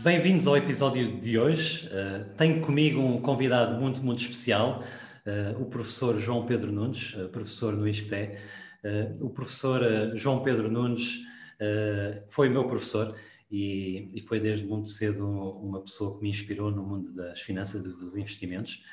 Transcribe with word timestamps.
Bem-vindos 0.00 0.46
ao 0.46 0.56
episódio 0.56 1.20
de 1.20 1.36
hoje. 1.36 1.88
Uh, 1.88 2.32
tenho 2.36 2.60
comigo 2.60 3.00
um 3.00 3.20
convidado 3.20 3.80
muito, 3.80 4.00
muito 4.00 4.22
especial, 4.22 4.84
uh, 5.26 5.60
o 5.60 5.66
professor 5.66 6.16
João 6.18 6.46
Pedro 6.46 6.70
Nunes, 6.70 7.14
uh, 7.14 7.28
professor 7.28 7.76
no 7.76 7.86
ISCTE. 7.86 8.38
o 9.20 9.28
professor 9.28 9.82
João 10.14 10.40
Pedro 10.44 10.70
Nunes 10.70 11.18
foi 12.28 12.48
meu 12.48 12.64
professor 12.68 13.12
e, 13.50 14.08
e, 14.14 14.22
foi 14.22 14.38
desde 14.38 14.64
muito 14.64 14.88
cedo 14.88 15.28
uma 15.28 15.80
pessoa 15.80 16.16
que 16.16 16.22
me 16.22 16.28
inspirou 16.28 16.70
no 16.70 16.84
mundo 16.84 17.12
das 17.12 17.40
finanças 17.40 17.84
e 17.84 17.88
dos 17.88 18.16
investimentos. 18.16 18.84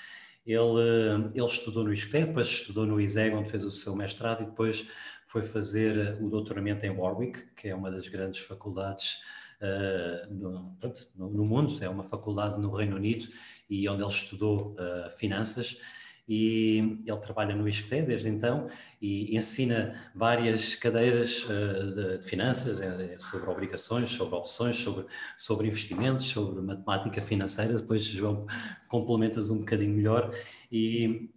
Ele, 0.44 1.30
ele 1.36 1.46
estudou 1.46 1.84
no 1.84 1.94
ISCTE, 1.94 2.26
depois 2.26 2.48
estudou 2.48 2.88
no 2.88 3.00
ISEG, 3.00 3.36
onde 3.36 3.50
fez 3.50 3.64
o 3.64 3.70
seu 3.70 3.96
mestrado 3.96 4.42
e 4.42 4.46
depois 4.48 4.88
foi 5.28 5.44
fazer 5.44 6.18
o 6.20 6.30
doutoramento 6.30 6.84
em 6.84 6.90
Warwick, 6.90 7.46
que 7.56 7.68
é 7.68 7.76
uma 7.76 7.92
das 7.92 8.08
grandes 8.08 8.40
faculdades 8.42 9.14
uh, 9.14 9.45
no, 10.30 10.76
pronto, 10.80 11.08
no, 11.16 11.30
no, 11.30 11.46
mundo, 11.46 11.78
é 11.82 11.90
uma 11.90 12.04
faculdade 12.04 12.60
no 12.60 12.72
Reino 12.72 12.96
Unido 12.96 13.28
e 13.70 13.88
onde 13.90 14.02
ele 14.02 14.12
estudou 14.12 14.74
uh, 14.74 15.12
finanças 15.12 15.78
e 16.28 17.02
ele 17.06 17.18
trabalha 17.20 17.56
no 17.56 17.68
ISCTE 17.70 18.02
desde 18.02 18.30
então 18.30 18.68
e 19.00 19.38
ensina 19.38 19.96
várias 20.16 20.74
cadeiras 20.74 21.44
uh, 21.44 21.94
de, 21.94 22.18
de, 22.18 22.28
finanças 22.28 22.82
é, 22.82 23.18
sobre 23.20 23.50
obrigações, 23.50 24.10
sobre 24.10 24.36
opções, 24.36 24.76
sobre, 24.76 25.06
sobre 25.38 25.68
investimentos, 25.68 26.26
sobre 26.26 26.62
matemática 26.62 27.22
financeira. 27.22 27.74
Depois, 27.74 28.04
João, 28.04 28.48
complementas 28.88 29.50
um 29.50 29.60
bocadinho 29.60 29.96
melhor 29.96 30.34
e 30.72 31.30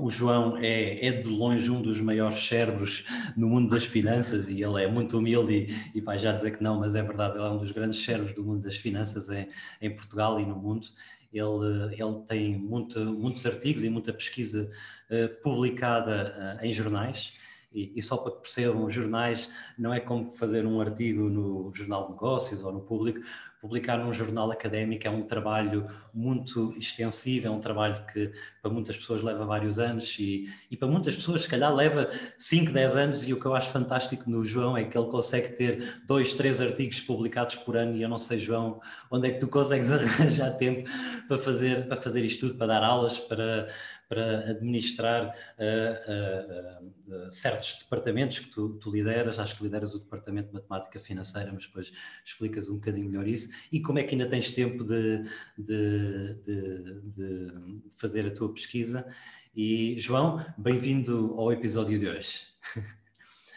o 0.00 0.10
João 0.10 0.56
é, 0.56 1.06
é, 1.06 1.12
de 1.12 1.28
longe 1.28 1.70
um 1.70 1.80
dos 1.82 2.00
maiores 2.00 2.40
cérebros 2.46 3.04
no 3.36 3.48
mundo 3.48 3.70
das 3.70 3.84
finanças 3.84 4.48
e 4.48 4.62
ele 4.62 4.82
é 4.82 4.88
muito 4.88 5.18
humilde 5.18 5.52
e, 5.94 5.98
e, 5.98 6.00
vai 6.00 6.18
já 6.18 6.32
dizer 6.32 6.56
que 6.56 6.62
não, 6.62 6.80
mas 6.80 6.94
é 6.94 7.02
verdade, 7.02 7.36
ele 7.36 7.46
é 7.46 7.50
um 7.50 7.58
dos 7.58 7.70
grandes 7.70 8.02
cérebros 8.02 8.34
do 8.34 8.42
mundo 8.42 8.62
das 8.62 8.76
finanças 8.76 9.28
em, 9.28 9.48
em 9.80 9.90
Portugal 9.94 10.40
e 10.40 10.46
no 10.46 10.56
mundo. 10.56 10.86
Ele, 11.32 11.94
ele 11.94 12.22
tem 12.26 12.58
muito, 12.58 12.98
muitos 12.98 13.44
artigos 13.46 13.84
e 13.84 13.88
muita 13.88 14.12
pesquisa 14.12 14.68
uh, 15.10 15.42
publicada 15.42 16.58
uh, 16.60 16.64
em 16.64 16.72
jornais 16.72 17.34
e, 17.72 17.92
e, 17.94 18.02
só 18.02 18.16
para 18.16 18.32
que 18.32 18.40
percebam, 18.40 18.84
os 18.84 18.92
jornais 18.92 19.50
não 19.78 19.94
é 19.94 20.00
como 20.00 20.28
fazer 20.28 20.66
um 20.66 20.80
artigo 20.80 21.28
no 21.28 21.72
Jornal 21.72 22.06
de 22.06 22.12
Negócios 22.12 22.64
ou 22.64 22.72
no 22.72 22.80
Público. 22.80 23.20
Publicar 23.60 23.98
num 23.98 24.12
jornal 24.12 24.50
académico 24.50 25.06
é 25.06 25.10
um 25.10 25.22
trabalho 25.22 25.86
muito 26.12 26.74
extensivo, 26.78 27.46
é 27.46 27.50
um 27.50 27.60
trabalho 27.60 28.02
que 28.10 28.32
para 28.62 28.70
muitas 28.70 28.96
pessoas 28.96 29.22
leva 29.22 29.44
vários 29.44 29.78
anos 29.78 30.16
e, 30.18 30.48
e 30.70 30.76
para 30.76 30.88
muitas 30.88 31.14
pessoas, 31.14 31.42
se 31.42 31.48
calhar, 31.48 31.72
leva 31.72 32.10
5, 32.38 32.72
10 32.72 32.96
anos. 32.96 33.28
E 33.28 33.34
o 33.34 33.38
que 33.38 33.46
eu 33.46 33.54
acho 33.54 33.70
fantástico 33.70 34.28
no 34.28 34.44
João 34.44 34.76
é 34.76 34.84
que 34.84 34.96
ele 34.96 35.08
consegue 35.08 35.50
ter 35.50 36.00
dois, 36.06 36.32
três 36.32 36.60
artigos 36.60 37.00
publicados 37.00 37.54
por 37.56 37.76
ano. 37.76 37.94
E 37.96 38.02
eu 38.02 38.08
não 38.08 38.18
sei, 38.18 38.38
João, 38.38 38.80
onde 39.10 39.28
é 39.28 39.30
que 39.30 39.38
tu 39.38 39.46
consegues 39.46 39.92
arranjar 39.92 40.52
tempo 40.56 40.88
para 41.28 41.38
fazer, 41.38 41.86
para 41.86 41.96
fazer 41.96 42.24
isto 42.24 42.48
tudo, 42.48 42.58
para 42.58 42.66
dar 42.66 42.82
aulas, 42.82 43.18
para 43.18 43.68
para 44.10 44.50
administrar 44.50 45.28
uh, 45.56 46.82
uh, 47.28 47.30
certos 47.30 47.78
departamentos 47.78 48.40
que 48.40 48.50
tu, 48.50 48.70
tu, 48.70 48.90
lideras. 48.90 49.38
Acho 49.38 49.56
que 49.56 49.62
lideras 49.62 49.94
o 49.94 50.00
departamento 50.00 50.48
de 50.48 50.54
matemática 50.54 50.98
financeira, 50.98 51.52
mas 51.52 51.64
depois 51.64 51.92
explicas 52.24 52.68
um 52.68 52.74
bocadinho 52.74 53.08
melhor 53.08 53.28
isso. 53.28 53.52
E 53.70 53.80
como 53.80 54.00
é 54.00 54.02
que 54.02 54.16
ainda 54.16 54.28
tens 54.28 54.50
tempo 54.50 54.82
de, 54.82 55.22
de, 55.56 56.34
de, 56.44 57.00
de 57.16 57.52
fazer 57.96 58.26
a 58.26 58.34
tua 58.34 58.52
pesquisa? 58.52 59.06
E 59.54 59.94
João, 59.96 60.44
bem-vindo 60.58 61.36
ao 61.38 61.52
episódio 61.52 61.96
de 61.96 62.08
hoje. 62.08 62.48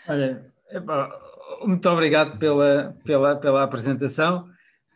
Olha, 0.07 0.53
muito 1.65 1.89
obrigado 1.89 2.37
pela, 2.37 2.95
pela, 3.03 3.35
pela 3.37 3.63
apresentação. 3.63 4.52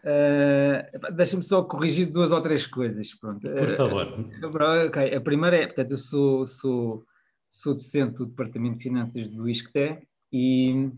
Uh, 0.07 1.12
Deixa-me 1.13 1.44
só 1.44 1.62
corrigir 1.63 2.06
duas 2.06 2.31
ou 2.31 2.41
três 2.41 2.66
coisas. 2.66 3.13
Pronto. 3.13 3.41
Por 3.41 3.75
favor. 3.75 4.07
Uh, 4.07 4.88
okay. 4.88 5.13
A 5.13 5.19
primeira 5.19 5.57
é, 5.57 5.66
portanto, 5.66 5.91
eu 5.91 5.97
sou, 5.97 6.45
sou, 6.45 7.06
sou 7.50 7.73
docente 7.73 8.18
do 8.18 8.25
Departamento 8.25 8.78
de 8.78 8.84
Finanças 8.84 9.28
do 9.28 9.50
ISCTE 9.50 10.07
e 10.31 10.91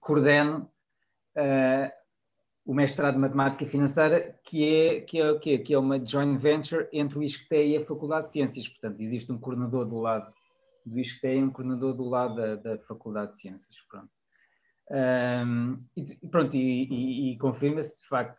coordeno 0.00 0.68
uh, 1.36 1.92
o 2.64 2.74
mestrado 2.74 3.14
de 3.14 3.20
Matemática 3.20 3.64
Financeira, 3.66 4.36
que 4.44 4.64
é, 4.64 5.00
que, 5.02 5.20
é, 5.20 5.38
que, 5.38 5.50
é, 5.50 5.58
que 5.58 5.74
é 5.74 5.78
uma 5.78 6.04
joint 6.04 6.36
venture 6.36 6.88
entre 6.92 7.18
o 7.18 7.22
ISCTE 7.22 7.54
e 7.54 7.76
a 7.76 7.84
Faculdade 7.84 8.26
de 8.26 8.32
Ciências. 8.32 8.66
Portanto, 8.68 9.00
existe 9.00 9.30
um 9.30 9.38
coordenador 9.38 9.84
do 9.84 10.00
lado 10.00 10.32
do 10.84 10.98
ISCTE 10.98 11.28
e 11.28 11.42
um 11.42 11.50
coordenador 11.50 11.94
do 11.94 12.08
lado 12.08 12.34
da, 12.34 12.56
da 12.56 12.78
Faculdade 12.78 13.32
de 13.32 13.38
Ciências. 13.38 13.76
Pronto. 13.88 14.10
Um, 14.92 15.78
e 15.96 16.28
pronto, 16.28 16.54
e, 16.54 16.84
e, 16.84 17.32
e 17.32 17.38
confirma-se 17.38 18.02
de 18.02 18.08
facto, 18.08 18.38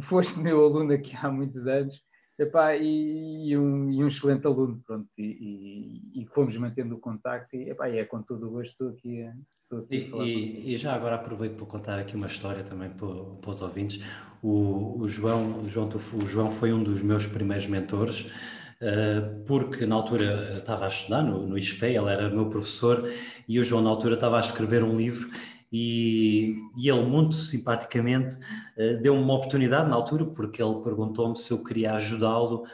foste 0.00 0.38
meu 0.40 0.64
aluno 0.64 0.92
aqui 0.92 1.16
há 1.20 1.30
muitos 1.30 1.66
anos 1.66 2.00
epá, 2.38 2.76
e, 2.76 3.48
e, 3.48 3.58
um, 3.58 3.90
e 3.90 4.04
um 4.04 4.06
excelente 4.06 4.46
aluno, 4.46 4.80
pronto, 4.86 5.08
e, 5.18 6.26
fomos 6.32 6.56
mantendo 6.56 6.94
o 6.94 6.98
contacto 6.98 7.56
e, 7.56 7.70
epá, 7.70 7.88
é 7.88 8.04
com 8.04 8.22
todo 8.22 8.46
o 8.46 8.50
gosto 8.50 8.70
estou 8.70 8.88
aqui, 8.90 9.28
estou 9.62 9.80
aqui 9.80 10.62
e, 10.64 10.76
já 10.76 10.94
agora 10.94 11.16
aproveito 11.16 11.56
para 11.56 11.66
contar 11.66 11.98
aqui 11.98 12.14
uma 12.14 12.28
história 12.28 12.62
também 12.62 12.90
para, 12.90 13.08
para 13.40 13.50
os 13.50 13.60
ouvintes. 13.60 14.00
O, 14.42 15.00
o, 15.00 15.08
João, 15.08 15.62
o, 15.62 15.68
João, 15.68 15.88
o 15.88 16.26
João 16.26 16.50
foi 16.50 16.72
um 16.72 16.82
dos 16.82 17.02
meus 17.02 17.26
primeiros 17.26 17.66
mentores. 17.66 18.30
Uh, 18.74 19.42
porque 19.46 19.86
na 19.86 19.94
altura 19.94 20.58
estava 20.58 20.84
a 20.84 20.88
estudar 20.88 21.22
no, 21.22 21.46
no 21.46 21.56
ISCTE, 21.56 21.86
ele 21.86 22.10
era 22.10 22.28
meu 22.28 22.50
professor 22.50 23.08
e 23.48 23.58
o 23.58 23.64
João 23.64 23.80
na 23.80 23.88
altura 23.88 24.14
estava 24.14 24.36
a 24.36 24.40
escrever 24.40 24.82
um 24.82 24.96
livro 24.96 25.30
e, 25.76 26.54
e 26.76 26.88
ele 26.88 27.02
muito 27.02 27.34
simpaticamente 27.34 28.36
uh, 28.36 29.02
deu-me 29.02 29.20
uma 29.20 29.34
oportunidade 29.34 29.90
na 29.90 29.96
altura, 29.96 30.24
porque 30.24 30.62
ele 30.62 30.76
perguntou-me 30.84 31.36
se 31.36 31.50
eu 31.50 31.64
queria 31.64 31.94
ajudá-lo 31.94 32.64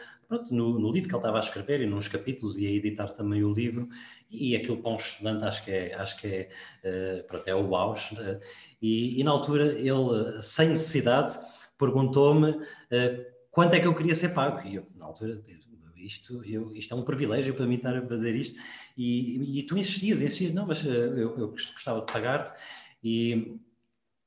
no, 0.50 0.78
no, 0.78 0.92
livro 0.92 1.08
que 1.08 1.14
ele 1.14 1.20
estava 1.20 1.38
a 1.38 1.40
escrever 1.40 1.80
e 1.80 1.86
nos 1.86 2.08
capítulos 2.08 2.58
e 2.58 2.66
a 2.66 2.70
editar 2.70 3.08
também 3.08 3.42
o 3.42 3.54
livro. 3.54 3.88
E 4.30 4.54
aquilo 4.54 4.76
para 4.76 4.92
um 4.92 4.96
estudante 4.96 5.44
acho 5.44 5.64
que 5.64 5.70
é, 5.70 5.94
acho 5.94 6.16
que 6.18 6.26
é, 6.26 7.20
uh, 7.20 7.26
pronto, 7.26 7.48
é 7.48 7.54
o 7.54 7.74
auge 7.74 8.14
uh, 8.16 8.38
e, 8.82 9.18
e, 9.18 9.24
na 9.24 9.30
altura 9.30 9.72
ele, 9.78 10.40
sem 10.42 10.68
necessidade, 10.68 11.38
perguntou-me 11.78 12.50
uh, 12.50 12.60
quanto 13.50 13.74
é 13.74 13.80
que 13.80 13.86
eu 13.86 13.94
queria 13.94 14.14
ser 14.14 14.34
pago? 14.34 14.68
E 14.68 14.74
eu, 14.74 14.86
na 14.94 15.06
altura, 15.06 15.42
isto, 15.96 16.44
eu, 16.44 16.70
isto 16.76 16.92
é 16.92 16.96
um 16.96 17.02
privilégio 17.02 17.54
para 17.54 17.66
mim 17.66 17.76
estar 17.76 17.96
a 17.96 18.06
fazer 18.06 18.36
isto. 18.36 18.60
E, 18.96 19.58
e 19.58 19.62
tu 19.62 19.78
insistias, 19.78 20.20
insistias, 20.20 20.52
não, 20.52 20.66
mas 20.66 20.84
eu, 20.84 21.38
eu 21.38 21.48
gostava 21.48 22.00
de 22.00 22.12
pagar-te 22.12 22.52
e, 23.02 23.56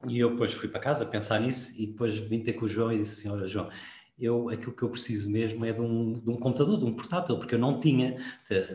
e 0.08 0.20
eu 0.20 0.32
depois 0.32 0.54
fui 0.54 0.70
para 0.70 0.80
casa 0.80 1.06
pensar 1.06 1.40
nisso 1.40 1.74
e 1.80 1.88
depois 1.88 2.18
vim 2.18 2.42
ter 2.42 2.54
com 2.54 2.66
o 2.66 2.68
João 2.68 2.92
e 2.92 3.00
disse 3.00 3.14
assim, 3.20 3.36
olha 3.36 3.48
João, 3.48 3.70
eu, 4.18 4.50
aquilo 4.50 4.74
que 4.74 4.84
eu 4.84 4.90
preciso 4.90 5.30
mesmo 5.30 5.66
é 5.66 5.74
de 5.74 5.82
um, 5.82 6.14
de 6.14 6.30
um 6.30 6.36
computador, 6.36 6.78
de 6.78 6.86
um 6.86 6.94
portátil, 6.94 7.38
porque 7.38 7.56
eu 7.56 7.60
não 7.60 7.80
tinha, 7.80 8.16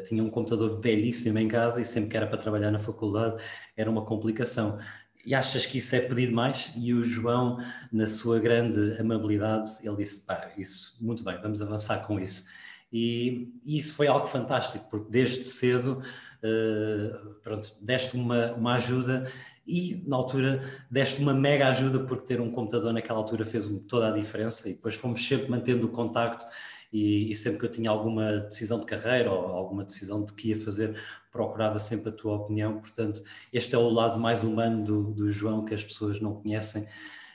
tinha 0.06 0.22
um 0.22 0.31
computador 0.31 0.81
velhíssimo 0.81 1.38
em 1.38 1.48
casa 1.48 1.81
e 1.81 1.84
sempre 1.84 2.10
que 2.10 2.16
era 2.16 2.26
para 2.26 2.38
trabalhar 2.38 2.70
na 2.70 2.78
faculdade 2.78 3.42
era 3.76 3.91
uma 3.91 4.04
complicação. 4.04 4.78
E 5.25 5.34
achas 5.34 5.66
que 5.66 5.78
isso 5.78 5.94
é 5.94 6.00
pedido 6.00 6.34
mais? 6.34 6.72
E 6.76 6.92
o 6.94 7.03
João, 7.03 7.59
na 7.92 8.06
sua 8.06 8.38
grande 8.38 8.98
amabilidade, 8.98 9.69
ele 9.83 9.97
disse, 9.97 10.24
pá, 10.24 10.53
isso, 10.56 10.97
muito 11.01 11.22
bem, 11.22 11.39
vamos 11.41 11.60
avançar 11.60 12.06
com 12.06 12.18
isso. 12.18 12.47
E, 12.92 13.53
e 13.65 13.78
isso 13.78 13.94
foi 13.94 14.06
algo 14.06 14.27
fantástico, 14.27 14.86
porque 14.91 15.10
desde 15.10 15.42
cedo, 15.42 16.03
uh, 16.42 17.34
pronto, 17.42 17.72
deste 17.80 18.16
uma, 18.16 18.53
uma 18.54 18.74
ajuda 18.74 19.30
e 19.68 20.03
na 20.06 20.16
altura 20.16 20.62
deste 20.91 21.20
uma 21.20 21.34
mega 21.34 21.68
ajuda 21.68 22.00
porque 22.00 22.26
ter 22.26 22.41
um 22.41 22.50
computador 22.50 22.92
naquela 22.92 23.18
altura 23.18 23.44
fez 23.44 23.68
toda 23.86 24.09
a 24.09 24.10
diferença 24.10 24.68
e 24.68 24.72
depois 24.72 24.94
fomos 24.94 25.24
sempre 25.26 25.50
mantendo 25.50 25.86
o 25.86 25.91
contacto 25.91 26.47
e, 26.91 27.30
e, 27.30 27.36
sempre 27.36 27.59
que 27.59 27.66
eu 27.66 27.70
tinha 27.70 27.91
alguma 27.91 28.38
decisão 28.38 28.80
de 28.80 28.86
carreira 28.86 29.30
ou 29.30 29.48
alguma 29.48 29.84
decisão 29.84 30.24
de 30.24 30.32
que 30.32 30.48
ia 30.48 30.56
fazer, 30.56 30.98
procurava 31.30 31.78
sempre 31.78 32.09
a 32.09 32.12
tua 32.12 32.36
opinião. 32.36 32.80
Portanto, 32.80 33.22
este 33.53 33.74
é 33.74 33.78
o 33.78 33.91
lado 33.91 34.18
mais 34.18 34.42
humano 34.42 34.82
do, 34.82 35.03
do 35.12 35.30
João 35.30 35.66
que 35.66 35.74
as 35.74 35.84
pessoas 35.84 36.18
não 36.18 36.34
conhecem. 36.36 36.84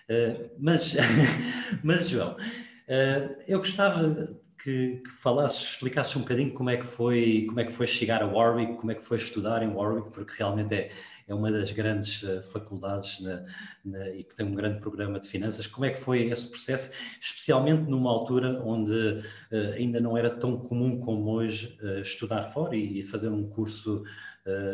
Uh, 0.09 0.50
mas, 0.57 0.95
mas, 1.83 2.09
João, 2.09 2.31
uh, 2.31 3.44
eu 3.47 3.59
gostava 3.59 4.35
que, 4.63 5.01
que 5.04 5.10
falasses, 5.10 5.71
explicasses 5.71 6.15
um 6.15 6.21
bocadinho 6.21 6.54
como 6.54 6.69
é 6.69 6.77
que 6.77 6.86
foi, 6.86 7.45
como 7.48 7.60
é 7.60 7.65
que 7.65 7.74
foi 7.74 7.86
chegar 7.86 8.24
a 8.24 8.25
Warwick, 8.25 8.75
como 8.77 8.94
é 8.94 8.95
que 8.95 9.04
foi 9.04 9.18
estudar 9.18 9.62
em 9.62 9.68
Warwick, 9.68 10.10
porque 10.12 10.33
realmente 10.38 10.74
é, 10.74 10.89
é 11.27 11.36
uma 11.36 11.51
das 11.51 11.74
grandes 11.74 12.24
uh, 12.24 12.42
faculdades 12.44 13.19
na, 13.19 13.44
na, 13.83 14.10
e 14.12 14.24
que 14.24 14.33
tem 14.33 14.45
um 14.45 14.56
grande 14.56 14.80
programa 14.80 15.19
de 15.19 15.27
finanças. 15.27 15.68
Como 15.68 15.86
é 15.86 15.89
que 15.89 16.00
foi 16.00 16.30
esse 16.30 16.50
processo, 16.50 16.92
especialmente 17.19 17.89
numa 17.89 18.10
altura 18.10 18.63
onde 18.63 18.94
uh, 18.94 19.74
ainda 19.75 20.00
não 20.00 20.18
era 20.18 20.30
tão 20.30 20.57
comum 20.57 20.98
como 20.98 21.30
hoje 21.30 21.77
uh, 21.83 22.00
estudar 22.00 22.44
fora 22.44 22.74
e, 22.74 23.00
e, 23.00 23.04
fazer 23.04 23.27
um 23.27 23.50
curso 23.50 24.04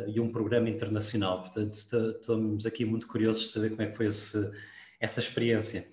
e 0.07 0.19
um 0.19 0.31
programa 0.31 0.67
internacional? 0.67 1.41
Portanto, 1.41 1.73
estamos 1.73 2.65
aqui 2.65 2.85
muito 2.85 3.07
curiosos 3.07 3.43
de 3.43 3.49
saber 3.49 3.69
como 3.69 3.83
é 3.83 3.87
que 3.87 3.95
foi 3.95 4.07
esse, 4.07 4.51
essa 4.99 5.19
experiência. 5.19 5.87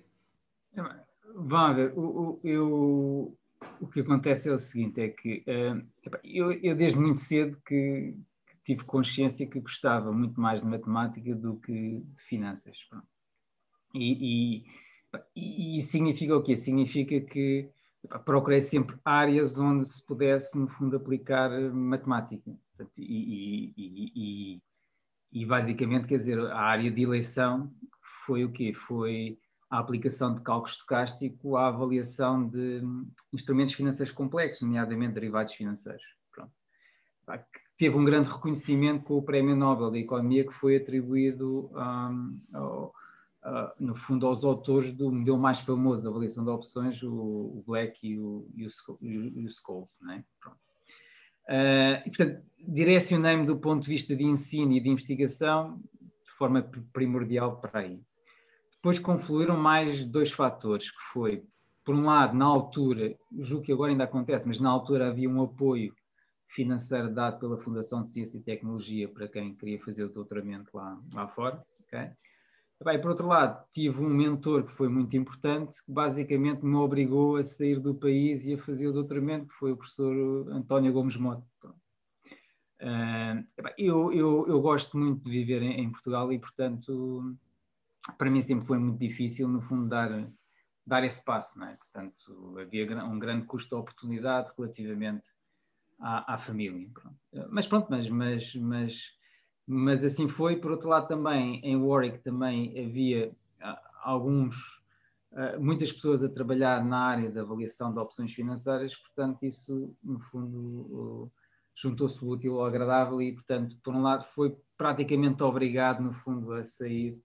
O, 1.95 2.01
o, 2.01 2.39
eu, 2.43 3.37
o 3.79 3.87
que 3.87 4.01
acontece 4.01 4.49
é 4.49 4.51
o 4.51 4.57
seguinte, 4.57 5.01
é 5.01 5.09
que 5.09 5.43
eu, 6.23 6.51
eu 6.51 6.75
desde 6.75 6.99
muito 6.99 7.19
cedo 7.19 7.59
que, 7.65 8.15
tive 8.67 8.83
consciência 8.83 9.47
que 9.47 9.61
gostava 9.61 10.11
muito 10.11 10.41
mais 10.41 10.61
de 10.61 10.67
matemática 10.67 11.33
do 11.33 11.55
que 11.55 12.01
de 12.01 12.21
finanças. 12.23 12.77
E, 13.93 14.65
e, 15.33 15.77
e 15.77 15.81
significa 15.81 16.35
o 16.35 16.43
quê? 16.43 16.57
Significa 16.57 17.21
que 17.21 17.69
procurei 18.25 18.61
sempre 18.61 18.97
áreas 19.05 19.57
onde 19.57 19.87
se 19.87 20.05
pudesse, 20.05 20.59
no 20.59 20.67
fundo, 20.67 20.97
aplicar 20.97 21.49
matemática. 21.71 22.51
E, 22.97 23.73
e, 23.77 24.61
e, 25.31 25.45
basicamente, 25.45 26.05
quer 26.05 26.17
dizer, 26.17 26.37
a 26.37 26.59
área 26.59 26.91
de 26.91 27.01
eleição 27.01 27.73
foi 28.25 28.43
o 28.43 28.51
quê? 28.51 28.73
Foi 28.73 29.39
a 29.69 29.79
aplicação 29.79 30.33
de 30.33 30.41
cálculo 30.41 30.71
estocástico 30.71 31.57
à 31.57 31.67
avaliação 31.67 32.47
de 32.47 32.81
instrumentos 33.33 33.73
financeiros 33.73 34.13
complexos, 34.13 34.61
nomeadamente 34.61 35.13
derivados 35.13 35.53
financeiros. 35.53 36.03
Pronto 36.33 36.53
teve 37.77 37.95
um 37.95 38.03
grande 38.03 38.29
reconhecimento 38.29 39.03
com 39.03 39.15
o 39.15 39.21
Prémio 39.21 39.55
Nobel 39.55 39.91
da 39.91 39.99
Economia 39.99 40.45
que 40.45 40.53
foi 40.53 40.77
atribuído, 40.77 41.69
um, 41.73 42.41
ao, 42.53 42.93
no 43.79 43.95
fundo, 43.95 44.25
aos 44.25 44.43
autores 44.43 44.91
do 44.91 45.11
modelo 45.11 45.37
mais 45.37 45.59
famoso 45.59 46.03
da 46.03 46.09
avaliação 46.09 46.43
de 46.43 46.49
opções, 46.49 47.01
o, 47.03 47.13
o 47.13 47.63
Black 47.65 47.99
e 48.05 48.19
o, 48.19 48.49
e 48.55 48.65
o, 48.65 48.69
e 48.99 49.45
o 49.45 49.49
Scholes. 49.49 49.99
Né? 50.01 50.23
Uh, 51.47 52.01
e, 52.05 52.09
portanto, 52.09 52.43
direcionei-me 52.67 53.45
do 53.45 53.57
ponto 53.57 53.83
de 53.83 53.89
vista 53.89 54.15
de 54.15 54.23
ensino 54.23 54.73
e 54.73 54.81
de 54.81 54.89
investigação 54.89 55.77
de 55.77 56.31
forma 56.37 56.69
primordial 56.91 57.61
para 57.61 57.81
aí. 57.81 58.01
Depois 58.87 58.99
confluíram 58.99 59.57
mais 59.57 60.05
dois 60.05 60.31
fatores, 60.31 60.89
que 60.89 61.01
foi, 61.11 61.43
por 61.83 61.93
um 61.93 62.05
lado, 62.05 62.33
na 62.37 62.45
altura, 62.45 63.13
julgo 63.37 63.65
que 63.65 63.73
agora 63.73 63.91
ainda 63.91 64.05
acontece, 64.05 64.47
mas 64.47 64.61
na 64.61 64.69
altura 64.69 65.09
havia 65.09 65.29
um 65.29 65.43
apoio 65.43 65.93
financeiro 66.47 67.13
dado 67.13 67.37
pela 67.37 67.57
Fundação 67.57 68.01
de 68.01 68.07
Ciência 68.07 68.37
e 68.37 68.41
Tecnologia 68.41 69.09
para 69.09 69.27
quem 69.27 69.53
queria 69.53 69.77
fazer 69.83 70.05
o 70.05 70.09
doutoramento 70.09 70.69
lá, 70.73 70.97
lá 71.13 71.27
fora. 71.27 71.61
Okay? 71.81 72.11
Bem, 72.81 73.01
por 73.01 73.09
outro 73.09 73.27
lado, 73.27 73.61
tive 73.73 74.01
um 74.01 74.07
mentor 74.07 74.63
que 74.63 74.71
foi 74.71 74.87
muito 74.87 75.17
importante, 75.17 75.83
que 75.83 75.91
basicamente 75.91 76.63
me 76.63 76.77
obrigou 76.77 77.35
a 77.35 77.43
sair 77.43 77.81
do 77.81 77.93
país 77.93 78.45
e 78.45 78.53
a 78.53 78.57
fazer 78.57 78.87
o 78.87 78.93
doutoramento, 78.93 79.47
que 79.47 79.55
foi 79.55 79.73
o 79.73 79.77
professor 79.77 80.49
António 80.49 80.93
Gomes 80.93 81.17
Mota. 81.17 81.43
Uh, 82.79 83.43
eu, 83.77 84.13
eu, 84.13 84.45
eu, 84.47 84.61
gosto 84.61 84.97
muito 84.97 85.25
de 85.25 85.31
viver 85.31 85.61
em, 85.61 85.81
em, 85.81 85.91
Portugal 85.91 86.31
e, 86.31 86.39
portanto, 86.39 87.35
para 88.17 88.29
mim 88.29 88.41
sempre 88.41 88.65
foi 88.65 88.77
muito 88.77 88.99
difícil, 88.99 89.47
no 89.47 89.61
fundo, 89.61 89.87
dar, 89.87 90.29
dar 90.85 91.03
esse 91.03 91.23
passo. 91.23 91.57
Não 91.59 91.67
é? 91.67 91.75
Portanto, 91.75 92.57
havia 92.59 93.03
um 93.03 93.19
grande 93.19 93.45
custo 93.45 93.75
de 93.75 93.81
oportunidade 93.81 94.51
relativamente 94.57 95.29
à, 95.99 96.33
à 96.35 96.37
família. 96.37 96.89
Pronto. 96.93 97.17
Mas 97.49 97.67
pronto, 97.67 97.87
mas, 97.89 98.09
mas, 98.09 98.55
mas, 98.55 99.11
mas 99.65 100.05
assim 100.05 100.27
foi. 100.27 100.57
Por 100.57 100.71
outro 100.71 100.89
lado, 100.89 101.07
também 101.07 101.59
em 101.63 101.75
Warwick 101.75 102.19
também 102.19 102.69
havia 102.85 103.35
ah, 103.61 103.81
alguns, 104.03 104.83
ah, 105.33 105.57
muitas 105.59 105.91
pessoas 105.91 106.23
a 106.23 106.29
trabalhar 106.29 106.83
na 106.85 106.99
área 106.99 107.31
da 107.31 107.41
avaliação 107.41 107.93
de 107.93 107.99
opções 107.99 108.33
financeiras, 108.33 108.95
portanto, 108.95 109.45
isso 109.45 109.95
no 110.03 110.19
fundo 110.19 111.31
juntou-se 111.75 112.23
o 112.25 112.29
útil 112.29 112.59
ao 112.59 112.65
agradável 112.65 113.21
e, 113.21 113.33
portanto, 113.33 113.77
por 113.83 113.93
um 113.93 114.01
lado 114.01 114.23
foi 114.23 114.57
praticamente 114.75 115.43
obrigado 115.43 116.01
no 116.01 116.11
fundo 116.11 116.51
a 116.53 116.65
sair 116.65 117.21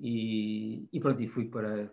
e, 0.00 0.88
e 0.92 1.00
pronto, 1.00 1.20
e 1.20 1.28
fui 1.28 1.44
para 1.46 1.90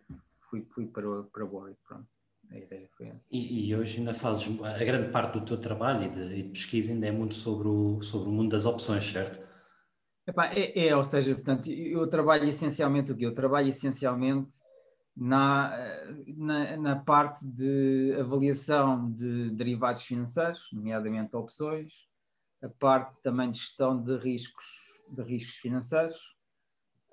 fui, 0.50 0.66
fui 0.74 0.88
para, 0.88 1.24
para 1.24 1.46
Warwick, 1.46 1.80
pronto. 1.88 2.08
A 2.50 2.58
ideia 2.58 2.88
foi 2.96 3.08
essa. 3.08 3.28
E, 3.30 3.70
e, 3.70 3.76
hoje 3.76 4.00
ainda 4.00 4.14
fazes, 4.14 4.48
a 4.64 4.84
grande 4.84 5.12
parte 5.12 5.38
do 5.38 5.46
teu 5.46 5.58
trabalho 5.58 6.06
e 6.06 6.10
de, 6.10 6.40
e 6.40 6.44
de, 6.44 6.50
pesquisa 6.50 6.94
ainda 6.94 7.08
é 7.08 7.12
muito 7.12 7.36
sobre 7.36 7.68
o, 7.68 8.02
sobre 8.02 8.30
o 8.30 8.32
mundo 8.32 8.52
das 8.52 8.66
opções, 8.66 9.04
certo? 9.04 9.46
Epá, 10.26 10.48
é, 10.54 10.88
é, 10.88 10.96
ou 10.96 11.04
seja, 11.04 11.36
portanto, 11.36 11.70
eu 11.70 12.08
trabalho 12.08 12.46
essencialmente 12.46 13.12
o 13.12 13.18
quê? 13.18 13.26
Eu 13.26 13.36
trabalho 13.36 13.68
essencialmente 13.68 14.56
na, 15.16 15.74
na, 16.38 16.78
na, 16.78 16.96
parte 16.96 17.46
de 17.46 18.16
avaliação 18.20 19.12
de 19.12 19.50
derivados 19.52 20.04
financeiros, 20.04 20.70
nomeadamente 20.72 21.36
opções, 21.36 22.08
a 22.62 22.70
parte 22.70 23.14
também 23.22 23.50
de 23.50 23.58
gestão 23.58 24.02
de 24.02 24.18
riscos, 24.18 24.66
de 25.10 25.22
riscos 25.24 25.56
financeiros. 25.56 26.37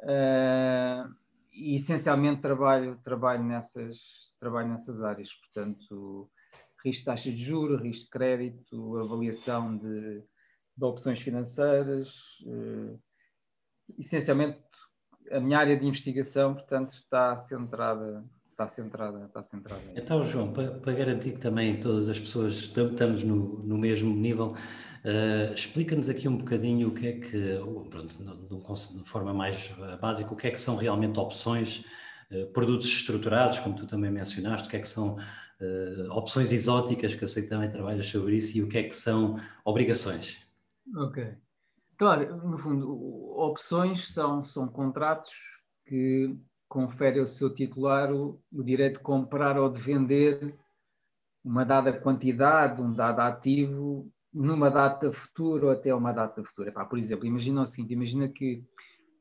Uh, 0.01 1.15
e 1.53 1.77
essencialmente 1.77 2.43
trabalho, 2.43 2.99
trabalho, 3.05 3.45
nessas, 3.45 3.99
trabalho 4.41 4.69
nessas 4.69 5.03
áreas, 5.03 5.33
portanto, 5.35 6.31
risco 6.85 7.01
de 7.01 7.05
taxa 7.05 7.31
de 7.31 7.37
juros, 7.37 7.81
risco 7.81 8.05
de 8.05 8.11
crédito, 8.11 8.99
avaliação 8.99 9.77
de, 9.77 10.23
de 10.77 10.85
opções 10.85 11.21
financeiras, 11.21 12.39
uh, 12.47 13.01
essencialmente 13.99 14.61
a 15.31 15.41
minha 15.41 15.59
área 15.59 15.77
de 15.77 15.87
investigação, 15.87 16.53
portanto, 16.55 16.91
está 16.91 17.35
centrada 17.37 18.25
está 18.55 18.69
centrada, 18.69 19.25
está 19.27 19.43
centrada. 19.43 19.83
Então, 19.97 20.25
João, 20.25 20.53
para, 20.53 20.71
para, 20.71 20.93
garantir 20.93 21.33
que 21.33 21.41
também 21.41 21.79
todas 21.79 22.09
as 22.09 22.19
pessoas 22.19 22.55
estamos 22.55 23.23
no, 23.23 23.59
no 23.65 23.77
mesmo 23.77 24.15
nível, 24.15 24.55
Uh, 25.05 25.53
Explica-nos 25.53 26.09
aqui 26.09 26.27
um 26.27 26.39
bocadinho 26.39 26.89
o 26.89 26.95
que 26.95 27.07
é 27.07 27.13
que, 27.13 27.59
pronto, 27.91 28.17
de 28.17 29.05
forma 29.05 29.35
mais 29.35 29.75
eh, 29.79 29.97
básica, 29.99 30.33
o 30.33 30.37
que 30.37 30.47
é 30.47 30.51
que 30.51 30.59
são 30.59 30.77
realmente 30.77 31.19
opções, 31.19 31.85
uh, 32.31 32.47
produtos 32.55 32.87
estruturados, 32.87 33.59
como 33.59 33.77
tu 33.77 33.87
também 33.87 34.11
mencionaste, 34.11 34.67
o 34.67 34.71
que 34.71 34.77
é 34.79 34.81
que 34.81 34.89
são 34.89 35.17
uh, 35.17 36.11
opções 36.11 36.53
exóticas, 36.53 37.15
que 37.15 37.23
eu 37.23 37.29
sei 37.29 37.43
que 37.43 37.51
também 37.51 37.71
trabalhas 37.71 38.07
sobre 38.07 38.37
isso, 38.37 38.57
e 38.57 38.63
o 38.63 38.69
que 38.69 38.79
é 38.79 38.83
que 38.85 38.97
são 38.97 39.39
obrigações. 39.63 40.41
Ok. 40.97 41.37
Então, 41.95 42.39
no 42.39 42.57
fundo, 42.57 43.39
opções 43.39 44.09
são, 44.09 44.43
são 44.43 44.67
contratos 44.67 45.33
que 45.87 46.35
conferem 46.67 47.21
ao 47.21 47.27
seu 47.27 47.53
titular 47.53 48.11
o, 48.11 48.41
o 48.51 48.63
direito 48.63 48.95
de 48.95 49.05
comprar 49.05 49.59
ou 49.59 49.71
de 49.71 49.79
vender 49.79 50.57
uma 51.45 51.63
dada 51.63 51.93
quantidade, 51.93 52.81
um 52.81 52.91
dado 52.91 53.21
ativo 53.21 54.11
numa 54.35 54.69
data 54.69 55.13
futura 55.13 55.67
ou 55.67 55.73
até 55.73 55.95
uma 55.95 56.13
data 56.13 56.43
futura. 56.43 56.73
por 56.73 56.99
exemplo, 56.99 57.25
imagina 57.25 57.63
o 57.63 57.67
seguinte: 57.67 57.95
imagina 57.95 58.29
que 58.29 58.65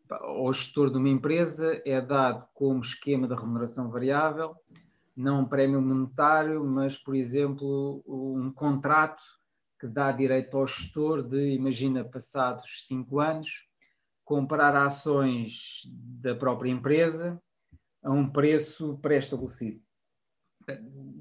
ao 0.09 0.51
gestor 0.51 0.89
de 0.89 0.97
uma 0.97 1.09
empresa 1.09 1.81
é 1.85 2.01
dado 2.01 2.47
como 2.53 2.81
esquema 2.81 3.27
de 3.27 3.35
remuneração 3.35 3.89
variável, 3.89 4.55
não 5.15 5.41
um 5.41 5.45
prémio 5.45 5.81
monetário, 5.81 6.63
mas, 6.65 6.97
por 6.97 7.15
exemplo, 7.15 8.03
um 8.07 8.51
contrato 8.51 9.21
que 9.79 9.87
dá 9.87 10.11
direito 10.11 10.57
ao 10.57 10.65
gestor 10.65 11.21
de, 11.21 11.53
imagina, 11.53 12.03
passados 12.03 12.87
cinco 12.87 13.19
anos, 13.19 13.67
comprar 14.23 14.75
ações 14.75 15.83
da 16.21 16.33
própria 16.35 16.71
empresa 16.71 17.39
a 18.01 18.11
um 18.11 18.29
preço 18.29 18.97
pré-estabelecido. 19.01 19.81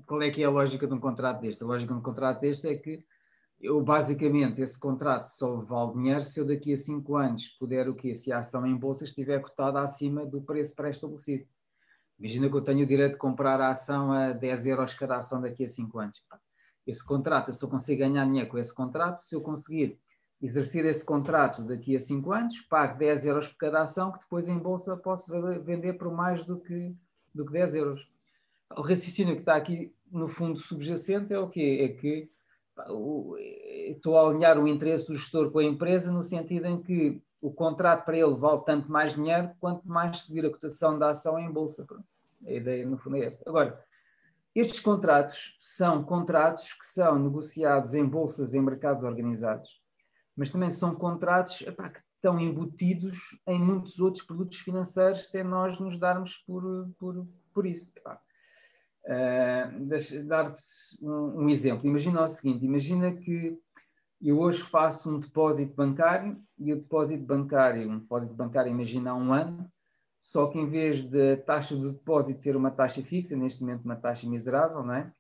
Qual 0.07 0.23
é 0.23 0.31
que 0.31 0.43
é 0.43 0.47
a 0.47 0.51
lógica 0.51 0.87
de 0.87 0.95
um 0.95 1.01
contrato 1.01 1.41
deste? 1.41 1.63
A 1.63 1.67
lógica 1.67 1.93
de 1.93 1.99
um 1.99 2.03
contrato 2.03 2.41
deste 2.41 2.69
é 2.69 2.77
que 2.77 3.05
eu 3.63 3.81
basicamente 3.81 4.61
esse 4.61 4.79
contrato 4.79 5.25
só 5.27 5.61
vale 5.61 5.93
dinheiro 5.93 6.25
se 6.25 6.41
eu 6.41 6.45
daqui 6.45 6.73
a 6.73 6.77
cinco 6.77 7.15
anos 7.17 7.49
puder 7.49 7.89
o 7.89 7.95
quê? 7.95 8.17
Se 8.17 8.33
a 8.33 8.41
ação 8.41 8.67
em 8.67 8.77
bolsa 8.77 9.05
estiver 9.05 9.41
cotada 9.41 9.81
acima 9.81 10.27
do 10.27 10.43
preço 10.43 10.75
pré-estabelecido. 10.75 11.47
Imagina 12.19 12.49
que 12.49 12.57
eu 12.57 12.61
tenho 12.61 12.83
o 12.83 12.87
direito 12.87 13.13
de 13.13 13.19
comprar 13.19 13.61
a 13.61 13.71
ação 13.71 14.13
a 14.13 14.33
10 14.33 14.67
euros 14.67 14.95
cada 14.95 15.19
ação 15.19 15.41
daqui 15.41 15.65
a 15.65 15.69
cinco 15.69 16.01
anos. 16.01 16.21
Esse 16.85 17.05
contrato, 17.07 17.51
eu 17.51 17.55
só 17.55 17.69
consigo 17.69 18.01
ganhar 18.01 18.25
dinheiro 18.25 18.49
com 18.51 18.59
esse 18.59 18.75
contrato 18.75 19.19
se 19.19 19.35
eu 19.35 19.41
conseguir 19.41 19.97
exercer 20.41 20.85
esse 20.85 21.05
contrato 21.05 21.63
daqui 21.63 21.97
a 21.97 22.01
cinco 22.01 22.33
anos, 22.33 22.61
pago 22.63 22.99
10 22.99 23.27
euros 23.27 23.49
por 23.49 23.59
cada 23.59 23.83
ação, 23.83 24.11
que 24.11 24.19
depois 24.19 24.49
em 24.49 24.59
bolsa 24.59 24.97
posso 24.97 25.33
vender 25.63 25.93
por 25.93 26.13
mais 26.13 26.45
do 26.45 26.59
que, 26.59 26.97
do 27.33 27.47
que 27.47 27.53
10 27.53 27.77
euros. 27.77 28.09
O 28.77 28.83
raciocínio 28.83 29.35
que 29.35 29.43
está 29.43 29.55
aqui 29.55 29.95
no 30.11 30.29
fundo 30.29 30.59
subjacente 30.59 31.33
é 31.33 31.39
o 31.39 31.49
quê? 31.49 31.79
É 31.83 31.89
que 31.89 32.32
estou 33.89 34.19
a 34.19 34.29
alinhar 34.29 34.59
o 34.59 34.67
interesse 34.67 35.07
do 35.07 35.17
gestor 35.17 35.51
com 35.51 35.59
a 35.59 35.65
empresa 35.65 36.11
no 36.11 36.23
sentido 36.23 36.67
em 36.67 36.81
que 36.81 37.23
o 37.41 37.51
contrato 37.51 38.05
para 38.05 38.17
ele 38.17 38.35
vale 38.37 38.63
tanto 38.65 38.91
mais 38.91 39.15
dinheiro 39.15 39.51
quanto 39.59 39.87
mais 39.87 40.19
subir 40.19 40.47
a 40.47 40.51
cotação 40.51 40.99
da 40.99 41.11
ação 41.11 41.39
em 41.39 41.51
bolsa. 41.51 41.87
A 42.47 42.53
ideia, 42.53 42.87
no 42.87 42.97
fundo, 42.97 43.17
é 43.17 43.27
essa. 43.27 43.43
Agora, 43.49 43.85
estes 44.55 44.81
contratos 44.81 45.57
são 45.59 46.05
contratos 46.05 46.73
que 46.75 46.87
são 46.87 47.19
negociados 47.19 47.95
em 47.95 48.05
bolsas, 48.05 48.55
em 48.55 48.61
mercados 48.61 49.03
organizados, 49.03 49.81
mas 50.37 50.51
também 50.51 50.71
são 50.71 50.95
contratos 50.95 51.63
epá, 51.63 51.89
que 51.89 52.01
estão 52.15 52.39
embutidos 52.39 53.19
em 53.47 53.59
muitos 53.59 53.99
outros 53.99 54.25
produtos 54.25 54.59
financeiros 54.59 55.27
sem 55.29 55.43
nós 55.43 55.81
nos 55.81 55.99
darmos 55.99 56.37
por, 56.47 56.89
por, 56.99 57.27
por 57.53 57.67
isso. 57.67 57.93
Uh, 59.05 60.25
Dar-te 60.27 60.61
um, 61.01 61.43
um, 61.43 61.49
exemplo. 61.51 61.87
Imagina 61.87 62.23
o 62.23 62.29
seguinte: 62.29 62.65
imagina 62.65 63.13
que 63.13 63.59
eu 64.21 64.39
hoje 64.39 64.63
faço 64.63 65.11
um 65.11 65.19
depósito 65.19 65.75
bancário 65.75 66.41
e 66.57 66.73
o 66.73 66.77
depósito 66.77 67.25
bancário, 67.25 67.91
um 67.91 67.99
depósito 67.99 68.35
bancário, 68.35 68.71
imagina 68.71 69.11
há 69.11 69.15
um 69.15 69.33
ano, 69.33 69.69
só 70.17 70.47
que 70.47 70.57
em 70.57 70.69
vez 70.69 71.05
da 71.05 71.37
taxa 71.45 71.75
do 71.75 71.93
depósito 71.93 72.41
ser 72.41 72.55
uma 72.55 72.71
taxa 72.71 73.03
fixa, 73.03 73.37
neste 73.37 73.63
momento 73.63 73.85
uma 73.85 73.97
taxa 73.97 74.29
miserável, 74.29 74.85
não 74.85 74.95
é? 74.95 75.13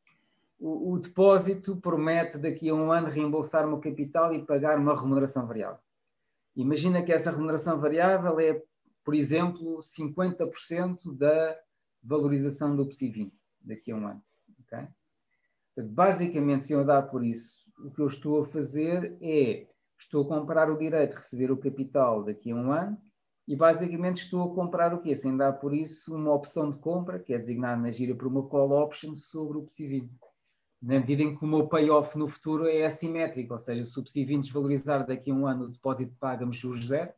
O, 0.61 0.93
o 0.93 0.99
depósito 1.01 1.77
promete 1.77 2.39
daqui 2.39 2.69
a 2.69 2.75
um 2.75 2.93
ano 2.93 3.09
reembolsar 3.09 3.69
o 3.69 3.81
capital 3.81 4.33
e 4.33 4.47
pagar 4.47 4.79
uma 4.79 4.97
remuneração 4.97 5.45
variável. 5.45 5.81
Imagina 6.55 7.03
que 7.03 7.13
essa 7.13 7.33
remuneração 7.33 7.81
variável 7.81 8.39
é, 8.39 8.63
por 9.03 9.13
exemplo, 9.13 9.81
50% 9.81 11.17
da 11.17 11.59
valorização 12.01 12.77
do 12.77 12.87
PSI 12.87 13.09
20 13.09 13.42
daqui 13.65 13.93
a 13.93 13.97
um 13.97 14.07
ano. 14.07 14.23
Okay? 14.61 14.89
Basicamente, 15.77 16.65
se 16.65 16.73
eu 16.73 16.85
dar 16.85 17.03
por 17.03 17.25
isso, 17.25 17.71
o 17.79 17.91
que 17.91 18.01
eu 18.01 18.07
estou 18.07 18.43
a 18.43 18.45
fazer 18.45 19.17
é 19.21 19.67
estou 19.99 20.25
a 20.25 20.29
comprar 20.29 20.71
o 20.71 20.77
direito 20.77 21.13
de 21.13 21.17
receber 21.17 21.51
o 21.51 21.57
capital 21.57 22.25
daqui 22.25 22.51
a 22.51 22.57
um 22.57 22.73
ano 22.73 22.99
e 23.47 23.57
basicamente 23.57 24.23
estou 24.23 24.51
a 24.51 24.55
comprar 24.55 24.95
o 24.95 25.01
quê? 25.01 25.15
Sem 25.17 25.37
dar 25.37 25.53
por 25.55 25.75
isso 25.75 26.15
uma 26.15 26.33
opção 26.33 26.71
de 26.71 26.77
compra, 26.79 27.19
que 27.19 27.33
é 27.33 27.39
designada 27.39 27.81
na 27.81 27.91
gira 27.91 28.15
por 28.15 28.27
uma 28.27 28.47
call 28.47 28.71
option 28.71 29.15
sobre 29.15 29.59
o 29.59 29.63
PSI 29.63 29.87
20 29.87 30.11
na 30.83 30.99
medida 30.99 31.23
em 31.23 31.37
que 31.37 31.45
o 31.45 31.47
meu 31.47 31.69
payoff 31.69 32.19
no 32.19 32.27
futuro 32.27 32.67
é 32.67 32.85
assimétrico, 32.85 33.53
ou 33.53 33.59
seja, 33.59 33.85
se 33.85 33.99
o 33.99 34.03
PSI 34.03 34.25
20 34.25 34.43
desvalorizar 34.43 35.07
daqui 35.07 35.31
a 35.31 35.35
um 35.35 35.47
ano, 35.47 35.67
o 35.67 35.69
depósito 35.69 36.13
paga-me 36.19 36.53
juros 36.53 36.89
zero. 36.89 37.13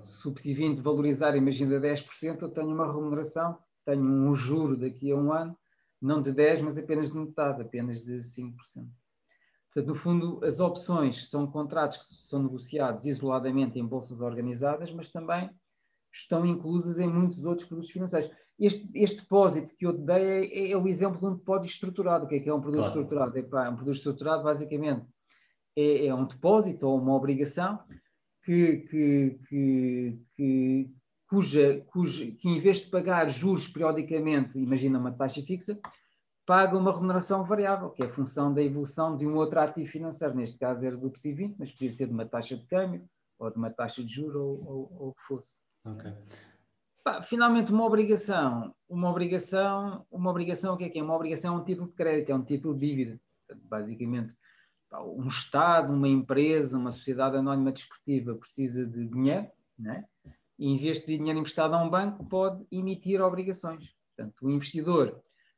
Se 0.00 0.28
o 0.28 0.32
PSI 0.32 0.52
20 0.52 0.80
valorizar, 0.82 1.34
imagina 1.34 1.80
10%, 1.80 2.42
eu 2.42 2.50
tenho 2.50 2.68
uma 2.68 2.86
remuneração, 2.86 3.58
tenho 3.84 4.02
um 4.02 4.34
juro 4.34 4.76
daqui 4.76 5.10
a 5.10 5.16
um 5.16 5.32
ano, 5.32 5.56
não 6.00 6.20
de 6.20 6.32
10%, 6.32 6.62
mas 6.62 6.78
apenas 6.78 7.10
de 7.10 7.18
metade, 7.18 7.62
apenas 7.62 8.02
de 8.02 8.18
5%. 8.18 8.54
Portanto, 9.74 9.88
no 9.88 9.94
fundo, 9.94 10.44
as 10.44 10.60
opções 10.60 11.28
são 11.28 11.46
contratos 11.46 11.96
que 11.96 12.04
são 12.04 12.42
negociados 12.42 13.06
isoladamente 13.06 13.78
em 13.78 13.84
bolsas 13.84 14.20
organizadas, 14.20 14.92
mas 14.92 15.10
também 15.10 15.50
estão 16.12 16.46
inclusas 16.46 17.00
em 17.00 17.08
muitos 17.08 17.44
outros 17.44 17.66
produtos 17.66 17.90
financeiros. 17.90 18.30
Este, 18.56 18.88
este 18.94 19.22
depósito 19.22 19.74
que 19.76 19.84
eu 19.84 19.92
te 19.92 20.02
dei 20.02 20.46
é, 20.46 20.70
é, 20.70 20.76
o 20.76 20.86
exemplo 20.86 21.18
de 21.18 21.26
um 21.26 21.34
depósito 21.34 21.72
estruturado. 21.72 22.24
O 22.24 22.28
que 22.28 22.36
é 22.36 22.40
que 22.40 22.48
é 22.48 22.54
um 22.54 22.60
produto 22.60 22.84
claro. 22.84 23.00
estruturado? 23.00 23.38
É, 23.38 23.68
um 23.68 23.74
produto 23.74 23.96
estruturado, 23.96 24.44
basicamente, 24.44 25.06
é, 25.76 26.06
é, 26.06 26.14
um 26.14 26.24
depósito 26.24 26.86
ou 26.86 27.00
uma 27.00 27.14
obrigação 27.14 27.80
que, 28.44 28.76
que, 28.88 29.38
que, 29.48 30.18
que, 30.36 30.90
cuja, 31.28 31.84
cuja, 31.88 32.30
que, 32.32 32.48
em 32.48 32.60
vez 32.60 32.78
de 32.78 32.90
pagar 32.90 33.28
juros 33.28 33.68
periodicamente, 33.68 34.58
imagina 34.58 34.98
uma 34.98 35.12
taxa 35.12 35.42
fixa, 35.42 35.78
paga 36.46 36.76
uma 36.76 36.92
remuneração 36.92 37.44
variável, 37.44 37.90
que 37.90 38.02
é 38.02 38.06
a 38.06 38.10
função 38.10 38.52
da 38.52 38.62
evolução 38.62 39.16
de 39.16 39.26
um 39.26 39.34
outro 39.36 39.60
ativo 39.60 39.90
financeiro. 39.90 40.34
Neste 40.34 40.58
caso 40.58 40.86
era 40.86 40.96
do 40.96 41.10
PSI 41.10 41.32
20, 41.32 41.56
mas 41.58 41.72
podia 41.72 41.90
ser 41.90 42.06
de 42.06 42.12
uma 42.12 42.26
taxa 42.26 42.56
de 42.56 42.66
câmbio 42.66 43.08
ou 43.38 43.50
de 43.50 43.56
uma 43.56 43.70
taxa 43.70 44.02
de 44.04 44.12
juros 44.12 44.36
ou, 44.36 44.64
ou, 44.64 44.96
ou 44.98 45.08
o 45.08 45.14
que 45.14 45.22
fosse. 45.22 45.62
Ok. 45.84 46.12
Pá, 47.02 47.20
finalmente, 47.20 47.72
uma 47.72 47.84
obrigação. 47.84 48.74
Uma 48.88 49.10
obrigação, 49.10 50.06
uma 50.10 50.30
obrigação, 50.30 50.74
o 50.74 50.76
que 50.78 50.84
é 50.84 50.88
que 50.88 50.98
é? 50.98 51.02
Uma 51.02 51.14
obrigação 51.14 51.54
é 51.54 51.60
um 51.60 51.64
título 51.64 51.88
de 51.88 51.94
crédito, 51.94 52.30
é 52.30 52.34
um 52.34 52.44
título 52.44 52.74
de 52.74 52.86
dívida. 52.86 53.20
Basicamente, 53.64 54.34
pá, 54.88 55.02
um 55.02 55.26
Estado, 55.26 55.92
uma 55.92 56.08
empresa, 56.08 56.78
uma 56.78 56.92
sociedade 56.92 57.36
anónima 57.36 57.72
desportiva 57.72 58.34
precisa 58.34 58.86
de 58.86 59.06
dinheiro, 59.06 59.50
né? 59.78 60.06
Em 60.58 60.76
vez 60.76 61.00
de 61.00 61.16
dinheiro 61.16 61.38
emprestado 61.38 61.74
a 61.74 61.82
um 61.82 61.90
banco, 61.90 62.24
pode 62.26 62.64
emitir 62.70 63.20
obrigações. 63.20 63.94
Portanto, 64.16 64.46
o 64.46 64.50
investidor 64.50 65.12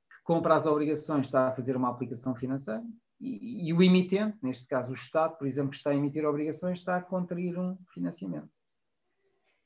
que 0.08 0.22
compra 0.24 0.54
as 0.54 0.66
obrigações 0.66 1.26
está 1.26 1.48
a 1.48 1.52
fazer 1.52 1.76
uma 1.76 1.90
aplicação 1.90 2.34
financeira 2.34 2.82
e, 3.20 3.68
e 3.68 3.72
o 3.72 3.82
emitente, 3.82 4.38
neste 4.42 4.66
caso 4.66 4.90
o 4.90 4.94
Estado, 4.94 5.36
por 5.36 5.46
exemplo, 5.46 5.70
que 5.70 5.76
está 5.76 5.90
a 5.90 5.94
emitir 5.94 6.24
obrigações, 6.24 6.78
está 6.78 6.96
a 6.96 7.02
contrair 7.02 7.58
um 7.58 7.76
financiamento. 7.92 8.48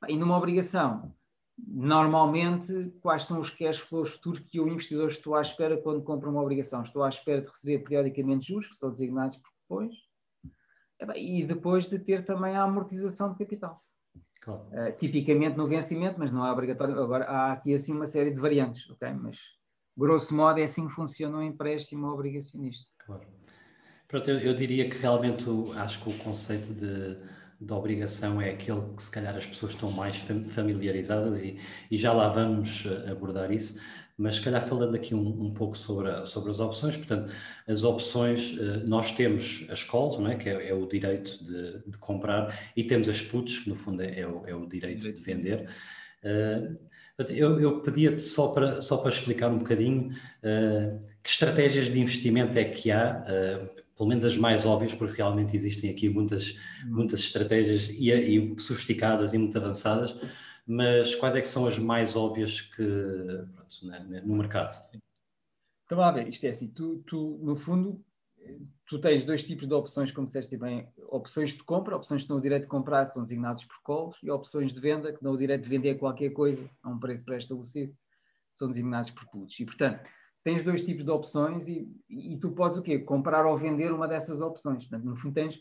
E 0.08 0.16
numa 0.16 0.37
obrigação, 0.37 1.14
normalmente, 1.58 2.90
quais 3.00 3.25
são 3.25 3.38
os 3.38 3.50
cash 3.50 3.78
flows 3.78 4.12
futuros 4.12 4.40
que 4.40 4.60
o 4.60 4.68
investidor 4.68 5.08
estou 5.08 5.34
à 5.34 5.42
espera 5.42 5.76
quando 5.76 6.02
compra 6.02 6.30
uma 6.30 6.40
obrigação? 6.40 6.82
Estou 6.82 7.02
à 7.02 7.08
espera 7.08 7.40
de 7.40 7.49
receber 7.49 7.80
periodicamente 7.80 8.49
juros, 8.49 8.68
que 8.68 8.76
são 8.76 8.90
designados 8.90 9.37
por 9.37 9.50
cupons, 9.68 9.94
e 11.16 11.44
depois 11.44 11.88
de 11.88 11.99
ter 11.99 12.25
também 12.25 12.56
a 12.56 12.62
amortização 12.62 13.32
de 13.32 13.38
capital. 13.38 13.82
Claro. 14.40 14.62
Uh, 14.73 14.97
tipicamente 14.99 15.56
no 15.56 15.66
vencimento, 15.66 16.18
mas 16.18 16.30
não 16.30 16.47
é 16.47 16.50
obrigatório. 16.50 16.99
Agora, 16.99 17.25
há 17.26 17.52
aqui 17.52 17.75
assim 17.75 17.92
uma 17.92 18.06
série 18.06 18.30
de 18.30 18.40
variantes, 18.40 18.88
ok? 18.88 19.12
Mas, 19.12 19.38
grosso 19.97 20.35
modo, 20.35 20.59
é 20.59 20.64
assim 20.64 20.87
que 20.88 20.94
funciona 20.94 21.37
o 21.37 21.40
um 21.40 21.42
empréstimo 21.42 22.06
obrigacionista. 22.06 22.90
Claro. 23.04 23.26
Pronto, 24.09 24.30
eu, 24.30 24.38
eu 24.38 24.54
diria 24.54 24.88
que 24.88 24.97
realmente 24.97 25.44
acho 25.76 26.02
que 26.02 26.11
o 26.11 26.18
conceito 26.18 26.75
de 26.75 27.16
da 27.61 27.76
obrigação 27.76 28.40
é 28.40 28.50
aquele 28.50 28.80
que 28.97 29.02
se 29.02 29.11
calhar 29.11 29.37
as 29.37 29.44
pessoas 29.44 29.73
estão 29.73 29.90
mais 29.92 30.16
familiarizadas 30.16 31.42
e, 31.42 31.61
e 31.90 31.97
já 31.97 32.11
lá 32.12 32.26
vamos 32.28 32.87
eh, 32.87 33.11
abordar 33.11 33.52
isso, 33.52 33.78
mas 34.20 34.36
se 34.36 34.42
calhar 34.42 34.60
falando 34.60 34.94
aqui 34.94 35.14
um, 35.14 35.46
um 35.46 35.50
pouco 35.54 35.74
sobre, 35.74 36.10
a, 36.10 36.26
sobre 36.26 36.50
as 36.50 36.60
opções, 36.60 36.94
portanto, 36.94 37.32
as 37.66 37.84
opções, 37.84 38.54
eh, 38.60 38.82
nós 38.86 39.12
temos 39.12 39.66
as 39.70 39.82
calls, 39.82 40.18
não 40.18 40.30
é? 40.30 40.36
que 40.36 40.46
é, 40.46 40.68
é 40.68 40.74
o 40.74 40.86
direito 40.86 41.42
de, 41.42 41.90
de, 41.90 41.96
comprar, 41.96 42.54
e 42.76 42.84
temos 42.84 43.08
as 43.08 43.22
puts, 43.22 43.60
que 43.60 43.70
no 43.70 43.74
fundo 43.74 44.02
é, 44.02 44.20
é, 44.20 44.26
o, 44.26 44.46
é 44.46 44.54
o, 44.54 44.66
direito 44.66 45.10
de 45.10 45.22
vender. 45.22 45.70
Uh, 46.22 46.76
eu, 47.30 47.58
eu 47.60 47.80
pedia-te 47.80 48.20
só 48.20 48.48
para, 48.48 48.82
só 48.82 48.98
para 48.98 49.10
explicar 49.10 49.50
um 49.50 49.56
bocadinho 49.56 50.10
uh, 50.10 51.00
que 51.22 51.30
estratégias 51.30 51.90
de 51.90 51.98
investimento 51.98 52.58
é 52.58 52.64
que 52.64 52.90
há, 52.90 53.24
pelo 53.96 54.06
menos 54.06 54.24
as 54.24 54.36
mais 54.36 54.66
óbvias, 54.66 54.92
porque 54.92 55.16
realmente 55.16 55.56
existem 55.56 55.88
aqui 55.88 56.10
muitas, 56.10 56.58
muitas 56.84 57.20
estratégias 57.20 57.88
e, 57.88 58.10
e, 58.10 58.60
sofisticadas 58.60 59.32
e 59.32 59.38
muito 59.38 59.56
avançadas, 59.56 60.14
mas 60.70 61.16
quais 61.16 61.34
é 61.34 61.40
que 61.40 61.48
são 61.48 61.66
as 61.66 61.80
mais 61.80 62.14
óbvias 62.14 62.60
que, 62.60 62.86
pronto, 63.56 63.86
né, 63.86 64.22
no 64.24 64.36
mercado? 64.36 64.72
Então, 65.84 66.00
a 66.00 66.12
ver, 66.12 66.28
isto 66.28 66.46
é 66.46 66.50
assim, 66.50 66.68
tu, 66.68 67.02
tu, 67.04 67.40
no 67.42 67.56
fundo, 67.56 68.00
tu 68.86 69.00
tens 69.00 69.24
dois 69.24 69.42
tipos 69.42 69.66
de 69.66 69.74
opções, 69.74 70.12
como 70.12 70.26
disseste 70.26 70.56
bem, 70.56 70.88
opções 71.08 71.54
de 71.54 71.64
compra, 71.64 71.96
opções 71.96 72.22
que 72.22 72.28
dão 72.28 72.36
o 72.36 72.40
direito 72.40 72.62
de 72.62 72.68
comprar 72.68 73.04
são 73.06 73.20
designados 73.24 73.64
por 73.64 73.82
calls, 73.82 74.16
e 74.22 74.30
opções 74.30 74.72
de 74.72 74.80
venda, 74.80 75.12
que 75.12 75.20
dão 75.20 75.32
o 75.32 75.36
direito 75.36 75.64
de 75.64 75.68
vender 75.68 75.96
qualquer 75.96 76.30
coisa 76.30 76.70
a 76.84 76.88
um 76.88 77.00
preço 77.00 77.24
pré-estabelecido, 77.24 77.92
são 78.48 78.68
designados 78.68 79.10
por 79.10 79.26
puts. 79.26 79.58
E, 79.58 79.64
portanto, 79.64 80.08
tens 80.44 80.62
dois 80.62 80.84
tipos 80.84 81.04
de 81.04 81.10
opções 81.10 81.66
e, 81.66 81.92
e, 82.08 82.38
tu 82.38 82.52
podes 82.52 82.78
o 82.78 82.82
quê? 82.82 82.96
Comprar 83.00 83.44
ou 83.44 83.58
vender 83.58 83.92
uma 83.92 84.06
dessas 84.06 84.40
opções. 84.40 84.84
Portanto, 84.84 85.04
no 85.04 85.16
fundo 85.16 85.34
tens, 85.34 85.60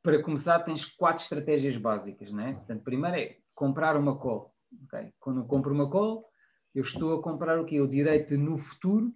para 0.00 0.22
começar, 0.22 0.60
tens 0.60 0.84
quatro 0.84 1.20
estratégias 1.20 1.76
básicas, 1.76 2.30
né? 2.30 2.52
Portanto, 2.52 2.84
primeiro 2.84 3.16
é 3.16 3.38
comprar 3.54 3.96
uma 3.96 4.18
call. 4.18 4.52
Okay? 4.86 5.12
Quando 5.18 5.40
eu 5.40 5.44
compro 5.46 5.72
uma 5.72 5.90
call, 5.90 6.28
eu 6.74 6.82
estou 6.82 7.18
a 7.18 7.22
comprar 7.22 7.58
o 7.60 7.64
quê? 7.64 7.80
O 7.80 7.88
direito 7.88 8.30
de, 8.30 8.36
no 8.36 8.56
futuro, 8.58 9.14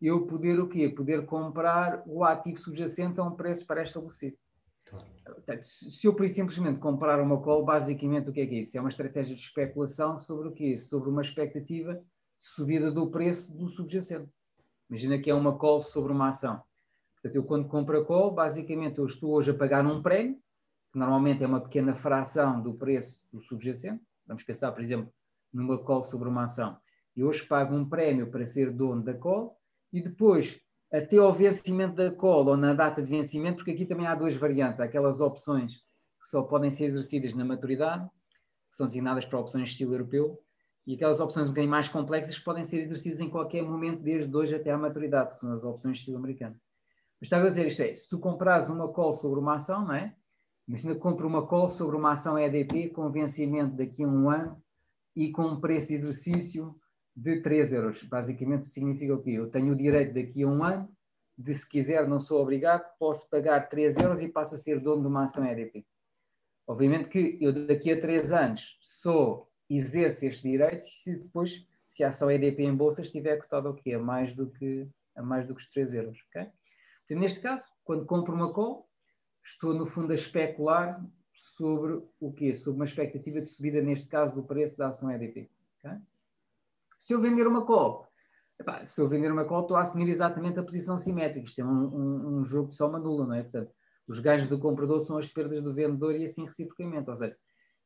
eu 0.00 0.26
poder 0.26 0.60
o 0.60 0.68
quê? 0.68 0.88
Poder 0.88 1.26
comprar 1.26 2.02
o 2.06 2.24
ativo 2.24 2.58
subjacente 2.58 3.18
a 3.18 3.24
um 3.24 3.34
preço 3.34 3.66
pré-estabelecido. 3.66 4.36
Portanto, 5.24 5.62
se 5.62 6.06
eu, 6.06 6.14
por 6.14 6.28
simplesmente, 6.28 6.78
comprar 6.78 7.20
uma 7.20 7.42
call, 7.42 7.64
basicamente 7.64 8.30
o 8.30 8.32
que 8.32 8.40
é 8.40 8.46
que 8.46 8.54
é 8.54 8.60
isso? 8.60 8.78
É 8.78 8.80
uma 8.80 8.88
estratégia 8.88 9.34
de 9.34 9.42
especulação 9.42 10.16
sobre 10.16 10.48
o 10.48 10.52
quê? 10.52 10.78
Sobre 10.78 11.10
uma 11.10 11.22
expectativa 11.22 12.00
subida 12.38 12.92
do 12.92 13.10
preço 13.10 13.56
do 13.56 13.68
subjacente. 13.68 14.30
Imagina 14.88 15.18
que 15.18 15.28
é 15.28 15.34
uma 15.34 15.58
call 15.58 15.80
sobre 15.80 16.12
uma 16.12 16.28
ação. 16.28 16.62
Portanto, 17.14 17.34
eu 17.34 17.44
quando 17.44 17.68
compro 17.68 18.00
a 18.00 18.04
call, 18.04 18.30
basicamente 18.30 18.98
eu 18.98 19.06
estou 19.06 19.32
hoje 19.32 19.50
a 19.50 19.54
pagar 19.54 19.84
um 19.84 20.00
prémio, 20.00 20.38
que 20.96 20.98
normalmente 20.98 21.44
é 21.44 21.46
uma 21.46 21.60
pequena 21.60 21.94
fração 21.94 22.58
do 22.58 22.72
preço 22.72 23.22
do 23.30 23.38
subjacente. 23.42 24.02
Vamos 24.26 24.42
pensar, 24.44 24.72
por 24.72 24.82
exemplo, 24.82 25.12
numa 25.52 25.76
call 25.76 26.02
sobre 26.02 26.26
uma 26.26 26.44
ação. 26.44 26.78
E 27.14 27.22
hoje 27.22 27.44
pago 27.44 27.76
um 27.76 27.86
prémio 27.86 28.30
para 28.30 28.46
ser 28.46 28.72
dono 28.72 29.02
da 29.02 29.12
call 29.12 29.60
e 29.92 30.00
depois, 30.00 30.58
até 30.90 31.18
ao 31.18 31.34
vencimento 31.34 31.96
da 31.96 32.10
call 32.10 32.46
ou 32.46 32.56
na 32.56 32.72
data 32.72 33.02
de 33.02 33.10
vencimento, 33.10 33.56
porque 33.58 33.72
aqui 33.72 33.84
também 33.84 34.06
há 34.06 34.14
duas 34.14 34.34
variantes. 34.36 34.80
Há 34.80 34.84
aquelas 34.84 35.20
opções 35.20 35.74
que 35.74 36.26
só 36.30 36.42
podem 36.44 36.70
ser 36.70 36.86
exercidas 36.86 37.34
na 37.34 37.44
maturidade, 37.44 38.08
que 38.70 38.76
são 38.76 38.86
designadas 38.86 39.26
para 39.26 39.38
opções 39.38 39.64
de 39.64 39.72
estilo 39.72 39.92
europeu, 39.92 40.42
e 40.86 40.94
aquelas 40.94 41.20
opções 41.20 41.44
um 41.44 41.50
bocadinho 41.50 41.70
mais 41.70 41.90
complexas 41.90 42.38
podem 42.38 42.64
ser 42.64 42.78
exercidas 42.78 43.20
em 43.20 43.28
qualquer 43.28 43.60
momento, 43.62 44.02
desde 44.02 44.34
hoje 44.34 44.54
até 44.54 44.70
à 44.70 44.78
maturidade, 44.78 45.34
que 45.34 45.40
são 45.40 45.52
as 45.52 45.62
opções 45.62 45.98
estilo 45.98 46.16
americano. 46.16 46.56
Mas 47.20 47.26
estava 47.26 47.44
a 47.44 47.48
dizer 47.48 47.66
isto 47.66 47.82
é, 47.82 47.94
se 47.94 48.08
tu 48.08 48.18
compras 48.18 48.70
uma 48.70 48.90
call 48.90 49.12
sobre 49.12 49.38
uma 49.40 49.56
ação, 49.56 49.84
não 49.84 49.92
é? 49.92 50.16
Imagina 50.68 50.94
que 50.94 51.00
compra 51.00 51.26
uma 51.26 51.46
call 51.46 51.70
sobre 51.70 51.96
uma 51.96 52.12
ação 52.12 52.38
EDP 52.38 52.88
com 52.90 53.10
vencimento 53.10 53.76
daqui 53.76 54.02
a 54.02 54.08
um 54.08 54.28
ano 54.28 54.60
e 55.14 55.30
com 55.30 55.42
um 55.42 55.60
preço 55.60 55.88
de 55.88 55.94
exercício 55.94 56.74
de 57.14 57.40
3 57.40 57.72
euros. 57.72 58.02
Basicamente 58.02 58.66
significa 58.66 59.14
o 59.14 59.22
quê? 59.22 59.30
Eu 59.30 59.48
tenho 59.48 59.72
o 59.72 59.76
direito 59.76 60.12
daqui 60.12 60.42
a 60.42 60.48
um 60.48 60.64
ano 60.64 60.90
de, 61.38 61.54
se 61.54 61.68
quiser, 61.68 62.08
não 62.08 62.18
sou 62.18 62.42
obrigado, 62.42 62.84
posso 62.98 63.30
pagar 63.30 63.68
3 63.68 63.96
euros 63.98 64.20
e 64.20 64.28
passo 64.28 64.54
a 64.54 64.58
ser 64.58 64.80
dono 64.80 65.02
de 65.02 65.08
uma 65.08 65.24
ação 65.24 65.46
EDP. 65.46 65.86
Obviamente 66.66 67.08
que 67.08 67.38
eu 67.40 67.66
daqui 67.66 67.92
a 67.92 68.00
3 68.00 68.32
anos 68.32 68.76
sou, 68.80 69.48
exerço 69.70 70.26
este 70.26 70.48
direito 70.48 70.82
se 70.82 71.16
depois, 71.16 71.66
se 71.86 72.02
a 72.02 72.08
ação 72.08 72.30
EDP 72.30 72.62
em 72.62 72.74
bolsa 72.74 73.02
estiver 73.02 73.36
cotada 73.36 73.70
o 73.70 73.74
quê? 73.74 73.94
A 73.94 73.98
mais 73.98 74.34
do 74.34 74.50
que, 74.50 74.88
a 75.14 75.22
mais 75.22 75.46
do 75.46 75.54
que 75.54 75.60
os 75.60 75.68
3 75.70 75.94
euros. 75.94 76.18
Okay? 76.28 76.48
Então, 77.04 77.18
neste 77.18 77.40
caso, 77.40 77.68
quando 77.84 78.04
compro 78.04 78.34
uma 78.34 78.52
call, 78.52 78.85
estou 79.46 79.72
no 79.72 79.86
fundo 79.86 80.10
a 80.10 80.14
especular 80.14 81.00
sobre 81.32 82.02
o 82.18 82.32
quê? 82.32 82.54
Sobre 82.54 82.80
uma 82.80 82.84
expectativa 82.84 83.40
de 83.40 83.48
subida, 83.48 83.80
neste 83.80 84.08
caso, 84.08 84.34
do 84.34 84.46
preço 84.46 84.76
da 84.76 84.88
ação 84.88 85.10
EDP. 85.10 85.48
Okay? 85.78 85.98
Se 86.98 87.12
eu 87.12 87.20
vender 87.20 87.46
uma 87.46 87.64
call, 87.64 88.08
epá, 88.58 88.84
se 88.84 89.00
eu 89.00 89.08
vender 89.08 89.30
uma 89.30 89.44
call, 89.44 89.62
estou 89.62 89.76
a 89.76 89.82
assumir 89.82 90.08
exatamente 90.08 90.58
a 90.58 90.62
posição 90.62 90.96
simétrica. 90.96 91.46
Isto 91.46 91.60
é 91.60 91.64
um, 91.64 91.68
um, 91.68 92.38
um 92.38 92.44
jogo 92.44 92.70
de 92.70 92.74
soma 92.74 92.98
nula, 92.98 93.26
não 93.26 93.34
é? 93.34 93.42
Portanto, 93.42 93.70
os 94.08 94.18
ganhos 94.18 94.48
do 94.48 94.58
comprador 94.58 95.00
são 95.00 95.18
as 95.18 95.28
perdas 95.28 95.62
do 95.62 95.72
vendedor 95.72 96.16
e 96.16 96.24
assim 96.24 96.44
reciprocamente. 96.44 97.08
Ou 97.08 97.16
seja, 97.16 97.36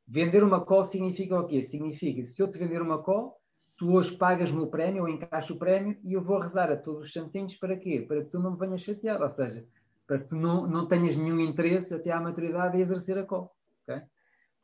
vender 0.07 0.43
uma 0.43 0.65
call 0.65 0.85
significa 0.85 1.39
o 1.39 1.47
quê? 1.47 1.63
Significa, 1.63 2.25
se 2.25 2.43
eu 2.43 2.49
te 2.49 2.59
vender 2.59 2.81
uma 2.81 3.03
call, 3.03 3.39
tu 3.77 3.93
hoje 3.93 4.17
pagas-me 4.17 4.61
o 4.61 4.67
prémio, 4.67 5.03
ou 5.03 5.09
encaixo 5.09 5.55
o 5.55 5.59
prémio, 5.59 5.99
e 6.03 6.13
eu 6.13 6.23
vou 6.23 6.39
rezar 6.39 6.71
a 6.71 6.77
todos 6.77 7.07
os 7.07 7.13
santinhos 7.13 7.55
para 7.57 7.77
quê? 7.77 8.05
Para 8.07 8.23
que 8.23 8.31
tu 8.31 8.39
não 8.39 8.53
me 8.53 8.59
venhas 8.59 8.83
chatear. 8.83 9.21
Ou 9.21 9.31
seja, 9.31 9.67
para 10.11 10.19
que 10.19 10.27
tu 10.27 10.37
não, 10.37 10.67
não 10.67 10.89
tenhas 10.89 11.17
nenhum 11.17 11.39
interesse 11.39 11.95
até 11.95 12.11
à 12.11 12.21
maturidade 12.21 12.77
em 12.77 12.81
exercer 12.81 13.17
a 13.17 13.23
call. 13.23 13.55
Okay? 13.85 14.03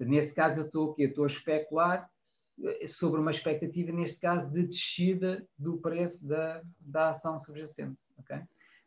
Nesse 0.00 0.35
caso, 0.35 0.62
eu 0.62 0.67
estou, 0.67 0.93
estou 0.99 1.23
a 1.23 1.29
especular 1.29 2.11
eh, 2.65 2.88
sobre 2.88 3.21
uma 3.21 3.31
expectativa, 3.31 3.93
neste 3.93 4.19
caso, 4.19 4.50
de 4.50 4.67
descida 4.67 5.47
do 5.57 5.79
preço 5.79 6.26
da, 6.26 6.61
da 6.81 7.11
ação 7.11 7.38
subjacente. 7.38 7.97
Okay? 8.19 8.41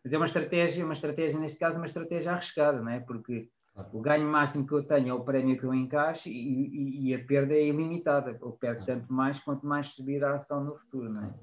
Mas 0.04 0.12
é 0.12 0.18
uma 0.18 0.26
estratégia, 0.26 0.84
uma 0.84 0.94
estratégia, 0.94 1.40
neste 1.40 1.58
caso, 1.58 1.78
uma 1.78 1.86
estratégia 1.86 2.34
arriscada, 2.34 2.82
não 2.82 2.92
é? 2.92 3.00
porque 3.00 3.50
o 3.94 4.02
ganho 4.02 4.28
máximo 4.28 4.68
que 4.68 4.74
eu 4.74 4.84
tenho 4.84 5.08
é 5.08 5.14
o 5.14 5.24
prémio 5.24 5.58
que 5.58 5.64
eu 5.64 5.74
encaixo 5.74 6.28
e, 6.28 6.34
e, 6.34 7.08
e 7.08 7.16
a 7.16 7.24
perda 7.24 7.54
é 7.54 7.68
ilimitada. 7.68 8.38
Eu 8.42 8.52
perco 8.52 8.86
tanto 8.86 9.14
mais 9.14 9.40
quanto 9.40 9.66
mais 9.66 9.92
subir 9.92 10.26
a 10.26 10.34
ação 10.34 10.62
no 10.62 10.76
futuro. 10.76 11.08
Não 11.08 11.24
é? 11.24 11.34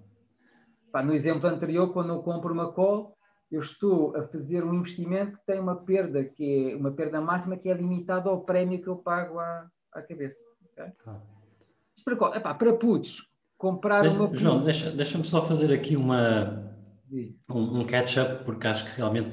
Pá, 0.92 1.02
no 1.02 1.14
exemplo 1.14 1.48
anterior, 1.48 1.90
quando 1.94 2.10
eu 2.10 2.22
compro 2.22 2.52
uma 2.52 2.70
call, 2.70 3.15
eu 3.56 3.60
estou 3.60 4.14
a 4.14 4.22
fazer 4.22 4.62
um 4.62 4.74
investimento 4.74 5.38
que 5.38 5.46
tem 5.46 5.58
uma 5.58 5.76
perda 5.76 6.22
que 6.22 6.72
é 6.72 6.76
uma 6.76 6.92
perda 6.92 7.20
máxima 7.20 7.56
que 7.56 7.68
é 7.68 7.74
limitada 7.74 8.28
ao 8.28 8.42
prémio 8.42 8.80
que 8.80 8.88
eu 8.88 8.96
pago 8.96 9.38
à, 9.38 9.66
à 9.92 10.02
cabeça. 10.02 10.42
Okay? 10.72 10.92
Ah. 11.06 11.20
Para, 12.04 12.36
epá, 12.36 12.54
para 12.54 12.72
putos, 12.74 13.26
comprar 13.56 14.02
deixa, 14.02 14.22
uma. 14.22 14.34
João, 14.34 14.62
deixa-me 14.62 14.96
deixa 14.96 15.24
só 15.24 15.40
fazer 15.40 15.72
aqui 15.72 15.96
uma, 15.96 16.70
um, 17.48 17.80
um 17.80 17.86
catch-up, 17.86 18.44
porque 18.44 18.66
acho 18.66 18.84
que 18.84 18.96
realmente 18.96 19.30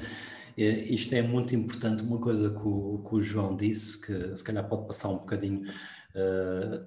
é, 0.56 0.64
isto 0.64 1.14
é 1.14 1.20
muito 1.20 1.54
importante. 1.54 2.02
Uma 2.02 2.18
coisa 2.18 2.48
que 2.48 2.66
o, 2.66 3.04
que 3.06 3.14
o, 3.14 3.20
João 3.20 3.54
disse, 3.54 4.00
que 4.00 4.36
se 4.36 4.42
calhar 4.42 4.66
pode 4.66 4.86
passar 4.86 5.10
um 5.10 5.18
bocadinho 5.18 5.68
uh, 6.14 6.84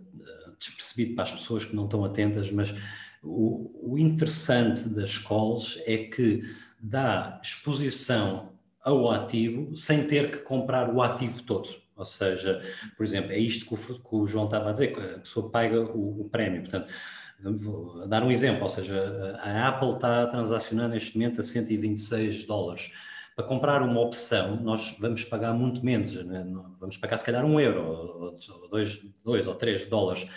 despercebido 0.60 1.13
para 1.13 1.24
as 1.24 1.32
pessoas 1.32 1.63
que 1.63 1.75
não 1.75 1.86
estão 1.86 2.03
atentas, 2.03 2.51
mas 2.51 2.75
o, 3.22 3.94
o 3.94 3.98
interessante 3.98 4.89
das 4.89 5.20
calls 5.20 5.79
é 5.86 5.98
que 5.98 6.44
dá 6.88 7.39
exposição 7.44 8.53
ao 8.84 9.12
ativo 9.12 9.75
sem 9.75 10.08
ter 10.08 10.32
que 10.32 10.38
comprar 10.38 10.94
o 10.94 11.01
ativo 11.01 11.44
todo. 11.44 11.70
Ou 11.96 12.06
seja, 12.06 12.62
por 12.96 13.03
exemplo, 13.03 13.32
é 13.32 13.39
isto 13.39 13.65
que 13.65 13.74
o, 13.74 13.77
que 13.77 14.15
o 14.15 14.25
João 14.25 14.46
estava 14.46 14.70
a 14.70 14.72
dizer, 14.72 14.94
que 14.94 15.00
a 15.00 15.20
pessoa 15.20 15.50
paga 15.50 15.82
o, 15.82 16.22
o 16.22 16.29
prémio. 16.29 16.62
Portanto, 16.62 16.91
vamos 17.39 18.08
dar 18.08 18.24
um 18.24 18.32
exemplo, 18.32 18.63
ou 18.63 18.70
seja, 18.70 19.38
a 19.41 19.67
Apple 19.67 19.96
está 19.96 20.24
a 20.24 20.27
transacionar 20.27 20.88
neste 20.88 21.17
momento 21.17 21.41
a 21.41 21.44
126 21.44 22.46
dólares. 22.46 22.91
Para 23.36 23.46
comprar 23.46 23.82
uma 23.82 24.00
opção, 24.00 24.56
nós 24.62 24.96
vamos 25.00 25.24
pagar 25.24 25.53
muito 25.53 25.84
menos, 25.86 26.13
né? 26.13 26.46
vamos 26.79 26.98
pagar 26.98 27.17
se 27.17 27.25
calhar 27.25 27.46
um 27.46 27.60
euro, 27.60 27.84
ou 27.84 28.70
dois, 28.70 29.01
dois 29.24 29.48
ou 29.48 29.56
três 29.56 29.86
dólares, 29.86 30.27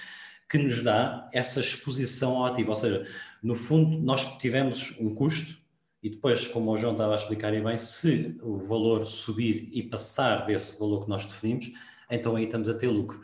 que 0.49 0.59
nos 0.59 0.83
dá 0.83 1.29
essa 1.33 1.61
exposição 1.61 2.39
ao 2.39 2.47
ativo. 2.47 2.71
Ou 2.71 2.77
seja, 2.77 3.07
no 3.43 3.55
fundo, 3.55 3.99
nós 3.99 4.37
tivemos 4.39 4.97
um 4.99 5.15
custo 5.15 5.60
e 6.03 6.09
depois, 6.09 6.47
como 6.47 6.73
o 6.73 6.77
João 6.77 6.93
estava 6.93 7.13
a 7.13 7.15
explicar 7.15 7.53
bem, 7.53 7.79
se 7.79 8.39
o 8.43 8.59
valor 8.59 9.05
subir 9.05 9.69
e 9.73 9.83
passar 9.83 10.47
desse 10.47 10.79
valor 10.79 11.05
que 11.05 11.11
nós 11.11 11.25
definimos, 11.27 11.73
então 12.11 12.37
aí 12.37 12.45
estamos 12.45 12.69
a 12.69 12.75
ter 12.75 12.89
lucro. 12.89 13.21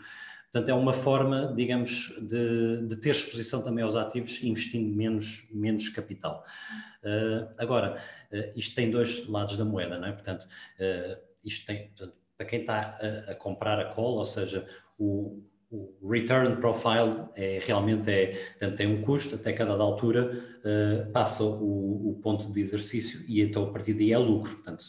Portanto, 0.53 0.69
é 0.71 0.75
uma 0.75 0.93
forma, 0.93 1.53
digamos, 1.55 2.15
de, 2.21 2.87
de 2.87 2.97
ter 2.97 3.11
exposição 3.11 3.63
também 3.63 3.85
aos 3.85 3.97
ativos, 3.97 4.43
investindo 4.43 4.95
menos, 4.95 5.47
menos 5.51 5.89
capital. 5.89 6.45
Uh, 7.03 7.53
agora, 7.59 8.01
uh, 8.33 8.59
isto 8.59 8.75
tem 8.75 8.91
dois 8.91 9.27
lados 9.27 9.57
da 9.57 9.65
moeda, 9.65 9.99
não 9.99 10.09
é? 10.09 10.13
Portanto, 10.13 10.45
uh, 10.45 11.21
isto 11.45 11.67
tem, 11.67 11.89
portanto, 11.89 12.15
para 12.37 12.47
quem 12.47 12.61
está 12.61 12.99
a, 13.01 13.33
a, 13.33 13.35
comprar 13.35 13.79
a 13.81 13.93
call, 13.93 14.17
ou 14.17 14.25
seja, 14.25 14.67
o, 14.99 15.43
o 15.71 16.09
return 16.09 16.57
profile 16.57 17.25
é, 17.35 17.59
realmente 17.61 18.11
é, 18.11 18.35
portanto, 18.51 18.77
tem 18.77 18.87
um 18.87 19.03
custo, 19.03 19.35
até 19.35 19.53
cada 19.53 19.73
altura 19.73 20.45
uh, 20.65 21.11
passa 21.13 21.43
o, 21.43 22.11
o, 22.11 22.21
ponto 22.23 22.53
de 22.53 22.61
exercício 22.61 23.25
e 23.27 23.41
então 23.41 23.65
a 23.65 23.73
partir 23.73 23.95
daí 23.95 24.13
é 24.13 24.19
lucro. 24.19 24.55
Portanto, 24.55 24.85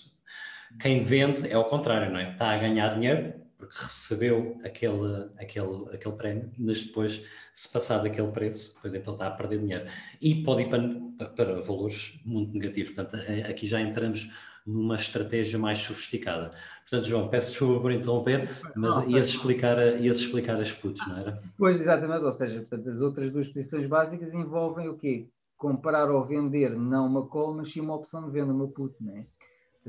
quem 0.79 1.03
vende 1.03 1.47
é 1.49 1.53
ao 1.53 1.65
contrário, 1.65 2.11
não 2.11 2.19
é? 2.19 2.31
Está 2.31 2.51
a 2.51 2.57
ganhar 2.57 2.93
dinheiro 2.93 3.33
porque 3.57 3.73
recebeu 3.75 4.59
aquele, 4.63 5.29
aquele, 5.37 5.85
aquele 5.91 6.15
prémio, 6.15 6.51
mas 6.59 6.85
depois, 6.85 7.25
se 7.51 7.71
passar 7.71 7.97
daquele 7.99 8.31
preço, 8.31 8.75
depois 8.75 8.93
então 8.93 9.13
está 9.13 9.27
a 9.27 9.31
perder 9.31 9.59
dinheiro. 9.59 9.85
E 10.21 10.43
pode 10.43 10.61
ir 10.61 10.69
para, 10.69 11.29
para 11.29 11.61
valores 11.61 12.19
muito 12.23 12.53
negativos. 12.53 12.93
Portanto, 12.93 13.19
aqui 13.49 13.65
já 13.65 13.81
entramos 13.81 14.31
numa 14.67 14.97
estratégia 14.97 15.57
mais 15.57 15.79
sofisticada. 15.79 16.51
Portanto, 16.81 17.07
João, 17.07 17.29
peço 17.29 17.51
desculpa 17.51 17.81
por 17.81 17.91
interromper, 17.91 18.49
mas 18.75 18.95
não, 18.95 19.09
ias, 19.09 19.29
explicar, 19.29 19.77
ias 20.01 20.17
explicar 20.17 20.59
as 20.59 20.71
putos, 20.71 21.07
não 21.07 21.17
era? 21.17 21.41
Pois, 21.57 21.79
exatamente, 21.79 22.23
ou 22.23 22.31
seja, 22.33 22.59
portanto, 22.59 22.89
as 22.89 23.01
outras 23.01 23.31
duas 23.31 23.47
posições 23.47 23.87
básicas 23.87 24.33
envolvem 24.33 24.89
o 24.89 24.97
quê? 24.97 25.29
Comprar 25.57 26.11
ou 26.11 26.23
vender 26.25 26.77
não 26.77 27.07
uma 27.07 27.25
call, 27.25 27.53
mas 27.55 27.71
sim 27.71 27.79
uma 27.79 27.95
opção 27.95 28.25
de 28.25 28.31
venda, 28.31 28.53
uma 28.53 28.67
put, 28.67 28.93
não 28.99 29.15
é? 29.15 29.25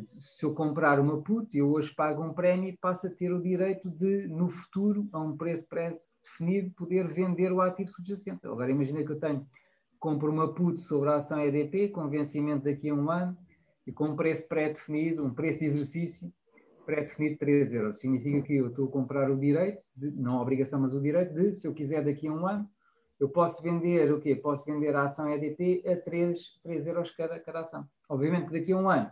Se 0.07 0.45
eu 0.45 0.55
comprar 0.55 1.01
uma 1.01 1.21
put, 1.21 1.57
eu 1.57 1.73
hoje 1.73 1.93
pago 1.93 2.23
um 2.23 2.33
prémio 2.33 2.69
e 2.69 2.77
passo 2.77 3.09
a 3.09 3.11
ter 3.11 3.33
o 3.33 3.43
direito 3.43 3.91
de, 3.91 4.29
no 4.29 4.49
futuro, 4.49 5.09
a 5.13 5.19
um 5.19 5.37
preço 5.37 5.69
pré-definido, 5.69 6.71
poder 6.77 7.09
vender 7.09 7.53
o 7.53 7.61
ativo 7.61 7.91
subjacente. 7.91 8.47
Agora, 8.47 8.71
imagina 8.71 9.03
que 9.03 9.11
eu 9.11 9.19
tenho, 9.19 9.45
compro 9.99 10.31
uma 10.31 10.55
put 10.55 10.81
sobre 10.81 11.11
a 11.11 11.17
ação 11.17 11.41
EDP, 11.41 11.89
com 11.89 12.09
vencimento 12.09 12.65
daqui 12.65 12.89
a 12.91 12.95
um 12.95 13.11
ano, 13.11 13.37
e 13.89 13.93
com 13.93 14.09
um 14.09 14.15
preço 14.17 14.47
pré-definido, 14.47 15.25
um 15.25 15.33
preço 15.33 15.61
de 15.61 15.65
exercício 15.65 16.31
pré-definido 16.85 17.33
de 17.33 17.39
3 17.39 17.73
euros. 17.73 17.99
Significa 17.99 18.43
que 18.43 18.55
eu 18.57 18.69
estou 18.69 18.87
a 18.87 18.91
comprar 18.91 19.31
o 19.31 19.39
direito, 19.39 19.83
de, 19.97 20.11
não 20.11 20.39
a 20.39 20.43
obrigação, 20.43 20.79
mas 20.79 20.95
o 20.95 21.01
direito 21.01 21.33
de, 21.33 21.55
se 21.55 21.67
eu 21.67 21.73
quiser 21.73 22.05
daqui 22.05 22.29
a 22.29 22.33
um 22.33 22.47
ano, 22.47 22.69
eu 23.19 23.31
posso 23.31 23.63
vender 23.63 24.13
o 24.13 24.21
quê? 24.21 24.37
Posso 24.37 24.67
vender 24.67 24.95
a 24.95 25.05
ação 25.05 25.33
EDP 25.33 25.83
a 25.89 25.97
3, 25.97 26.61
3 26.63 26.87
euros 26.87 27.11
cada, 27.11 27.41
cada 27.41 27.61
ação. 27.61 27.89
Obviamente 28.11 28.49
que 28.49 28.59
daqui 28.59 28.73
a 28.73 28.77
um 28.77 28.91
ano, 28.91 29.11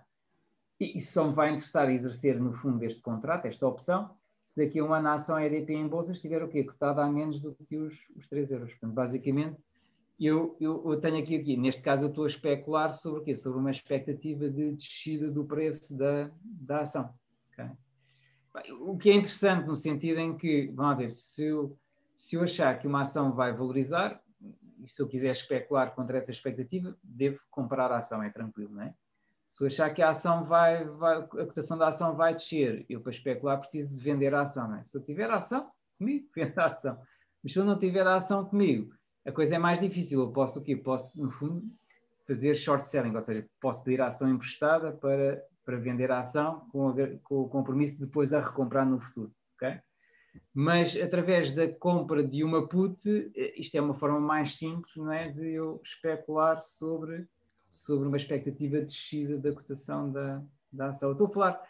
e 0.78 0.98
isso 0.98 1.14
só 1.14 1.26
me 1.26 1.32
vai 1.32 1.48
interessar 1.48 1.90
exercer 1.90 2.38
no 2.38 2.52
fundo 2.52 2.84
este 2.84 3.00
contrato, 3.00 3.46
esta 3.46 3.66
opção, 3.66 4.10
se 4.46 4.62
daqui 4.62 4.78
a 4.78 4.84
um 4.84 4.92
ano 4.92 5.08
a 5.08 5.14
ação 5.14 5.40
EDP 5.40 5.72
em 5.72 5.88
bolsa 5.88 6.12
estiver 6.12 6.42
o 6.42 6.48
quê? 6.48 6.62
Cotada 6.64 7.02
a 7.02 7.10
menos 7.10 7.40
do 7.40 7.54
que 7.54 7.78
os, 7.78 8.10
os 8.14 8.28
3 8.28 8.50
euros. 8.50 8.72
Portanto, 8.72 8.92
basicamente, 8.92 9.56
eu, 10.18 10.56
eu, 10.58 10.82
eu, 10.90 11.00
tenho 11.00 11.18
aqui, 11.18 11.36
aqui, 11.36 11.56
neste 11.56 11.82
caso 11.82 12.06
eu 12.06 12.08
estou 12.08 12.24
a 12.24 12.28
especular 12.28 12.92
sobre 12.92 13.20
o 13.20 13.22
quê? 13.22 13.36
Sobre 13.36 13.58
uma 13.58 13.70
expectativa 13.70 14.48
de 14.48 14.72
descida 14.72 15.30
do 15.30 15.44
preço 15.44 15.96
da, 15.96 16.30
da 16.42 16.80
ação. 16.80 17.14
Okay? 17.52 17.70
O 18.80 18.96
que 18.96 19.10
é 19.10 19.14
interessante 19.14 19.66
no 19.66 19.76
sentido 19.76 20.18
em 20.18 20.36
que, 20.36 20.72
vamos 20.74 20.96
ver, 20.96 21.10
se 21.12 21.44
eu, 21.44 21.78
se 22.14 22.36
eu 22.36 22.42
achar 22.42 22.78
que 22.78 22.86
uma 22.86 23.02
ação 23.02 23.34
vai 23.34 23.52
valorizar, 23.52 24.22
e 24.82 24.88
se 24.88 25.02
eu 25.02 25.08
quiser 25.08 25.30
especular 25.30 25.94
contra 25.94 26.18
essa 26.18 26.30
expectativa, 26.30 26.96
devo 27.02 27.38
comprar 27.50 27.90
a 27.92 27.98
ação, 27.98 28.22
é 28.22 28.30
tranquilo, 28.30 28.72
não 28.72 28.82
é? 28.82 28.94
Se 29.48 29.62
eu 29.62 29.66
achar 29.66 29.90
que 29.90 30.02
a 30.02 30.10
ação 30.10 30.44
vai, 30.44 30.84
vai, 30.84 31.18
a 31.18 31.22
cotação 31.22 31.78
da 31.78 31.88
ação 31.88 32.14
vai 32.14 32.34
descer, 32.34 32.84
eu 32.88 33.00
para 33.00 33.12
especular 33.12 33.58
preciso 33.58 33.92
de 33.92 34.00
vender 34.00 34.34
a 34.34 34.42
ação, 34.42 34.68
não 34.68 34.76
é? 34.76 34.82
Se 34.82 34.96
eu 34.96 35.02
tiver 35.02 35.30
a 35.30 35.36
ação, 35.36 35.70
comigo, 35.98 36.28
vendo 36.34 36.58
a 36.58 36.66
ação. 36.66 36.98
Mas 37.42 37.52
se 37.52 37.58
eu 37.58 37.64
não 37.64 37.78
tiver 37.78 38.06
a 38.06 38.16
ação 38.16 38.44
comigo, 38.44 38.92
a 39.26 39.32
coisa 39.32 39.56
é 39.56 39.58
mais 39.58 39.80
difícil. 39.80 40.20
Eu 40.20 40.30
posso 40.30 40.60
o 40.60 40.62
quê? 40.62 40.76
Posso, 40.76 41.20
no 41.20 41.30
fundo, 41.30 41.64
fazer 42.26 42.54
short 42.54 42.86
selling, 42.86 43.14
ou 43.14 43.20
seja, 43.20 43.46
posso 43.60 43.82
pedir 43.82 44.00
a 44.00 44.06
ação 44.06 44.30
emprestada 44.30 44.92
para, 44.92 45.42
para 45.64 45.76
vender 45.76 46.10
a 46.10 46.20
ação 46.20 46.66
com, 46.70 46.88
a, 46.90 46.94
com 47.22 47.42
o 47.42 47.48
compromisso 47.48 47.94
de 47.94 48.06
depois 48.06 48.32
a 48.32 48.40
recomprar 48.40 48.86
no 48.86 49.00
futuro. 49.00 49.32
Okay? 49.56 49.80
Mas 50.54 50.96
através 50.96 51.52
da 51.52 51.68
compra 51.68 52.22
de 52.22 52.44
uma 52.44 52.68
put, 52.68 53.32
isto 53.56 53.74
é 53.76 53.80
uma 53.80 53.94
forma 53.94 54.20
mais 54.20 54.56
simples 54.56 54.94
não 54.96 55.12
é, 55.12 55.28
de 55.28 55.52
eu 55.52 55.80
especular 55.82 56.60
sobre, 56.60 57.26
sobre 57.68 58.06
uma 58.06 58.16
expectativa 58.16 58.78
de 58.78 58.86
descida 58.86 59.38
da 59.38 59.52
cotação 59.52 60.10
da, 60.10 60.42
da 60.70 60.88
ação. 60.90 61.08
Eu 61.08 61.12
estou 61.12 61.26
a 61.26 61.30
falar 61.30 61.62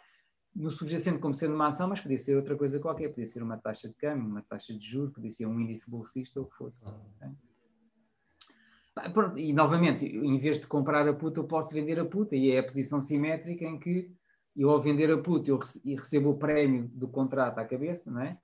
no 0.55 0.69
subjacente 0.71 1.19
como 1.19 1.33
sendo 1.33 1.55
uma 1.55 1.67
ação, 1.67 1.87
mas 1.87 2.01
podia 2.01 2.19
ser 2.19 2.35
outra 2.35 2.55
coisa 2.55 2.79
qualquer, 2.79 3.09
podia 3.09 3.27
ser 3.27 3.43
uma 3.43 3.57
taxa 3.57 3.87
de 3.87 3.93
câmbio, 3.93 4.27
uma 4.27 4.41
taxa 4.41 4.73
de 4.73 4.85
juros, 4.85 5.13
podia 5.13 5.31
ser 5.31 5.45
um 5.45 5.59
índice 5.59 5.89
bolsista 5.89 6.39
ou 6.39 6.45
o 6.45 6.49
que 6.49 6.55
fosse. 6.55 6.85
Okay? 6.87 7.29
E 9.35 9.53
novamente, 9.53 10.05
em 10.05 10.37
vez 10.39 10.59
de 10.59 10.67
comprar 10.67 11.07
a 11.07 11.13
puta, 11.13 11.39
eu 11.39 11.45
posso 11.45 11.73
vender 11.73 11.99
a 11.99 12.05
puta, 12.05 12.35
e 12.35 12.51
é 12.51 12.59
a 12.59 12.63
posição 12.63 12.99
simétrica 13.01 13.65
em 13.65 13.79
que 13.79 14.11
eu, 14.55 14.71
ao 14.71 14.81
vender 14.81 15.11
a 15.11 15.17
puta, 15.17 15.51
eu 15.51 15.59
recebo 15.95 16.31
o 16.31 16.37
prémio 16.37 16.89
do 16.93 17.07
contrato 17.07 17.59
à 17.59 17.65
cabeça, 17.65 18.09
não 18.09 18.21
é? 18.21 18.37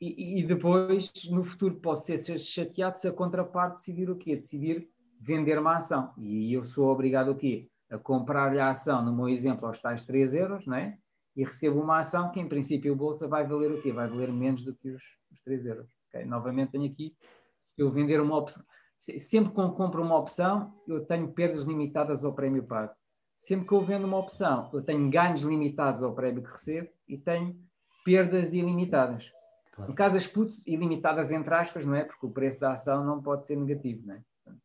E, 0.00 0.40
e 0.40 0.42
depois, 0.42 1.12
no 1.30 1.44
futuro, 1.44 1.74
posso 1.76 2.06
ser 2.06 2.38
chateado 2.38 2.98
se 2.98 3.06
a 3.06 3.12
contraparte 3.12 3.76
decidir 3.76 4.08
o 4.08 4.16
quê? 4.16 4.34
Decidir 4.34 4.88
vender 5.20 5.58
uma 5.58 5.76
ação. 5.76 6.14
E 6.16 6.54
eu 6.54 6.64
sou 6.64 6.88
obrigado 6.88 7.32
o 7.32 7.36
quê? 7.36 7.68
A 7.90 7.98
comprar-lhe 7.98 8.58
a 8.58 8.70
ação, 8.70 9.04
no 9.04 9.14
meu 9.14 9.28
exemplo, 9.28 9.66
aos 9.66 9.78
tais 9.78 10.02
3 10.04 10.34
euros, 10.34 10.66
não 10.66 10.76
é? 10.76 10.96
E 11.36 11.44
recebo 11.44 11.80
uma 11.80 11.98
ação 11.98 12.30
que, 12.30 12.40
em 12.40 12.48
princípio, 12.48 12.94
a 12.94 12.96
bolsa 12.96 13.28
vai 13.28 13.46
valer 13.46 13.70
o 13.70 13.82
quê? 13.82 13.92
Vai 13.92 14.08
valer 14.08 14.32
menos 14.32 14.64
do 14.64 14.74
que 14.74 14.88
os, 14.88 15.02
os 15.30 15.42
3 15.42 15.66
euros. 15.66 15.90
Okay? 16.08 16.24
Novamente, 16.24 16.72
tenho 16.72 16.90
aqui, 16.90 17.14
se 17.58 17.74
eu 17.76 17.90
vender 17.90 18.20
uma 18.20 18.38
opção, 18.38 18.64
sempre 19.00 19.52
que 19.52 19.60
eu 19.60 19.72
compro 19.72 20.02
uma 20.02 20.16
opção, 20.16 20.72
eu 20.86 21.04
tenho 21.04 21.32
perdas 21.32 21.64
limitadas 21.64 22.24
ao 22.24 22.34
prémio 22.34 22.62
pago. 22.64 22.92
Sempre 23.36 23.66
que 23.66 23.72
eu 23.72 23.80
vendo 23.80 24.06
uma 24.06 24.18
opção, 24.18 24.68
eu 24.72 24.82
tenho 24.82 25.10
ganhos 25.10 25.40
limitados 25.40 26.02
ao 26.02 26.14
prémio 26.14 26.42
que 26.42 26.50
recebo 26.50 26.88
e 27.08 27.16
tenho 27.16 27.58
perdas 28.04 28.52
ilimitadas. 28.52 29.32
Claro. 29.72 29.90
No 29.90 29.96
caso, 29.96 30.16
as 30.16 30.26
puts 30.26 30.66
ilimitadas 30.66 31.32
entre 31.32 31.54
aspas, 31.54 31.86
não 31.86 31.94
é? 31.94 32.04
Porque 32.04 32.26
o 32.26 32.30
preço 32.30 32.60
da 32.60 32.72
ação 32.72 33.02
não 33.02 33.22
pode 33.22 33.46
ser 33.46 33.56
negativo, 33.56 34.06
não 34.06 34.14
é? 34.14 34.22
Portanto, 34.44 34.62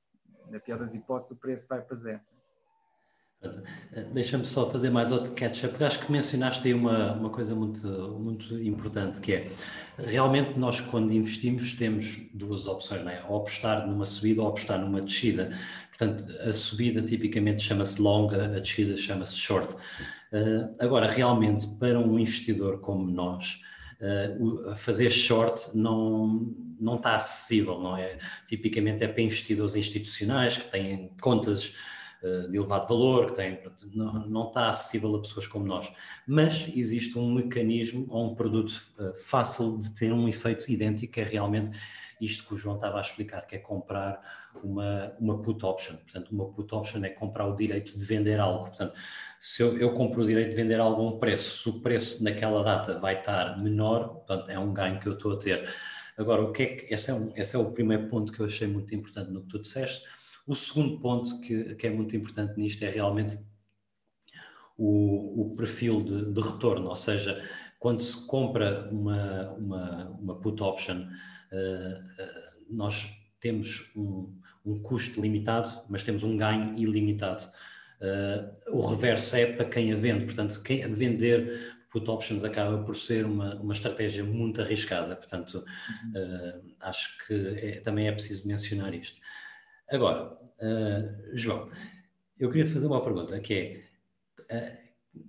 na 0.50 0.60
pior 0.60 0.80
das 0.80 0.94
hipóteses, 0.94 1.32
o 1.32 1.38
preço 1.38 1.68
vai 1.70 1.82
para 1.82 1.96
zero. 1.96 2.22
Deixa-me 4.12 4.46
só 4.46 4.70
fazer 4.70 4.90
mais 4.90 5.12
outro 5.12 5.32
catch-up, 5.34 5.70
porque 5.70 5.84
acho 5.84 6.00
que 6.00 6.12
mencionaste 6.12 6.68
aí 6.68 6.74
uma, 6.74 7.14
uma 7.14 7.30
coisa 7.30 7.56
muito, 7.56 7.88
muito 8.20 8.60
importante, 8.62 9.22
que 9.22 9.34
é, 9.34 9.52
realmente 9.98 10.58
nós 10.58 10.82
quando 10.82 11.14
investimos 11.14 11.74
temos 11.74 12.22
duas 12.34 12.66
opções, 12.68 13.04
não 13.04 13.12
é? 13.12 13.24
Ou 13.30 13.38
apostar 13.38 13.88
numa 13.88 14.06
subida 14.06 14.42
ou 14.42 14.50
apostar 14.50 14.80
numa 14.80 15.02
descida. 15.02 15.52
Portanto, 15.90 16.26
a 16.48 16.52
subida 16.52 17.02
tipicamente 17.02 17.62
chama-se 17.62 18.02
long, 18.02 18.28
a 18.30 18.60
descida 18.60 18.98
chama-se 18.98 19.38
short. 19.38 19.74
Uh, 19.74 20.76
agora, 20.80 21.08
realmente, 21.08 21.68
para 21.78 22.00
um 22.00 22.20
investidor 22.20 22.80
como 22.82 23.10
nós, 23.10 23.62
uh, 24.02 24.76
fazer 24.76 25.10
short 25.10 25.78
não, 25.78 26.54
não 26.80 26.96
está 26.96 27.16
acessível, 27.16 27.80
não 27.80 27.96
é? 27.96 28.18
Tipicamente 28.48 29.04
é 29.04 29.08
para 29.08 29.22
investidores 29.22 29.76
institucionais 29.76 30.58
que 30.58 30.70
têm 30.70 31.12
contas 31.22 31.72
eh, 31.72 31.95
de 32.22 32.58
elevado 32.58 32.88
valor, 32.88 33.28
que 33.28 33.36
tem, 33.36 33.60
não, 33.94 34.28
não 34.28 34.48
está 34.48 34.70
acessível 34.70 35.16
a 35.16 35.22
pessoas 35.22 35.48
como 35.48 35.66
nós. 35.66 35.92
Mas 36.28 36.68
existe 36.76 37.18
um 37.18 37.34
mecanismo 37.34 38.08
ou 38.10 38.32
um 38.32 38.36
produto 38.36 38.72
uh, 39.00 39.14
fácil 39.16 39.78
de 39.80 39.94
ter 39.94 40.12
um 40.12 40.28
efeito 40.28 40.70
idêntico, 40.72 41.14
que 41.14 41.22
é 41.22 41.24
realmente 41.24 41.72
isto 42.20 42.48
que 42.48 42.54
o 42.54 42.58
João 42.58 42.76
estava 42.76 42.98
a 42.98 43.02
explicar, 43.02 43.42
que 43.46 43.56
é 43.56 43.60
comprar 43.60 44.22
uma, 44.64 45.14
uma 45.20 45.42
put 45.42 45.66
option. 45.66 45.96
Portanto, 45.98 46.32
uma 46.32 46.46
put 46.46 46.74
option 46.74 47.04
é 47.04 47.10
comprar 47.10 47.46
o 47.46 47.56
direito 47.56 47.98
de 47.98 48.06
vender 48.06 48.40
algo. 48.40 48.68
Portanto, 48.68 48.94
se 49.40 49.62
eu, 49.62 49.78
eu 49.78 49.94
compro 49.94 50.24
o 50.24 50.28
direito 50.28 50.50
de 50.50 50.56
vender 50.56 50.80
algo 50.80 51.02
a 51.02 51.12
um 51.12 51.20
preço, 51.20 51.64
se 51.64 51.70
o 51.70 51.82
preço 51.82 52.24
naquela 52.24 52.64
data 52.64 53.00
vai 53.00 53.20
estar 53.20 53.62
menor, 53.62 54.08
portanto, 54.08 54.50
é 54.50 54.58
um 54.58 54.74
ganho 54.74 55.00
que 55.00 55.08
eu 55.08 55.14
estou 55.14 55.34
a 55.34 55.38
ter. 55.38 55.70
Agora, 56.18 56.42
o 56.42 56.52
que 56.52 56.64
é 56.64 56.66
que, 56.68 56.94
esse 56.94 57.12
é, 57.12 57.14
um, 57.14 57.34
esse 57.36 57.56
é 57.56 57.60
o 57.60 57.72
primeiro 57.72 58.08
ponto 58.08 58.32
que 58.32 58.40
eu 58.40 58.46
achei 58.46 58.68
muito 58.68 58.96
importante 58.96 59.32
no 59.32 59.42
que 59.42 59.50
tu 59.50 59.60
disseste, 59.60 60.04
o 60.48 60.56
segundo 60.56 61.00
ponto 61.00 61.40
que, 61.42 61.76
que 61.76 61.88
é 61.88 61.90
muito 61.90 62.16
importante 62.16 62.58
nisto 62.58 62.84
é 62.84 62.90
realmente 62.90 63.38
o, 64.78 65.42
o 65.42 65.56
perfil 65.56 66.04
de, 66.04 66.34
de, 66.34 66.42
retorno, 66.42 66.90
ou 66.90 66.96
seja, 66.96 67.42
quando 67.80 68.02
se 68.02 68.28
compra 68.28 68.90
uma, 68.92 69.52
uma, 69.54 70.10
uma 70.10 70.36
put 70.40 70.62
option, 70.62 70.98
uh, 70.98 71.04
uh, 71.04 72.66
nós 72.70 73.10
temos 73.40 73.92
um, 73.96 74.38
um, 74.66 74.80
custo 74.82 75.22
limitado, 75.22 75.70
mas 75.90 76.04
temos 76.04 76.24
um 76.24 76.36
ganho 76.36 76.76
ilimitado. 76.78 77.44
Uh, 78.02 78.76
o 78.78 78.86
reverso 78.86 79.36
é 79.38 79.54
para 79.54 79.66
quem 79.66 79.94
a 79.94 79.96
vende, 79.96 80.26
portanto, 80.26 80.62
quem 80.62 80.84
a 80.84 80.88
vender 80.88 81.76
put 81.90 82.10
options 82.10 82.44
acaba 82.44 82.84
por 82.84 82.98
ser 82.98 83.26
uma, 83.26 83.56
uma 83.56 83.72
estratégia 83.72 84.24
muito 84.24 84.62
arriscada, 84.62 85.16
portanto, 85.16 85.64
uhum. 86.14 86.76
acho 86.82 87.26
que 87.26 87.34
é, 87.34 87.80
também 87.80 88.10
é 88.10 88.12
preciso 88.12 88.46
mencionar 88.46 88.94
isto. 88.94 89.18
Agora, 89.90 90.34
uh, 90.34 91.36
João, 91.38 91.70
eu 92.40 92.50
queria 92.50 92.66
te 92.66 92.72
fazer 92.72 92.88
uma 92.88 93.04
pergunta, 93.04 93.40
que 93.40 93.84
é, 94.50 94.66
uh, 95.16 95.20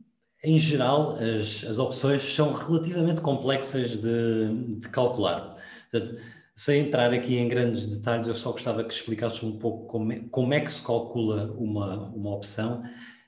em 0.44 0.58
geral, 0.58 1.16
as, 1.16 1.64
as 1.64 1.78
opções 1.78 2.22
são 2.22 2.52
relativamente 2.52 3.20
complexas 3.20 3.90
de, 3.90 4.78
de 4.78 4.88
calcular. 4.88 5.56
Portanto, 5.90 6.18
sem 6.54 6.86
entrar 6.86 7.12
aqui 7.12 7.36
em 7.36 7.48
grandes 7.48 7.86
detalhes, 7.86 8.26
eu 8.26 8.34
só 8.34 8.52
gostava 8.52 8.82
que 8.82 8.94
explicasses 8.94 9.42
um 9.42 9.58
pouco 9.58 9.86
como 9.86 10.12
é, 10.12 10.20
como 10.30 10.54
é 10.54 10.60
que 10.60 10.72
se 10.72 10.84
calcula 10.84 11.52
uma, 11.52 12.08
uma 12.10 12.34
opção, 12.34 12.82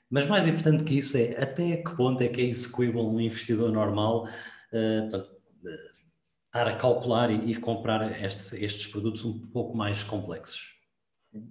mas 0.09 0.25
mais 0.27 0.47
importante 0.47 0.83
que 0.83 0.97
isso 0.97 1.15
é 1.15 1.41
até 1.41 1.77
que 1.77 1.95
ponto 1.95 2.21
é 2.23 2.27
que 2.27 2.41
é 2.41 2.45
execuível 2.45 3.07
um 3.07 3.21
investidor 3.21 3.71
normal 3.71 4.25
uh, 4.25 5.09
portanto, 5.09 5.29
estar 6.47 6.67
a 6.67 6.75
calcular 6.75 7.29
e, 7.29 7.51
e 7.51 7.55
comprar 7.55 8.19
estes 8.23 8.87
produtos 8.87 9.23
um 9.23 9.39
pouco 9.51 9.77
mais 9.77 10.03
complexos. 10.03 10.78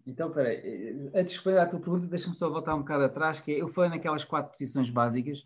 Então, 0.06 0.30
peraí, 0.30 0.56
eh, 0.56 1.10
antes 1.14 1.32
de 1.32 1.36
responder 1.36 1.58
à 1.58 1.66
tua 1.66 1.78
pergunta, 1.78 2.06
deixa-me 2.06 2.36
só 2.36 2.50
voltar 2.50 2.74
um 2.74 2.80
bocado 2.80 3.04
atrás, 3.04 3.40
que 3.40 3.52
é, 3.52 3.62
eu 3.62 3.68
falei 3.68 3.90
naquelas 3.90 4.24
quatro 4.24 4.50
posições 4.50 4.90
básicas 4.90 5.44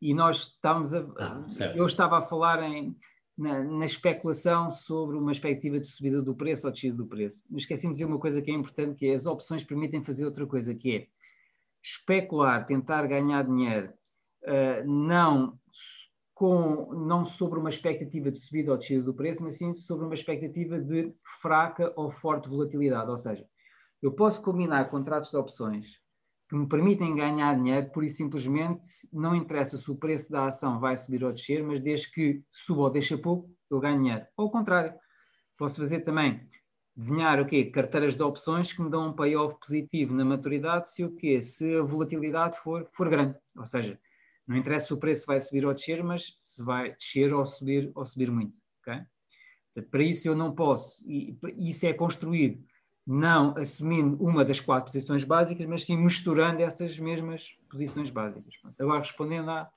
e 0.00 0.14
nós 0.14 0.48
estávamos 0.54 0.94
a. 0.94 1.00
Ah, 1.18 1.46
eu 1.76 1.86
estava 1.86 2.18
a 2.18 2.22
falar 2.22 2.62
em, 2.62 2.96
na, 3.36 3.62
na, 3.62 3.84
especulação 3.84 4.70
sobre 4.70 5.16
uma 5.16 5.32
expectativa 5.32 5.78
de 5.78 5.86
subida 5.86 6.20
do 6.20 6.34
preço 6.34 6.66
ou 6.66 6.72
descida 6.72 6.96
do 6.96 7.06
preço. 7.06 7.42
Mas 7.48 7.62
esquecemos 7.62 7.98
de 7.98 8.04
uma 8.04 8.18
coisa 8.18 8.42
que 8.42 8.50
é 8.50 8.54
importante, 8.54 8.96
que 8.96 9.06
é 9.06 9.14
as 9.14 9.26
opções 9.26 9.62
permitem 9.62 10.04
fazer 10.04 10.24
outra 10.24 10.46
coisa, 10.46 10.74
que 10.74 10.96
é 10.96 11.06
especular, 11.82 12.66
tentar 12.66 13.06
ganhar 13.06 13.44
dinheiro, 13.44 13.92
uh, 14.42 14.88
não 14.88 15.58
com, 16.34 16.92
não 16.94 17.24
sobre 17.24 17.58
uma 17.58 17.70
expectativa 17.70 18.30
de 18.30 18.38
subida 18.38 18.72
ou 18.72 18.78
descida 18.78 19.02
do 19.02 19.14
preço, 19.14 19.42
mas 19.42 19.56
sim 19.56 19.74
sobre 19.74 20.04
uma 20.04 20.14
expectativa 20.14 20.78
de 20.78 21.12
fraca 21.40 21.92
ou 21.96 22.10
forte 22.10 22.48
volatilidade. 22.48 23.10
Ou 23.10 23.18
seja, 23.18 23.44
eu 24.02 24.12
posso 24.12 24.42
combinar 24.42 24.88
contratos 24.90 25.30
de 25.30 25.36
opções 25.36 25.98
que 26.48 26.56
me 26.56 26.66
permitem 26.66 27.14
ganhar 27.14 27.54
dinheiro, 27.54 27.90
por 27.90 28.02
e 28.02 28.08
simplesmente 28.08 28.88
não 29.12 29.34
interessa 29.34 29.76
se 29.76 29.90
o 29.90 29.96
preço 29.96 30.32
da 30.32 30.46
ação 30.46 30.80
vai 30.80 30.96
subir 30.96 31.22
ou 31.22 31.32
descer, 31.32 31.62
mas 31.62 31.78
desde 31.78 32.10
que 32.10 32.42
suba 32.48 32.82
ou 32.82 32.90
deixa 32.90 33.18
pouco, 33.18 33.54
eu 33.70 33.78
ganho 33.78 33.98
dinheiro. 33.98 34.24
Ou 34.34 34.46
ao 34.46 34.50
contrário, 34.50 34.94
posso 35.58 35.76
fazer 35.76 36.00
também 36.00 36.40
desenhar 36.96 37.38
o 37.38 37.44
quê? 37.44 37.66
Carteiras 37.66 38.16
de 38.16 38.22
opções 38.22 38.72
que 38.72 38.80
me 38.80 38.88
dão 38.88 39.08
um 39.08 39.12
payoff 39.12 39.58
positivo 39.60 40.14
na 40.14 40.24
maturidade 40.24 40.90
se 40.90 41.04
o 41.04 41.14
quê? 41.14 41.42
Se 41.42 41.76
a 41.76 41.82
volatilidade 41.82 42.58
for, 42.58 42.88
for 42.92 43.10
grande. 43.10 43.36
Ou 43.54 43.66
seja, 43.66 44.00
não 44.46 44.56
interessa 44.56 44.86
se 44.86 44.94
o 44.94 44.98
preço 44.98 45.26
vai 45.26 45.38
subir 45.38 45.66
ou 45.66 45.74
descer, 45.74 46.02
mas 46.02 46.34
se 46.38 46.62
vai 46.62 46.92
descer 46.94 47.34
ou 47.34 47.44
subir 47.44 47.92
ou 47.94 48.06
subir 48.06 48.30
muito. 48.30 48.58
Okay? 48.80 49.02
para 49.90 50.02
isso 50.02 50.26
eu 50.26 50.34
não 50.34 50.52
posso, 50.52 51.04
e 51.06 51.38
isso 51.56 51.86
é 51.86 51.92
construído 51.92 52.64
não 53.08 53.56
assumindo 53.56 54.22
uma 54.22 54.44
das 54.44 54.60
quatro 54.60 54.92
posições 54.92 55.24
básicas, 55.24 55.66
mas 55.66 55.86
sim 55.86 55.96
misturando 55.96 56.60
essas 56.60 56.98
mesmas 56.98 57.56
posições 57.70 58.10
básicas. 58.10 58.52
Agora, 58.78 58.98
respondendo 58.98 59.48
à, 59.48 59.70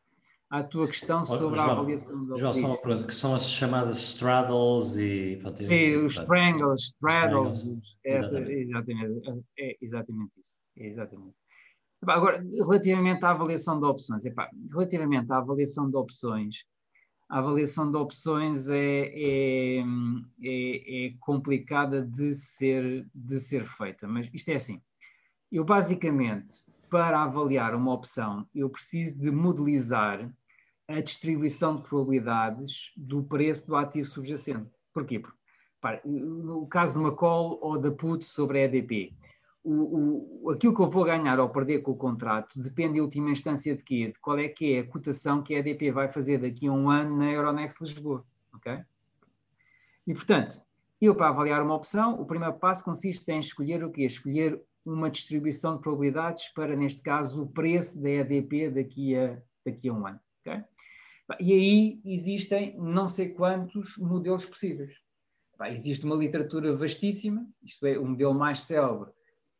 à 0.50 0.62
tua 0.62 0.86
questão 0.86 1.24
sobre 1.24 1.56
João, 1.56 1.70
a 1.70 1.72
avaliação 1.72 2.26
do 2.26 2.36
João, 2.36 2.52
só 2.52 2.68
uma 2.68 3.04
que 3.06 3.14
são 3.16 3.34
as 3.34 3.50
chamadas 3.50 4.00
straddles 4.00 4.98
e... 4.98 5.38
Pronto, 5.42 5.60
sim, 5.60 5.96
os 5.96 6.14
strangles, 6.16 6.82
straddles, 6.82 7.96
é, 8.04 8.14
exatamente. 8.16 8.52
exatamente, 8.52 9.46
é 9.58 9.78
exatamente 9.82 10.32
isso. 10.38 10.58
É 10.78 10.88
exatamente. 10.88 11.36
Agora, 12.06 12.44
relativamente 12.44 13.24
à 13.24 13.30
avaliação 13.30 13.80
de 13.80 13.86
opções, 13.86 14.26
epá, 14.26 14.50
relativamente 14.70 15.32
à 15.32 15.38
avaliação 15.38 15.90
de 15.90 15.96
opções, 15.96 16.66
a 17.32 17.38
avaliação 17.38 17.90
de 17.90 17.96
opções 17.96 18.68
é, 18.68 18.76
é, 18.76 19.80
é, 20.44 21.06
é, 21.06 21.14
complicada 21.22 22.02
de 22.02 22.34
ser, 22.34 23.08
de 23.16 23.40
ser 23.40 23.66
feita, 23.66 24.06
mas 24.06 24.30
isto 24.34 24.50
é 24.50 24.56
assim. 24.56 24.82
Eu 25.50 25.64
basicamente, 25.64 26.62
para 26.90 27.24
avaliar 27.24 27.74
uma 27.74 27.94
opção, 27.94 28.46
eu 28.54 28.70
preciso 28.70 29.18
de 29.18 29.32
modelizar 29.32 30.30
a 30.86 31.00
distribuição 31.00 31.78
de 31.78 31.84
probabilidades 31.84 32.92
do 32.98 33.24
preço 33.24 33.66
do 33.66 33.78
ativo 33.78 34.10
subjacente. 34.10 34.70
Porquê? 34.94 35.18
Porque, 35.18 35.38
para, 35.80 36.02
no 36.04 36.68
caso 36.68 36.94
de 36.94 37.00
uma 37.00 37.16
call 37.16 37.58
ou 37.62 37.80
da 37.80 37.92
put 37.92 38.26
sobre 38.26 38.60
a 38.60 38.66
EDP, 38.66 39.16
o, 39.64 40.44
o, 40.44 40.50
aquilo 40.50 40.74
que 40.74 40.82
eu 40.82 40.90
vou 40.90 41.04
ganhar 41.04 41.40
ou 41.40 41.50
perder 41.50 41.82
com 41.82 41.92
o 41.92 41.98
contrato 41.98 42.60
depende 42.60 42.98
em 42.98 43.02
última 43.02 43.30
instância 43.30 43.76
de 43.76 43.84
quê? 43.84 44.08
De 44.08 44.20
qual 44.20 44.40
é 44.40 44.48
que 44.48 44.74
é 44.74 44.80
a 44.80 44.88
cotação 44.88 45.44
que 45.44 45.54
a 45.54 45.60
EDP 45.60 45.92
vai 45.92 46.12
fazer 46.12 46.40
daqui 46.40 46.68
a 46.68 46.72
um 46.72 46.90
ano 46.90 47.18
na 47.18 47.32
Euronext 47.32 47.80
Lisboa, 47.80 48.26
ok? 48.54 48.80
E, 50.08 50.14
portanto, 50.14 50.62
eu 51.00 51.16
para 51.16 51.30
avaliar 51.30 51.62
uma 51.62 51.76
opção, 51.76 52.20
o 52.20 52.26
primeiro 52.26 52.56
passo 52.56 52.84
consiste 52.84 53.30
em 53.32 53.40
escolher 53.40 53.84
o 53.84 53.92
quê? 53.92 54.04
Escolher 54.04 54.60
uma 54.84 55.12
distribuição 55.12 55.76
de 55.76 55.82
probabilidades 55.82 56.50
para, 56.50 56.76
neste 56.76 57.04
caso, 57.04 57.44
o 57.44 57.48
preço 57.48 58.02
da 58.02 58.10
EDP 58.10 58.72
daqui 58.72 59.16
a, 59.16 59.38
daqui 59.64 59.90
a 59.90 59.94
um 59.94 60.08
ano, 60.08 60.20
ok? 60.40 60.64
E 61.40 61.54
aí 61.54 62.02
existem 62.04 62.76
não 62.78 63.08
sei 63.08 63.30
quantos 63.30 63.96
modelos 63.98 64.46
possíveis. 64.46 64.96
Existe 65.70 66.04
uma 66.06 66.16
literatura 66.16 66.76
vastíssima, 66.76 67.48
isto 67.64 67.86
é, 67.86 67.98
o 67.98 68.06
modelo 68.06 68.34
mais 68.34 68.62
célebre 68.62 69.12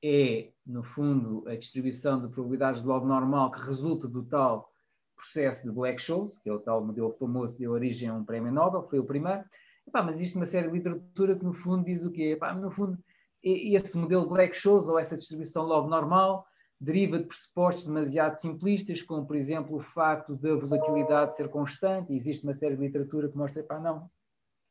é, 0.04 0.52
no 0.66 0.84
fundo, 0.84 1.44
a 1.48 1.56
distribuição 1.56 2.22
de 2.22 2.28
probabilidades 2.28 2.82
de 2.82 2.88
logo 2.88 3.06
normal 3.06 3.52
que 3.52 3.62
resulta 3.62 4.08
do 4.08 4.24
tal 4.24 4.72
processo 5.16 5.68
de 5.68 5.74
Black-Scholes, 5.74 6.40
que 6.40 6.50
é 6.50 6.54
o 6.54 6.60
tal 6.60 6.84
modelo 6.84 7.12
famoso 7.12 7.56
que 7.56 7.62
deu 7.62 7.72
origem 7.72 8.10
a 8.10 8.14
um 8.14 8.24
prémio 8.24 8.52
Nobel, 8.52 8.84
foi 8.84 9.00
o 9.00 9.04
primeiro. 9.04 9.44
Epá, 9.88 10.02
mas 10.02 10.16
existe 10.16 10.36
uma 10.36 10.46
série 10.46 10.68
de 10.68 10.74
literatura 10.74 11.36
que, 11.36 11.44
no 11.44 11.54
fundo, 11.54 11.86
diz 11.86 12.04
o 12.04 12.12
quê? 12.12 12.32
Epá, 12.32 12.54
no 12.54 12.72
fundo, 12.72 12.98
esse 13.44 13.98
modelo 13.98 14.28
Black-Scholes, 14.28 14.88
ou 14.88 14.98
essa 14.98 15.16
distribuição 15.16 15.64
logo 15.64 15.88
normal, 15.88 16.46
deriva 16.80 17.20
de 17.20 17.26
pressupostos 17.26 17.86
demasiado 17.86 18.36
simplistas, 18.36 19.04
como, 19.04 19.26
por 19.26 19.36
exemplo, 19.36 19.76
o 19.76 19.80
facto 19.80 20.36
da 20.36 20.56
volatilidade 20.56 21.36
ser 21.36 21.50
constante. 21.50 22.14
Existe 22.14 22.44
uma 22.44 22.54
série 22.54 22.76
de 22.76 22.82
literatura 22.82 23.30
que 23.30 23.38
mostra, 23.38 23.62
epá, 23.62 23.80
não, 23.80 24.10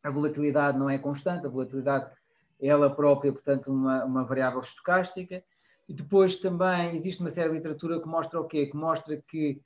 a 0.03 0.11
volatilidade 0.11 0.79
não 0.79 0.91
é 0.91 0.99
constante, 0.99 1.47
a 1.47 1.49
volatilidade 1.49 2.07
é 2.07 2.30
ela 2.61 2.91
própria, 2.95 3.33
portanto, 3.33 3.73
uma, 3.73 4.05
uma 4.05 4.25
variável 4.25 4.61
estocástica. 4.61 5.43
E 5.89 5.95
depois 5.95 6.39
também 6.39 6.95
existe 6.95 7.21
uma 7.21 7.31
série 7.31 7.49
de 7.49 7.57
literatura 7.57 8.01
que 8.01 8.07
mostra 8.07 8.41
o 8.41 8.47
quê? 8.47 8.67
Que 8.67 8.77
mostra 8.77 9.17
que 9.27 9.61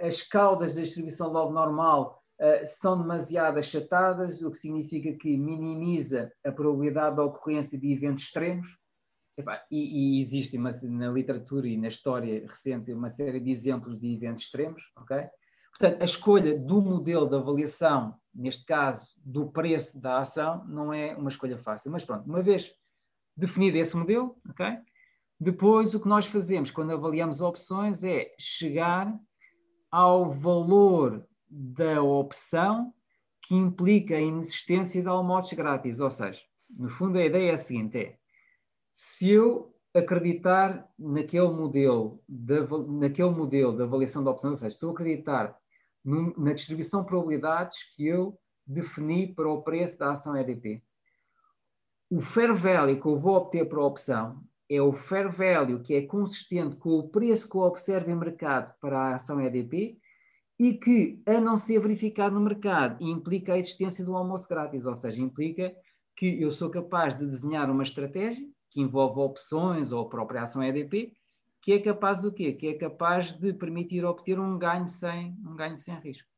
as 0.00 0.22
caudas 0.22 0.74
da 0.74 0.82
distribuição 0.82 1.30
logo 1.30 1.52
normal 1.52 2.22
uh, 2.40 2.66
são 2.66 3.00
demasiado 3.00 3.58
achatadas, 3.58 4.42
o 4.42 4.50
que 4.50 4.58
significa 4.58 5.12
que 5.12 5.36
minimiza 5.36 6.32
a 6.44 6.50
probabilidade 6.50 7.16
da 7.16 7.24
ocorrência 7.24 7.78
de 7.78 7.92
eventos 7.92 8.24
extremos. 8.24 8.66
e, 9.70 10.16
e, 10.16 10.20
existe 10.20 10.56
uma, 10.56 10.70
na 10.84 11.10
literatura 11.10 11.68
e 11.68 11.76
na 11.76 11.88
história 11.88 12.46
recente 12.46 12.92
uma 12.92 13.10
série 13.10 13.38
de 13.38 13.50
exemplos 13.50 13.98
de 13.98 14.14
eventos 14.14 14.44
extremos, 14.44 14.82
ok? 14.96 15.28
Portanto, 15.78 16.00
a 16.00 16.04
escolha 16.04 16.58
do 16.58 16.80
modelo 16.80 17.28
de 17.28 17.36
avaliação, 17.36 18.14
neste 18.34 18.64
caso 18.64 19.14
do 19.22 19.46
preço 19.46 20.00
da 20.00 20.18
ação, 20.18 20.64
não 20.66 20.92
é 20.92 21.14
uma 21.14 21.28
escolha 21.28 21.58
fácil. 21.58 21.90
Mas 21.90 22.04
pronto, 22.04 22.26
uma 22.26 22.42
vez 22.42 22.72
definido 23.36 23.76
esse 23.76 23.94
modelo, 23.94 24.34
ok? 24.48 24.78
Depois 25.38 25.94
o 25.94 26.00
que 26.00 26.08
nós 26.08 26.26
fazemos 26.26 26.70
quando 26.70 26.92
avaliamos 26.92 27.42
opções 27.42 28.02
é 28.02 28.34
chegar 28.38 29.14
ao 29.90 30.30
valor 30.30 31.26
da 31.48 32.02
opção 32.02 32.94
que 33.42 33.54
implica 33.54 34.16
a 34.16 34.20
inexistência 34.20 35.02
de 35.02 35.08
almoços 35.08 35.52
grátis. 35.52 36.00
Ou 36.00 36.10
seja, 36.10 36.40
no 36.70 36.88
fundo 36.88 37.18
a 37.18 37.24
ideia 37.24 37.50
é 37.50 37.52
a 37.52 37.58
seguinte: 37.58 37.98
é 37.98 38.16
se 38.92 39.28
eu 39.28 39.74
acreditar 39.92 40.88
naquele 40.98 41.48
modelo 41.48 42.22
de, 42.26 42.60
naquele 42.98 43.30
modelo 43.30 43.76
de 43.76 43.82
avaliação 43.82 44.24
da 44.24 44.30
opção, 44.30 44.50
ou 44.50 44.56
seja, 44.56 44.74
se 44.74 44.82
eu 44.82 44.90
acreditar 44.90 45.56
na 46.06 46.52
distribuição 46.52 47.00
de 47.00 47.08
probabilidades 47.08 47.78
que 47.94 48.06
eu 48.06 48.38
defini 48.66 49.34
para 49.34 49.48
o 49.48 49.62
preço 49.62 49.98
da 49.98 50.12
ação 50.12 50.36
EDP, 50.36 50.82
o 52.08 52.20
fair 52.20 52.54
value 52.54 53.00
que 53.00 53.06
eu 53.06 53.18
vou 53.18 53.34
obter 53.34 53.68
para 53.68 53.80
a 53.80 53.86
opção 53.86 54.40
é 54.68 54.80
o 54.80 54.92
fair 54.92 55.30
value 55.30 55.82
que 55.82 55.94
é 55.94 56.02
consistente 56.02 56.76
com 56.76 56.90
o 56.90 57.08
preço 57.08 57.48
que 57.48 57.56
eu 57.56 57.62
observo 57.62 58.10
em 58.10 58.16
mercado 58.16 58.72
para 58.80 58.98
a 58.98 59.14
ação 59.14 59.40
EDP 59.40 59.98
e 60.58 60.74
que, 60.74 61.20
a 61.26 61.40
não 61.40 61.56
ser 61.56 61.78
verificado 61.80 62.34
no 62.34 62.40
mercado, 62.40 63.02
implica 63.02 63.52
a 63.52 63.58
existência 63.58 64.04
do 64.04 64.16
almoço 64.16 64.48
grátis, 64.48 64.86
ou 64.86 64.94
seja, 64.94 65.22
implica 65.22 65.74
que 66.16 66.40
eu 66.40 66.50
sou 66.50 66.70
capaz 66.70 67.14
de 67.14 67.26
desenhar 67.26 67.70
uma 67.70 67.82
estratégia 67.82 68.46
que 68.70 68.80
envolve 68.80 69.20
opções 69.20 69.92
ou 69.92 70.00
a 70.00 70.08
própria 70.08 70.42
ação 70.42 70.62
EDP, 70.62 71.12
que 71.66 71.72
é 71.72 71.80
capaz 71.80 72.22
do 72.22 72.32
quê? 72.32 72.52
Que 72.52 72.68
é 72.68 72.74
capaz 72.74 73.32
de 73.32 73.52
permitir 73.52 74.04
obter 74.04 74.38
um 74.38 74.56
ganho 74.56 74.86
sem, 74.86 75.36
um 75.44 75.56
ganho 75.56 75.76
sem 75.76 75.96
risco. 75.96 76.28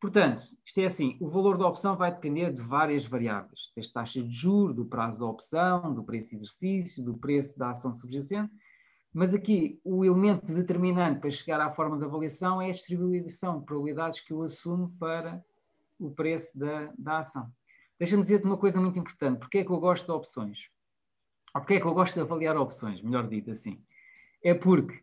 Portanto, 0.00 0.42
isto 0.64 0.78
é 0.80 0.86
assim, 0.86 1.18
o 1.20 1.28
valor 1.28 1.58
da 1.58 1.66
opção 1.66 1.94
vai 1.98 2.10
depender 2.10 2.50
de 2.50 2.62
várias 2.62 3.04
variáveis, 3.04 3.70
das 3.76 3.90
taxas 3.90 4.24
de 4.24 4.34
juros, 4.34 4.74
do 4.74 4.86
prazo 4.86 5.20
da 5.20 5.26
opção, 5.26 5.92
do 5.92 6.02
preço 6.02 6.30
de 6.30 6.36
exercício, 6.36 7.04
do 7.04 7.18
preço 7.18 7.58
da 7.58 7.72
ação 7.72 7.92
subjacente, 7.92 8.50
mas 9.12 9.34
aqui 9.34 9.78
o 9.84 10.02
elemento 10.02 10.46
determinante 10.46 11.20
para 11.20 11.30
chegar 11.30 11.60
à 11.60 11.70
forma 11.70 11.98
de 11.98 12.06
avaliação 12.06 12.62
é 12.62 12.70
a 12.70 12.72
distribuição 12.72 13.58
de 13.58 13.66
probabilidades 13.66 14.20
que 14.20 14.32
eu 14.32 14.40
assumo 14.40 14.96
para 14.98 15.44
o 15.98 16.10
preço 16.10 16.58
da, 16.58 16.90
da 16.96 17.18
ação. 17.18 17.52
Deixa-me 17.98 18.22
dizer-te 18.22 18.46
uma 18.46 18.56
coisa 18.56 18.80
muito 18.80 18.98
importante, 18.98 19.40
porque 19.40 19.58
é 19.58 19.64
que 19.64 19.70
eu 19.70 19.78
gosto 19.78 20.06
de 20.06 20.12
opções? 20.12 20.70
Ou 21.54 21.60
porque 21.60 21.74
é 21.74 21.80
que 21.80 21.86
eu 21.86 21.92
gosto 21.92 22.14
de 22.14 22.20
avaliar 22.20 22.56
opções, 22.56 23.02
melhor 23.02 23.28
dito 23.28 23.50
assim? 23.50 23.84
É 24.42 24.54
porque 24.54 25.02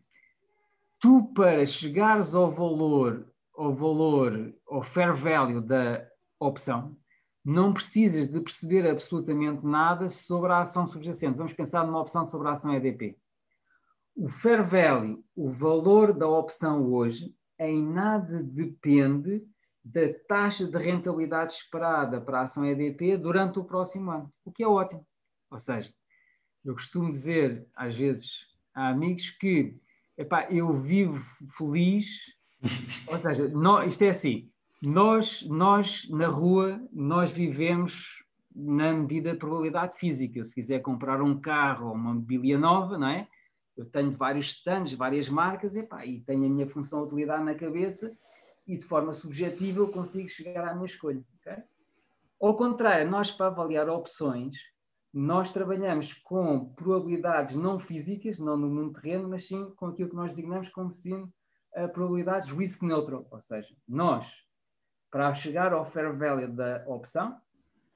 tu 0.98 1.32
para 1.34 1.66
chegares 1.66 2.34
ao 2.34 2.50
valor 2.50 3.26
ao 3.56 3.74
valor, 3.74 4.54
ao 4.68 4.82
fair 4.82 5.14
value 5.14 5.60
da 5.60 6.06
opção, 6.38 6.96
não 7.42 7.72
precisas 7.72 8.28
de 8.28 8.40
perceber 8.40 8.86
absolutamente 8.86 9.64
nada 9.64 10.08
sobre 10.08 10.52
a 10.52 10.60
ação 10.60 10.86
subjacente. 10.86 11.38
Vamos 11.38 11.54
pensar 11.54 11.86
numa 11.86 12.00
opção 12.00 12.24
sobre 12.24 12.48
a 12.48 12.52
ação 12.52 12.74
EDP. 12.74 13.16
O 14.14 14.28
fair 14.28 14.62
value, 14.62 15.24
o 15.34 15.48
valor 15.48 16.12
da 16.12 16.28
opção 16.28 16.92
hoje, 16.92 17.34
em 17.58 17.82
nada 17.82 18.42
depende 18.42 19.42
da 19.82 20.12
taxa 20.28 20.66
de 20.66 20.76
rentabilidade 20.76 21.52
esperada 21.52 22.20
para 22.20 22.40
a 22.40 22.42
ação 22.42 22.66
EDP 22.66 23.16
durante 23.16 23.58
o 23.58 23.64
próximo 23.64 24.10
ano, 24.10 24.32
o 24.44 24.50
que 24.50 24.62
é 24.64 24.68
ótimo. 24.68 25.06
Ou 25.50 25.58
seja, 25.58 25.94
eu 26.64 26.74
costumo 26.74 27.08
dizer 27.08 27.66
às 27.74 27.94
vezes 27.94 28.46
a 28.76 28.90
amigos 28.90 29.30
que 29.30 29.74
epá, 30.16 30.46
eu 30.50 30.72
vivo 30.72 31.18
feliz 31.56 32.36
ou 33.06 33.18
seja, 33.18 33.48
nós, 33.48 33.88
isto 33.88 34.02
é 34.02 34.08
assim, 34.10 34.50
nós, 34.82 35.42
nós 35.48 36.08
na 36.10 36.28
rua, 36.28 36.80
nós 36.92 37.30
vivemos 37.30 38.24
na 38.54 38.92
medida 38.92 39.32
de 39.32 39.38
probabilidade 39.38 39.96
física. 39.96 40.44
Se 40.44 40.54
quiser 40.54 40.80
comprar 40.80 41.20
um 41.20 41.38
carro 41.38 41.88
ou 41.88 41.94
uma 41.94 42.14
mobília 42.14 42.58
nova, 42.58 42.96
não 42.96 43.08
é? 43.08 43.28
Eu 43.76 43.84
tenho 43.84 44.10
vários 44.12 44.46
stands, 44.46 44.94
várias 44.94 45.28
marcas, 45.28 45.76
epá, 45.76 46.06
e 46.06 46.20
tenho 46.20 46.46
a 46.46 46.48
minha 46.48 46.66
função 46.66 47.00
de 47.00 47.08
utilidade 47.08 47.44
na 47.44 47.54
cabeça 47.54 48.16
e 48.66 48.76
de 48.76 48.84
forma 48.84 49.12
subjetiva 49.12 49.80
eu 49.80 49.88
consigo 49.88 50.28
chegar 50.28 50.66
à 50.66 50.74
minha 50.74 50.86
escolha. 50.86 51.22
Okay? 51.40 51.62
Ao 52.40 52.56
contrário, 52.56 53.10
nós 53.10 53.30
para 53.30 53.46
avaliar 53.46 53.88
opções, 53.90 54.56
nós 55.18 55.50
trabalhamos 55.50 56.12
com 56.12 56.74
probabilidades 56.74 57.56
não 57.56 57.78
físicas, 57.78 58.38
não 58.38 58.54
no 58.54 58.68
mundo 58.68 59.00
terreno, 59.00 59.26
mas 59.30 59.48
sim 59.48 59.72
com 59.74 59.86
aquilo 59.86 60.10
que 60.10 60.14
nós 60.14 60.32
designamos 60.32 60.68
como 60.68 60.92
sendo 60.92 61.32
a 61.74 61.88
probabilidades 61.88 62.50
risk 62.50 62.82
neutral, 62.82 63.26
ou 63.30 63.40
seja, 63.40 63.74
nós, 63.88 64.30
para 65.10 65.32
chegar 65.32 65.72
ao 65.72 65.86
fair 65.86 66.14
value 66.14 66.48
da 66.48 66.84
opção, 66.86 67.34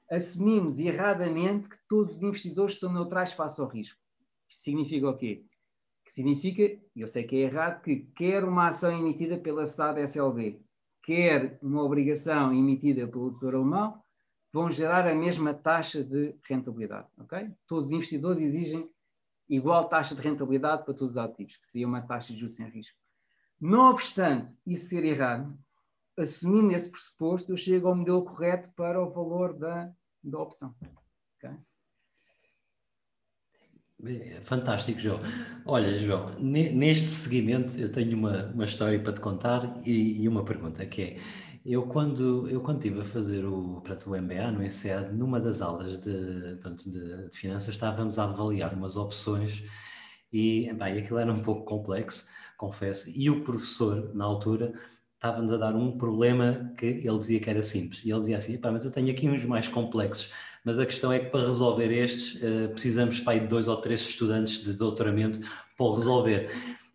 assumimos 0.09 0.79
erradamente 0.79 1.69
que 1.69 1.77
todos 1.87 2.15
os 2.15 2.23
investidores 2.23 2.79
são 2.79 2.91
neutrais 2.91 3.33
face 3.33 3.61
ao 3.61 3.67
risco. 3.67 3.99
Isto 4.49 4.63
significa 4.63 5.07
o 5.07 5.15
quê? 5.15 5.45
Que 6.03 6.11
significa, 6.11 6.63
e 6.63 7.01
eu 7.01 7.07
sei 7.07 7.23
que 7.23 7.35
é 7.35 7.41
errado, 7.41 7.83
que 7.83 7.97
quer 8.15 8.43
uma 8.43 8.69
ação 8.69 8.97
emitida 8.97 9.37
pela 9.37 9.67
SAD 9.67 10.01
SLB, 10.01 10.59
quer 11.03 11.59
uma 11.61 11.83
obrigação 11.83 12.51
emitida 12.51 13.07
pelo 13.07 13.29
Tesouro 13.29 13.57
Alemão, 13.57 14.00
vão 14.51 14.69
gerar 14.69 15.07
a 15.07 15.15
mesma 15.15 15.53
taxa 15.53 16.03
de 16.03 16.35
rentabilidade. 16.43 17.07
Okay? 17.19 17.51
Todos 17.67 17.87
os 17.87 17.91
investidores 17.91 18.41
exigem 18.41 18.89
igual 19.49 19.87
taxa 19.87 20.15
de 20.15 20.21
rentabilidade 20.21 20.83
para 20.83 20.93
todos 20.93 21.11
os 21.11 21.17
ativos, 21.17 21.57
que 21.57 21.67
seria 21.67 21.87
uma 21.87 22.01
taxa 22.01 22.33
de 22.33 22.39
juros 22.39 22.55
sem 22.55 22.67
risco. 22.69 22.97
Não 23.59 23.89
obstante 23.91 24.51
isso 24.65 24.89
ser 24.89 25.05
errado, 25.05 25.57
assumindo 26.17 26.73
esse 26.73 26.89
pressuposto, 26.89 27.51
eu 27.51 27.57
chego 27.57 27.87
ao 27.87 27.95
modelo 27.95 28.23
correto 28.23 28.73
para 28.75 29.01
o 29.01 29.09
valor 29.09 29.53
da, 29.53 29.91
da 30.23 30.39
opção. 30.39 30.75
Okay? 31.37 31.57
Fantástico, 34.41 34.99
João. 34.99 35.19
Olha, 35.63 35.97
João, 35.99 36.25
neste 36.39 37.05
seguimento 37.05 37.77
eu 37.77 37.91
tenho 37.91 38.17
uma, 38.17 38.47
uma 38.47 38.63
história 38.63 38.99
para 38.99 39.13
te 39.13 39.21
contar 39.21 39.75
e, 39.85 40.23
e, 40.23 40.27
uma 40.27 40.43
pergunta, 40.43 40.83
que 40.87 41.01
é, 41.03 41.17
eu 41.65 41.83
quando, 41.87 42.49
eu 42.49 42.61
quando 42.61 42.77
estive 42.77 43.01
a 43.01 43.03
fazer 43.03 43.45
o, 43.45 43.81
portanto, 43.81 44.09
o 44.09 44.19
MBA 44.19 44.51
no 44.51 44.63
ECED, 44.63 45.13
numa 45.13 45.39
das 45.39 45.61
aulas 45.61 45.99
de, 45.99 46.57
portanto, 46.61 46.89
de, 46.89 47.29
de 47.29 47.37
finanças, 47.37 47.75
estávamos 47.75 48.17
a 48.17 48.23
avaliar 48.23 48.73
umas 48.73 48.97
opções 48.97 49.63
e, 50.31 50.71
bem, 50.73 50.97
aquilo 50.97 51.19
era 51.19 51.31
um 51.31 51.41
pouco 51.41 51.65
complexo, 51.65 52.27
confesso, 52.57 53.09
e 53.09 53.29
o 53.29 53.43
professor, 53.43 54.13
na 54.15 54.25
altura, 54.25 54.73
estava-nos 55.15 55.51
a 55.51 55.57
dar 55.57 55.75
um 55.75 55.97
problema 55.97 56.73
que 56.77 56.85
ele 56.85 57.19
dizia 57.19 57.39
que 57.39 57.49
era 57.49 57.61
simples. 57.61 58.03
E 58.03 58.09
ele 58.09 58.19
dizia 58.19 58.37
assim: 58.37 58.59
mas 58.63 58.83
eu 58.83 58.91
tenho 58.91 59.11
aqui 59.11 59.29
uns 59.29 59.45
mais 59.45 59.67
complexos, 59.67 60.31
mas 60.63 60.79
a 60.79 60.85
questão 60.85 61.11
é 61.11 61.19
que 61.19 61.29
para 61.29 61.41
resolver 61.41 61.91
estes 61.91 62.41
uh, 62.41 62.69
precisamos 62.71 63.15
de 63.15 63.39
dois 63.41 63.67
ou 63.67 63.77
três 63.77 64.01
estudantes 64.01 64.63
de 64.63 64.73
doutoramento 64.73 65.39
para 65.77 65.95
resolver. 65.95 66.49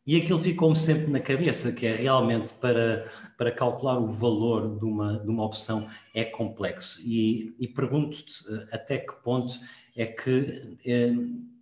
E 0.07 0.17
aquilo 0.17 0.39
ficou-me 0.39 0.77
sempre 0.77 1.11
na 1.11 1.19
cabeça, 1.19 1.73
que 1.73 1.85
é 1.85 1.93
realmente 1.93 2.53
para, 2.55 3.11
para 3.37 3.51
calcular 3.51 3.99
o 3.99 4.07
valor 4.07 4.79
de 4.79 4.85
uma, 4.85 5.19
de 5.19 5.29
uma 5.29 5.45
opção 5.45 5.91
é 6.15 6.25
complexo. 6.25 7.01
E, 7.05 7.57
e 7.59 7.67
pergunto-te 7.67 8.41
uh, 8.49 8.69
até 8.71 8.99
que 8.99 9.13
ponto 9.25 9.59
é 9.97 10.07
que. 10.07 10.79
Uh, 10.87 11.57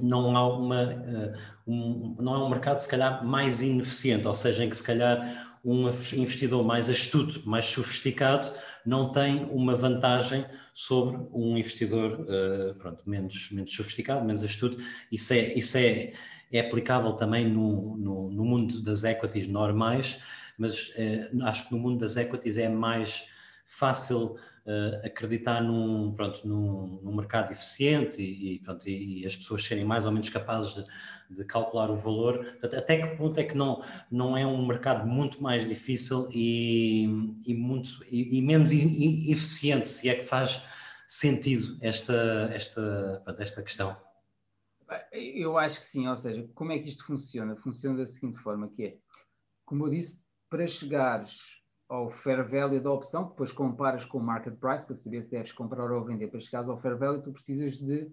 não 0.00 0.36
há 0.36 0.46
uma, 0.46 0.84
uh, 0.84 1.32
um, 1.66 2.16
não 2.20 2.34
é 2.34 2.38
um 2.38 2.48
mercado 2.48 2.78
se 2.78 2.88
calhar 2.88 3.26
mais 3.26 3.60
ineficiente, 3.60 4.24
ou 4.24 4.34
seja, 4.34 4.64
em 4.64 4.70
que 4.70 4.76
se 4.76 4.84
calhar 4.84 5.58
um 5.64 5.88
investidor 5.88 6.62
mais 6.62 6.88
astuto, 6.88 7.42
mais 7.48 7.64
sofisticado, 7.64 8.48
não 8.86 9.10
tem 9.10 9.44
uma 9.50 9.74
vantagem 9.74 10.46
sobre 10.72 11.18
um 11.32 11.58
investidor 11.58 12.24
pronto, 12.78 13.02
menos, 13.04 13.50
menos 13.50 13.74
sofisticado, 13.74 14.24
menos 14.24 14.42
astuto. 14.42 14.78
Isso 15.12 15.34
é, 15.34 15.52
isso 15.52 15.76
é, 15.76 16.14
é 16.50 16.60
aplicável 16.60 17.12
também 17.12 17.48
no, 17.48 17.96
no, 17.96 18.30
no 18.30 18.44
mundo 18.44 18.82
das 18.82 19.04
equities 19.04 19.46
normais, 19.46 20.20
mas 20.58 20.90
uh, 20.90 21.44
acho 21.44 21.66
que 21.66 21.72
no 21.72 21.78
mundo 21.78 21.98
das 21.98 22.16
equities 22.16 22.58
é 22.58 22.68
mais 22.68 23.26
fácil 23.66 24.36
uh, 24.66 25.06
acreditar 25.06 25.62
num, 25.62 26.12
pronto, 26.12 26.46
num, 26.46 27.00
num 27.02 27.14
mercado 27.14 27.52
eficiente 27.52 28.20
e, 28.20 28.54
e, 28.54 28.58
pronto, 28.58 28.88
e, 28.88 29.22
e, 29.22 29.26
as 29.26 29.36
pessoas 29.36 29.64
serem 29.64 29.84
mais 29.84 30.04
ou 30.04 30.12
menos 30.12 30.28
capazes 30.28 30.74
de, 30.74 30.84
de 31.30 31.44
calcular 31.44 31.90
o 31.90 31.96
valor. 31.96 32.58
Até 32.62 33.00
que 33.00 33.16
ponto 33.16 33.38
é 33.38 33.44
que 33.44 33.56
não, 33.56 33.82
não 34.10 34.36
é 34.36 34.44
um 34.44 34.66
mercado 34.66 35.06
muito 35.06 35.42
mais 35.42 35.66
difícil 35.66 36.28
e, 36.32 37.04
e 37.46 37.54
muito, 37.54 38.04
e 38.10 38.42
menos 38.42 38.72
eficiente, 38.72 39.86
se 39.86 40.08
é 40.08 40.16
que 40.16 40.24
faz 40.24 40.62
sentido 41.06 41.78
esta, 41.80 42.50
esta, 42.52 43.22
esta 43.38 43.62
questão? 43.62 44.09
Eu 45.12 45.56
acho 45.58 45.80
que 45.80 45.86
sim, 45.86 46.08
ou 46.08 46.16
seja, 46.16 46.48
como 46.54 46.72
é 46.72 46.78
que 46.78 46.88
isto 46.88 47.04
funciona? 47.04 47.56
Funciona 47.56 47.98
da 47.98 48.06
seguinte 48.06 48.38
forma, 48.38 48.68
que 48.68 48.84
é, 48.84 48.98
como 49.64 49.86
eu 49.86 49.90
disse, 49.90 50.24
para 50.48 50.66
chegares 50.66 51.60
ao 51.88 52.08
fair 52.10 52.48
value 52.48 52.80
da 52.80 52.92
opção, 52.92 53.28
depois 53.28 53.50
comparas 53.50 54.04
com 54.04 54.18
o 54.18 54.22
market 54.22 54.54
price 54.56 54.86
para 54.86 54.94
saber 54.94 55.22
se 55.22 55.30
deves 55.30 55.52
comprar 55.52 55.90
ou 55.90 56.04
vender. 56.04 56.28
Para 56.28 56.40
chegares 56.40 56.68
ao 56.68 56.78
fair 56.78 56.96
value, 56.96 57.22
tu 57.22 57.32
precisas 57.32 57.78
de 57.78 58.10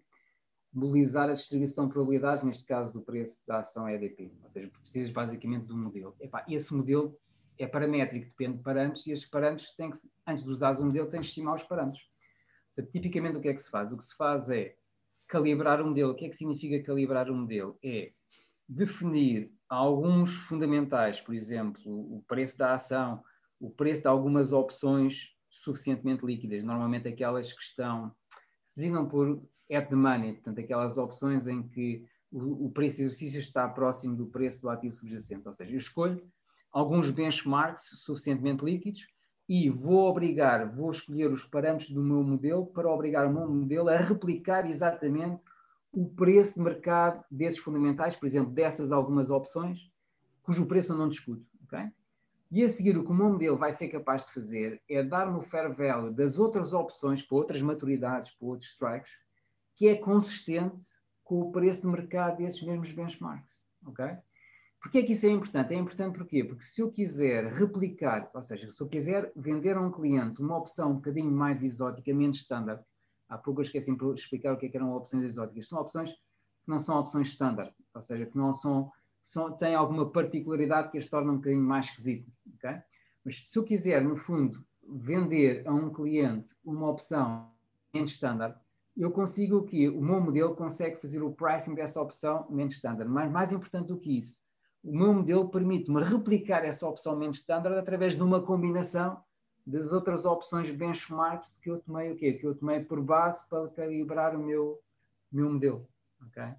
mobilizar 0.73 1.29
a 1.29 1.33
distribuição 1.33 1.87
de 1.87 1.93
probabilidades, 1.93 2.43
neste 2.43 2.65
caso 2.65 2.93
do 2.93 3.01
preço 3.01 3.45
da 3.47 3.59
ação 3.59 3.87
EDP. 3.87 4.31
Ou 4.41 4.49
seja, 4.49 4.69
precisas 4.81 5.11
basicamente 5.11 5.65
de 5.65 5.73
um 5.73 5.77
modelo. 5.77 6.15
Epá, 6.19 6.45
esse 6.47 6.73
modelo 6.73 7.17
é 7.57 7.65
paramétrico, 7.65 8.27
depende 8.27 8.57
de 8.57 8.63
parâmetros, 8.63 9.05
e 9.07 9.11
esses 9.11 9.25
parâmetros, 9.25 9.71
têm 9.71 9.89
que, 9.89 9.97
antes 10.25 10.43
de 10.43 10.49
usares 10.49 10.79
o 10.79 10.85
modelo, 10.85 11.09
tens 11.09 11.21
de 11.21 11.27
estimar 11.27 11.55
os 11.55 11.63
parâmetros. 11.63 12.03
Tipicamente, 12.91 13.37
o 13.37 13.41
que 13.41 13.47
é 13.47 13.53
que 13.53 13.61
se 13.61 13.69
faz? 13.69 13.91
O 13.91 13.97
que 13.97 14.03
se 14.03 14.15
faz 14.15 14.49
é 14.49 14.75
calibrar 15.27 15.81
um 15.81 15.89
modelo. 15.89 16.11
O 16.11 16.15
que 16.15 16.25
é 16.25 16.29
que 16.29 16.35
significa 16.35 16.83
calibrar 16.83 17.29
um 17.29 17.41
modelo? 17.41 17.77
É 17.83 18.11
definir 18.67 19.51
alguns 19.69 20.35
fundamentais, 20.35 21.19
por 21.19 21.35
exemplo, 21.35 21.81
o 21.85 22.23
preço 22.27 22.57
da 22.57 22.73
ação, 22.73 23.23
o 23.59 23.69
preço 23.69 24.03
de 24.03 24.07
algumas 24.07 24.51
opções 24.51 25.33
suficientemente 25.49 26.25
líquidas, 26.25 26.63
normalmente 26.63 27.07
aquelas 27.07 27.51
que 27.51 27.61
estão, 27.61 28.11
se 28.65 28.77
designam 28.77 29.07
por 29.07 29.41
at 29.71 29.89
the 29.89 29.95
money, 29.95 30.33
portanto, 30.33 30.59
aquelas 30.59 30.97
opções 30.97 31.47
em 31.47 31.67
que 31.67 32.05
o, 32.31 32.67
o 32.67 32.71
preço 32.71 32.97
de 32.97 33.03
exercício 33.03 33.39
está 33.39 33.67
próximo 33.67 34.15
do 34.15 34.27
preço 34.27 34.61
do 34.61 34.69
ativo 34.69 34.93
subjacente. 34.93 35.47
Ou 35.47 35.53
seja, 35.53 35.71
eu 35.71 35.77
escolho 35.77 36.25
alguns 36.71 37.09
benchmarks 37.09 37.89
suficientemente 37.99 38.63
líquidos 38.63 39.07
e 39.47 39.69
vou 39.69 40.09
obrigar, 40.09 40.69
vou 40.69 40.91
escolher 40.91 41.31
os 41.31 41.43
parâmetros 41.43 41.89
do 41.91 42.03
meu 42.03 42.21
modelo 42.21 42.65
para 42.65 42.89
obrigar 42.89 43.25
o 43.27 43.33
meu 43.33 43.47
modelo 43.47 43.89
a 43.89 43.97
replicar 43.97 44.69
exatamente 44.69 45.41
o 45.91 46.05
preço 46.05 46.55
de 46.55 46.61
mercado 46.61 47.23
desses 47.31 47.59
fundamentais, 47.59 48.15
por 48.15 48.25
exemplo, 48.25 48.51
dessas 48.51 48.91
algumas 48.91 49.29
opções, 49.29 49.89
cujo 50.43 50.65
preço 50.65 50.93
eu 50.93 50.97
não 50.97 51.07
discuto. 51.07 51.45
Okay? 51.63 51.89
E 52.51 52.63
a 52.63 52.67
seguir, 52.67 52.97
o 52.97 53.03
que 53.03 53.11
o 53.11 53.13
meu 53.13 53.29
modelo 53.29 53.57
vai 53.57 53.71
ser 53.71 53.87
capaz 53.87 54.25
de 54.25 54.33
fazer 54.33 54.81
é 54.89 55.03
dar-me 55.03 55.37
o 55.37 55.41
fair 55.41 55.73
value 55.73 56.13
das 56.13 56.37
outras 56.37 56.73
opções, 56.73 57.21
para 57.21 57.37
outras 57.37 57.61
maturidades, 57.61 58.31
para 58.31 58.47
outros 58.47 58.69
strikes, 58.69 59.11
que 59.75 59.87
é 59.87 59.95
consistente 59.95 60.87
com 61.23 61.41
o 61.41 61.51
preço 61.51 61.81
de 61.81 61.87
mercado 61.87 62.37
desses 62.37 62.61
mesmos 62.61 62.91
benchmarks. 62.91 63.65
Ok? 63.85 64.05
Porquê 64.81 64.99
é 64.99 65.03
que 65.03 65.13
isso 65.13 65.25
é 65.25 65.29
importante? 65.29 65.73
É 65.73 65.77
importante 65.77 66.17
porquê? 66.17 66.43
Porque 66.43 66.63
se 66.63 66.81
eu 66.81 66.91
quiser 66.91 67.51
replicar, 67.51 68.29
ou 68.33 68.41
seja, 68.41 68.69
se 68.69 68.79
eu 68.79 68.87
quiser 68.87 69.31
vender 69.35 69.75
a 69.75 69.81
um 69.81 69.91
cliente 69.91 70.41
uma 70.41 70.57
opção 70.57 70.91
um 70.91 70.95
bocadinho 70.95 71.31
mais 71.31 71.63
exótica, 71.63 72.13
menos 72.13 72.37
standard, 72.37 72.81
há 73.27 73.37
pouco 73.37 73.61
eu 73.61 73.63
esqueci 73.63 73.95
de 73.95 74.13
explicar 74.13 74.53
o 74.53 74.57
que, 74.57 74.67
é 74.67 74.69
que 74.69 74.77
eram 74.77 74.95
opções 74.95 75.23
exóticas. 75.23 75.67
São 75.67 75.79
opções 75.79 76.11
que 76.11 76.19
não 76.67 76.79
são 76.79 76.99
opções 76.99 77.29
standard, 77.29 77.73
ou 77.93 78.01
seja, 78.01 78.25
que 78.25 78.37
não 78.37 78.53
são, 78.53 78.91
são 79.21 79.51
têm 79.51 79.73
alguma 79.73 80.09
particularidade 80.09 80.91
que 80.91 80.97
as 80.97 81.05
torna 81.05 81.31
um 81.31 81.37
bocadinho 81.37 81.63
mais 81.63 81.87
esquisito. 81.87 82.31
Okay? 82.55 82.79
Mas 83.25 83.49
se 83.49 83.57
eu 83.57 83.63
quiser, 83.63 84.03
no 84.03 84.15
fundo, 84.15 84.63
vender 84.87 85.67
a 85.67 85.73
um 85.73 85.91
cliente 85.91 86.55
uma 86.63 86.89
opção 86.89 87.51
menos 87.93 88.11
standard, 88.11 88.57
eu 88.95 89.11
consigo 89.11 89.57
o 89.57 89.63
quê? 89.63 89.89
O 89.89 90.01
meu 90.01 90.19
modelo 90.19 90.55
consegue 90.55 90.97
fazer 90.97 91.21
o 91.21 91.31
pricing 91.31 91.75
dessa 91.75 92.01
opção 92.01 92.47
menos 92.49 92.75
standard. 92.75 93.09
Mas 93.09 93.31
mais 93.31 93.51
importante 93.51 93.87
do 93.87 93.97
que 93.97 94.17
isso, 94.17 94.39
o 94.87 94.97
meu 94.97 95.13
modelo 95.13 95.49
permite-me 95.49 96.01
replicar 96.01 96.63
essa 96.63 96.87
opção 96.87 97.17
menos 97.17 97.37
standard 97.37 97.77
através 97.77 98.15
de 98.15 98.23
uma 98.23 98.41
combinação 98.41 99.21
das 99.65 99.91
outras 99.91 100.25
opções 100.25 100.71
benchmarks 100.71 101.57
que 101.57 101.69
eu 101.69 101.79
tomei 101.79 102.09
o 102.09 102.15
quê? 102.15 102.31
Que 102.31 102.47
eu 102.47 102.55
tomei 102.55 102.79
por 102.79 103.01
base 103.01 103.47
para 103.49 103.67
calibrar 103.67 104.33
o 104.33 104.39
meu, 104.39 104.79
meu 105.29 105.51
modelo. 105.51 105.85
Okay? 106.27 106.53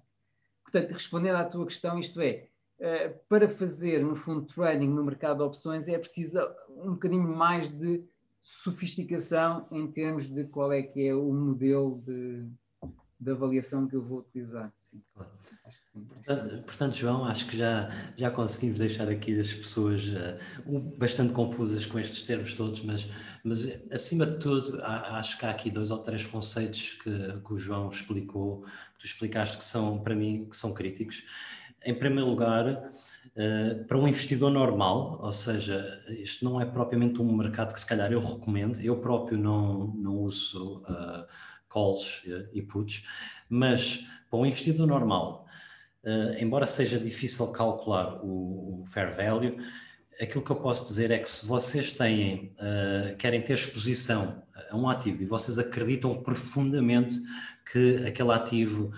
Portanto, 0.61 0.91
respondendo 0.91 1.37
à 1.37 1.43
tua 1.43 1.65
questão, 1.65 1.97
isto 1.97 2.21
é, 2.21 2.47
uh, 2.79 3.19
para 3.27 3.49
fazer, 3.49 4.03
no 4.03 4.15
fundo, 4.15 4.45
trading 4.45 4.89
no 4.89 5.03
mercado 5.03 5.37
de 5.37 5.43
opções 5.43 5.87
é 5.87 5.97
preciso 5.97 6.39
um 6.69 6.91
bocadinho 6.91 7.27
mais 7.27 7.67
de 7.67 8.03
sofisticação 8.39 9.65
em 9.71 9.91
termos 9.91 10.29
de 10.29 10.43
qual 10.45 10.71
é 10.71 10.83
que 10.83 11.07
é 11.07 11.15
o 11.15 11.33
modelo 11.33 11.99
de, 12.05 12.45
de 13.19 13.31
avaliação 13.31 13.85
que 13.85 13.95
eu 13.95 14.01
vou 14.01 14.19
utilizar. 14.19 14.71
Sim, 14.77 15.01
claro. 15.13 15.29
Acho 15.65 15.81
que 15.81 15.91
sim. 15.91 16.05
Portanto, 16.05 16.63
portanto, 16.63 16.95
João, 16.95 17.25
acho 17.25 17.47
que 17.47 17.57
já, 17.57 17.89
já 18.15 18.31
conseguimos 18.31 18.79
deixar 18.79 19.09
aqui 19.09 19.37
as 19.37 19.53
pessoas 19.53 20.07
uh, 20.07 20.79
bastante 20.97 21.33
confusas 21.33 21.85
com 21.85 21.99
estes 21.99 22.25
termos 22.25 22.53
todos, 22.53 22.81
mas, 22.81 23.09
mas 23.43 23.59
acima 23.91 24.25
de 24.25 24.39
tudo, 24.39 24.81
há, 24.81 25.17
acho 25.19 25.37
que 25.37 25.45
há 25.45 25.49
aqui 25.49 25.69
dois 25.69 25.91
ou 25.91 25.97
três 25.99 26.25
conceitos 26.25 26.93
que, 27.03 27.41
que 27.41 27.53
o 27.53 27.57
João 27.57 27.89
explicou, 27.89 28.61
que 28.93 28.99
tu 28.99 29.05
explicaste 29.05 29.57
que 29.57 29.63
são, 29.65 29.99
para 29.99 30.15
mim, 30.15 30.47
que 30.49 30.55
são 30.55 30.73
críticos. 30.73 31.25
Em 31.83 31.93
primeiro 31.93 32.29
lugar, 32.29 32.91
Uh, 33.35 33.85
para 33.85 33.97
um 33.97 34.07
investidor 34.07 34.51
normal, 34.51 35.19
ou 35.21 35.31
seja, 35.31 36.03
isto 36.09 36.43
não 36.43 36.59
é 36.59 36.65
propriamente 36.65 37.21
um 37.21 37.37
mercado 37.37 37.73
que 37.73 37.79
se 37.79 37.85
calhar 37.85 38.11
eu 38.11 38.19
recomendo, 38.19 38.81
eu 38.81 38.99
próprio 38.99 39.37
não, 39.37 39.87
não 39.95 40.17
uso 40.17 40.79
uh, 40.79 41.25
calls 41.69 42.23
e 42.51 42.61
puts, 42.61 43.05
mas 43.47 44.05
para 44.29 44.39
um 44.39 44.45
investidor 44.45 44.87
normal, 44.87 45.45
uh, 46.03 46.41
embora 46.41 46.65
seja 46.65 46.99
difícil 46.99 47.47
calcular 47.51 48.23
o, 48.23 48.81
o, 48.81 48.83
fair 48.87 49.15
value, 49.15 49.57
aquilo 50.21 50.43
que 50.43 50.51
eu 50.51 50.55
posso 50.55 50.87
dizer 50.87 51.11
é 51.11 51.19
que 51.19 51.29
se 51.29 51.45
vocês 51.45 51.91
têm, 51.93 52.53
querem 53.17 53.41
ter 53.41 53.53
exposição 53.53 54.43
a 54.69 54.75
um 54.75 54.89
ativo 54.89 55.23
e 55.23 55.25
vocês 55.25 55.57
acreditam 55.57 56.21
profundamente 56.21 57.15
que 57.71 58.05
aquele 58.05 58.33
ativo, 58.33 58.91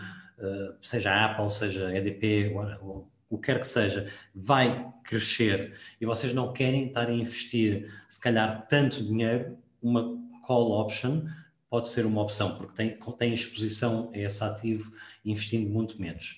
seja 0.81 1.11
a 1.11 1.25
Apple, 1.25 1.47
seja 1.51 1.95
EDP, 1.95 2.51
ou, 2.81 3.07
o 3.31 3.37
que 3.37 3.45
quer 3.45 3.59
que 3.61 3.67
seja, 3.67 4.11
vai 4.35 4.91
crescer 5.05 5.73
e 6.01 6.05
vocês 6.05 6.33
não 6.33 6.51
querem 6.51 6.87
estar 6.87 7.07
a 7.07 7.13
investir, 7.13 7.89
se 8.09 8.19
calhar, 8.19 8.67
tanto 8.67 9.01
dinheiro, 9.01 9.57
uma 9.81 10.19
call 10.45 10.71
option 10.71 11.25
pode 11.71 11.87
ser 11.87 12.05
uma 12.05 12.21
opção, 12.21 12.57
porque 12.57 12.75
tem, 12.75 12.99
tem 13.17 13.33
exposição 13.33 14.11
a 14.13 14.17
esse 14.17 14.43
ativo 14.43 14.91
investindo 15.23 15.69
muito 15.69 15.99
menos. 15.99 16.37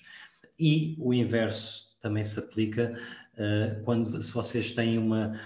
E 0.56 0.96
o 1.00 1.12
inverso 1.12 1.98
também 2.00 2.22
se 2.22 2.38
aplica 2.38 2.96
uh, 3.34 3.82
quando 3.82 4.22
se 4.22 4.32
vocês 4.32 4.70
têm 4.70 4.96
uma 4.96 5.38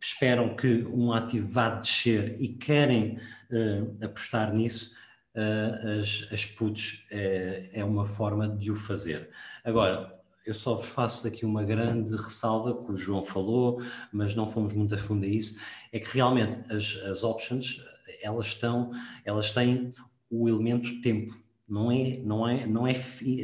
esperam 0.00 0.56
que 0.56 0.84
um 0.86 1.12
ativo 1.12 1.48
vá 1.48 1.70
descer 1.70 2.34
e 2.40 2.48
querem 2.48 3.18
uh, 3.52 4.04
apostar 4.04 4.52
nisso, 4.52 4.92
uh, 5.36 6.00
as, 6.00 6.26
as 6.32 6.44
puts 6.44 7.06
é, 7.12 7.70
é 7.72 7.84
uma 7.84 8.04
forma 8.04 8.48
de 8.48 8.72
o 8.72 8.74
fazer. 8.74 9.30
Agora, 9.62 10.10
eu 10.44 10.54
só 10.54 10.74
vos 10.74 10.88
faço 10.88 11.28
aqui 11.28 11.46
uma 11.46 11.62
grande 11.62 12.16
ressalva 12.16 12.84
que 12.84 12.90
o 12.90 12.96
João 12.96 13.22
falou, 13.22 13.80
mas 14.12 14.34
não 14.34 14.46
fomos 14.46 14.72
muito 14.72 14.94
a 14.94 14.98
fundo 14.98 15.24
a 15.24 15.28
isso, 15.28 15.60
é 15.92 16.00
que 16.00 16.12
realmente 16.14 16.58
as, 16.72 16.96
as 17.04 17.22
options, 17.22 17.80
elas 18.26 18.46
estão, 18.46 18.90
elas 19.24 19.50
têm 19.50 19.92
o 20.30 20.48
elemento 20.48 21.00
tempo, 21.00 21.34
não 21.68 21.90
é, 21.90 22.16
não 22.18 22.48
é, 22.48 22.66
não 22.66 22.86
é, 22.86 22.94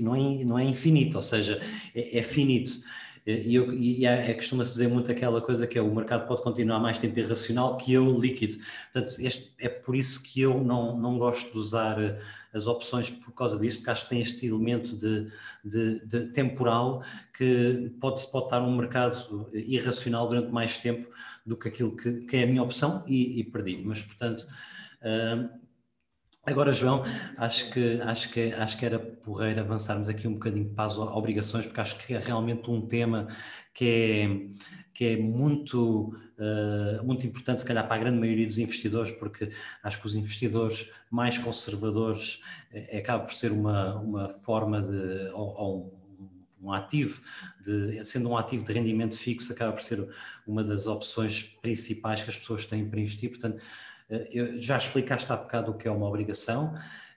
não 0.00 0.14
é, 0.14 0.44
não 0.44 0.58
é 0.58 0.64
infinito, 0.64 1.16
ou 1.16 1.22
seja, 1.22 1.60
é, 1.94 2.18
é 2.18 2.22
finito. 2.22 2.72
E, 3.24 3.54
eu, 3.54 3.72
e 3.72 4.04
é, 4.04 4.30
é 4.30 4.34
costuma-se 4.34 4.72
dizer 4.72 4.88
muito 4.88 5.10
aquela 5.10 5.40
coisa 5.40 5.64
que 5.64 5.78
é 5.78 5.82
o 5.82 5.94
mercado 5.94 6.26
pode 6.26 6.42
continuar 6.42 6.80
mais 6.80 6.98
tempo 6.98 7.16
irracional 7.18 7.76
que 7.76 7.92
eu 7.92 8.18
líquido. 8.18 8.58
Portanto, 8.92 9.14
este, 9.20 9.54
é 9.60 9.68
por 9.68 9.94
isso 9.94 10.22
que 10.24 10.40
eu 10.40 10.62
não, 10.62 10.98
não 10.98 11.18
gosto 11.18 11.52
de 11.52 11.58
usar 11.58 11.96
as 12.52 12.66
opções 12.66 13.08
por 13.08 13.32
causa 13.32 13.58
disso, 13.58 13.78
porque 13.78 13.90
acho 13.90 14.04
que 14.04 14.10
tem 14.10 14.20
este 14.20 14.46
elemento 14.46 14.96
de, 14.96 15.28
de, 15.64 16.04
de 16.04 16.26
temporal 16.32 17.02
que 17.36 17.92
pode, 18.00 18.26
pode 18.30 18.46
estar 18.46 18.60
num 18.60 18.76
mercado 18.76 19.48
irracional 19.54 20.28
durante 20.28 20.50
mais 20.50 20.76
tempo 20.76 21.08
do 21.46 21.56
que 21.56 21.68
aquilo 21.68 21.96
que, 21.96 22.22
que 22.22 22.36
é 22.36 22.42
a 22.42 22.46
minha 22.46 22.62
opção 22.62 23.04
e, 23.06 23.40
e 23.40 23.44
perdi. 23.44 23.80
Mas, 23.84 24.02
portanto, 24.02 24.46
Agora, 26.44 26.72
João, 26.72 27.04
acho 27.36 27.70
que, 27.70 28.00
acho, 28.00 28.28
que, 28.32 28.52
acho 28.54 28.76
que 28.76 28.84
era 28.84 28.98
porreiro 28.98 29.60
avançarmos 29.60 30.08
aqui 30.08 30.26
um 30.26 30.34
bocadinho 30.34 30.74
para 30.74 30.86
as 30.86 30.98
obrigações, 30.98 31.66
porque 31.66 31.80
acho 31.80 31.96
que 32.04 32.14
é 32.14 32.18
realmente 32.18 32.68
um 32.68 32.84
tema 32.84 33.28
que 33.72 33.86
é, 33.86 34.82
que 34.92 35.04
é 35.04 35.16
muito, 35.16 36.08
uh, 36.38 37.04
muito 37.04 37.24
importante, 37.24 37.60
se 37.60 37.66
calhar, 37.66 37.86
para 37.86 37.94
a 37.94 37.98
grande 38.00 38.18
maioria 38.18 38.44
dos 38.44 38.58
investidores, 38.58 39.12
porque 39.12 39.52
acho 39.84 40.00
que 40.00 40.06
os 40.06 40.16
investidores 40.16 40.90
mais 41.08 41.38
conservadores 41.38 42.42
é, 42.72 42.98
acaba 42.98 43.22
por 43.22 43.34
ser 43.34 43.52
uma, 43.52 43.94
uma 44.00 44.28
forma 44.28 44.82
de. 44.82 45.30
Ou, 45.32 45.54
ou 45.56 46.02
um 46.60 46.72
ativo, 46.72 47.20
de, 47.60 48.02
sendo 48.04 48.30
um 48.30 48.36
ativo 48.36 48.64
de 48.64 48.72
rendimento 48.72 49.16
fixo, 49.16 49.52
acaba 49.52 49.72
por 49.72 49.82
ser 49.82 50.08
uma 50.46 50.62
das 50.62 50.86
opções 50.86 51.42
principais 51.60 52.22
que 52.22 52.30
as 52.30 52.38
pessoas 52.38 52.64
têm 52.64 52.88
para 52.88 53.00
investir. 53.00 53.30
Portanto, 53.30 53.60
eh, 54.12 54.58
já 54.58 54.76
explicaste 54.76 55.32
há 55.32 55.36
bocado 55.36 55.70
o 55.70 55.74
que 55.74 55.88
é 55.88 55.90
uma 55.90 56.06
obrigação. 56.06 56.74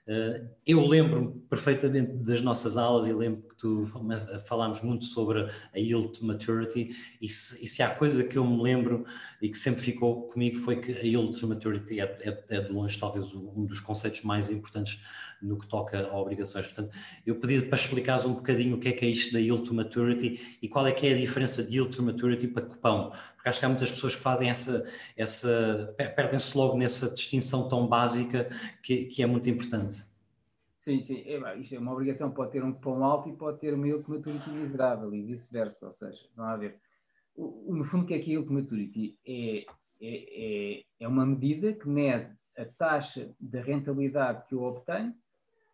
Eh, 0.08 0.44
eu 0.64 0.86
lembro-me 0.86 1.40
perfeitamente 1.50 2.12
das 2.12 2.40
nossas 2.40 2.76
aulas 2.76 3.08
e 3.08 3.12
lembro 3.12 3.42
que 3.42 3.56
tu 3.56 3.86
falámos 4.44 4.80
muito 4.80 5.04
sobre 5.04 5.50
a 5.74 5.78
yield 5.78 6.12
to 6.16 6.24
maturity 6.24 6.90
e 7.20 7.28
se, 7.28 7.64
e 7.64 7.66
se, 7.66 7.82
há 7.82 7.90
coisa 7.90 8.22
que 8.22 8.38
eu 8.38 8.44
me 8.44 8.62
lembro 8.62 9.04
e 9.42 9.48
que 9.48 9.58
sempre 9.58 9.80
ficou 9.80 10.28
comigo 10.28 10.58
foi 10.60 10.80
que 10.80 10.92
a 10.92 11.02
yield 11.02 11.38
to 11.38 11.48
maturity 11.48 12.00
é, 12.00 12.04
é, 12.20 12.44
é 12.50 12.60
de 12.60 12.72
longe 12.72 12.98
talvez 13.00 13.34
um 13.34 13.66
dos 13.66 13.80
conceitos 13.80 14.22
mais 14.22 14.48
importantes 14.48 15.02
no 15.46 15.58
que 15.58 15.66
toca 15.66 16.06
a 16.08 16.18
obrigações. 16.18 16.66
Portanto, 16.66 16.96
eu 17.24 17.36
pedi 17.36 17.62
para 17.62 17.78
explicares 17.78 18.24
um 18.24 18.34
bocadinho 18.34 18.76
o 18.76 18.80
que 18.80 18.88
é 18.88 18.92
que 18.92 19.04
é 19.04 19.08
isto 19.08 19.32
da 19.32 19.38
yield 19.38 19.62
to 19.64 19.74
maturity 19.74 20.58
e 20.60 20.68
qual 20.68 20.86
é 20.86 20.92
que 20.92 21.06
é 21.06 21.14
a 21.14 21.16
diferença 21.16 21.62
de 21.62 21.76
yield 21.76 21.96
to 21.96 22.02
maturity 22.02 22.48
para 22.48 22.66
cupão, 22.66 23.12
porque 23.34 23.48
acho 23.48 23.60
que 23.60 23.64
há 23.64 23.68
muitas 23.68 23.90
pessoas 23.90 24.16
que 24.16 24.22
fazem 24.22 24.50
essa, 24.50 24.90
essa 25.16 25.94
perdem-se 25.96 26.56
logo 26.56 26.76
nessa 26.76 27.08
distinção 27.14 27.68
tão 27.68 27.86
básica 27.86 28.50
que, 28.82 29.04
que 29.04 29.22
é 29.22 29.26
muito 29.26 29.48
importante. 29.48 30.04
Sim, 30.76 31.02
sim, 31.02 31.22
é, 31.26 31.58
isto 31.58 31.74
é 31.74 31.78
uma 31.78 31.92
obrigação, 31.92 32.30
pode 32.30 32.52
ter 32.52 32.62
um 32.62 32.72
cupom 32.72 33.02
alto 33.02 33.28
e 33.28 33.32
pode 33.32 33.58
ter 33.58 33.74
uma 33.74 33.86
yield 33.86 34.04
to 34.04 34.10
maturity 34.10 34.50
miserável 34.50 35.12
e 35.14 35.22
vice-versa, 35.22 35.86
ou 35.86 35.92
seja, 35.92 36.26
não 36.36 36.44
há 36.44 36.52
a 36.52 36.56
ver. 36.56 36.76
O, 37.34 37.74
no 37.74 37.84
fundo, 37.84 38.04
o 38.04 38.06
que 38.06 38.14
é 38.14 38.18
que 38.18 38.30
é 38.30 38.34
yield 38.34 38.46
to 38.46 38.54
maturity? 38.54 39.18
É, 39.26 39.66
é, 40.00 40.76
é, 40.78 40.82
é 41.00 41.08
uma 41.08 41.26
medida 41.26 41.72
que 41.72 41.88
mede 41.88 42.32
a 42.56 42.64
taxa 42.64 43.34
de 43.38 43.60
rentabilidade 43.60 44.46
que 44.48 44.54
eu 44.54 44.62
obtenho 44.62 45.14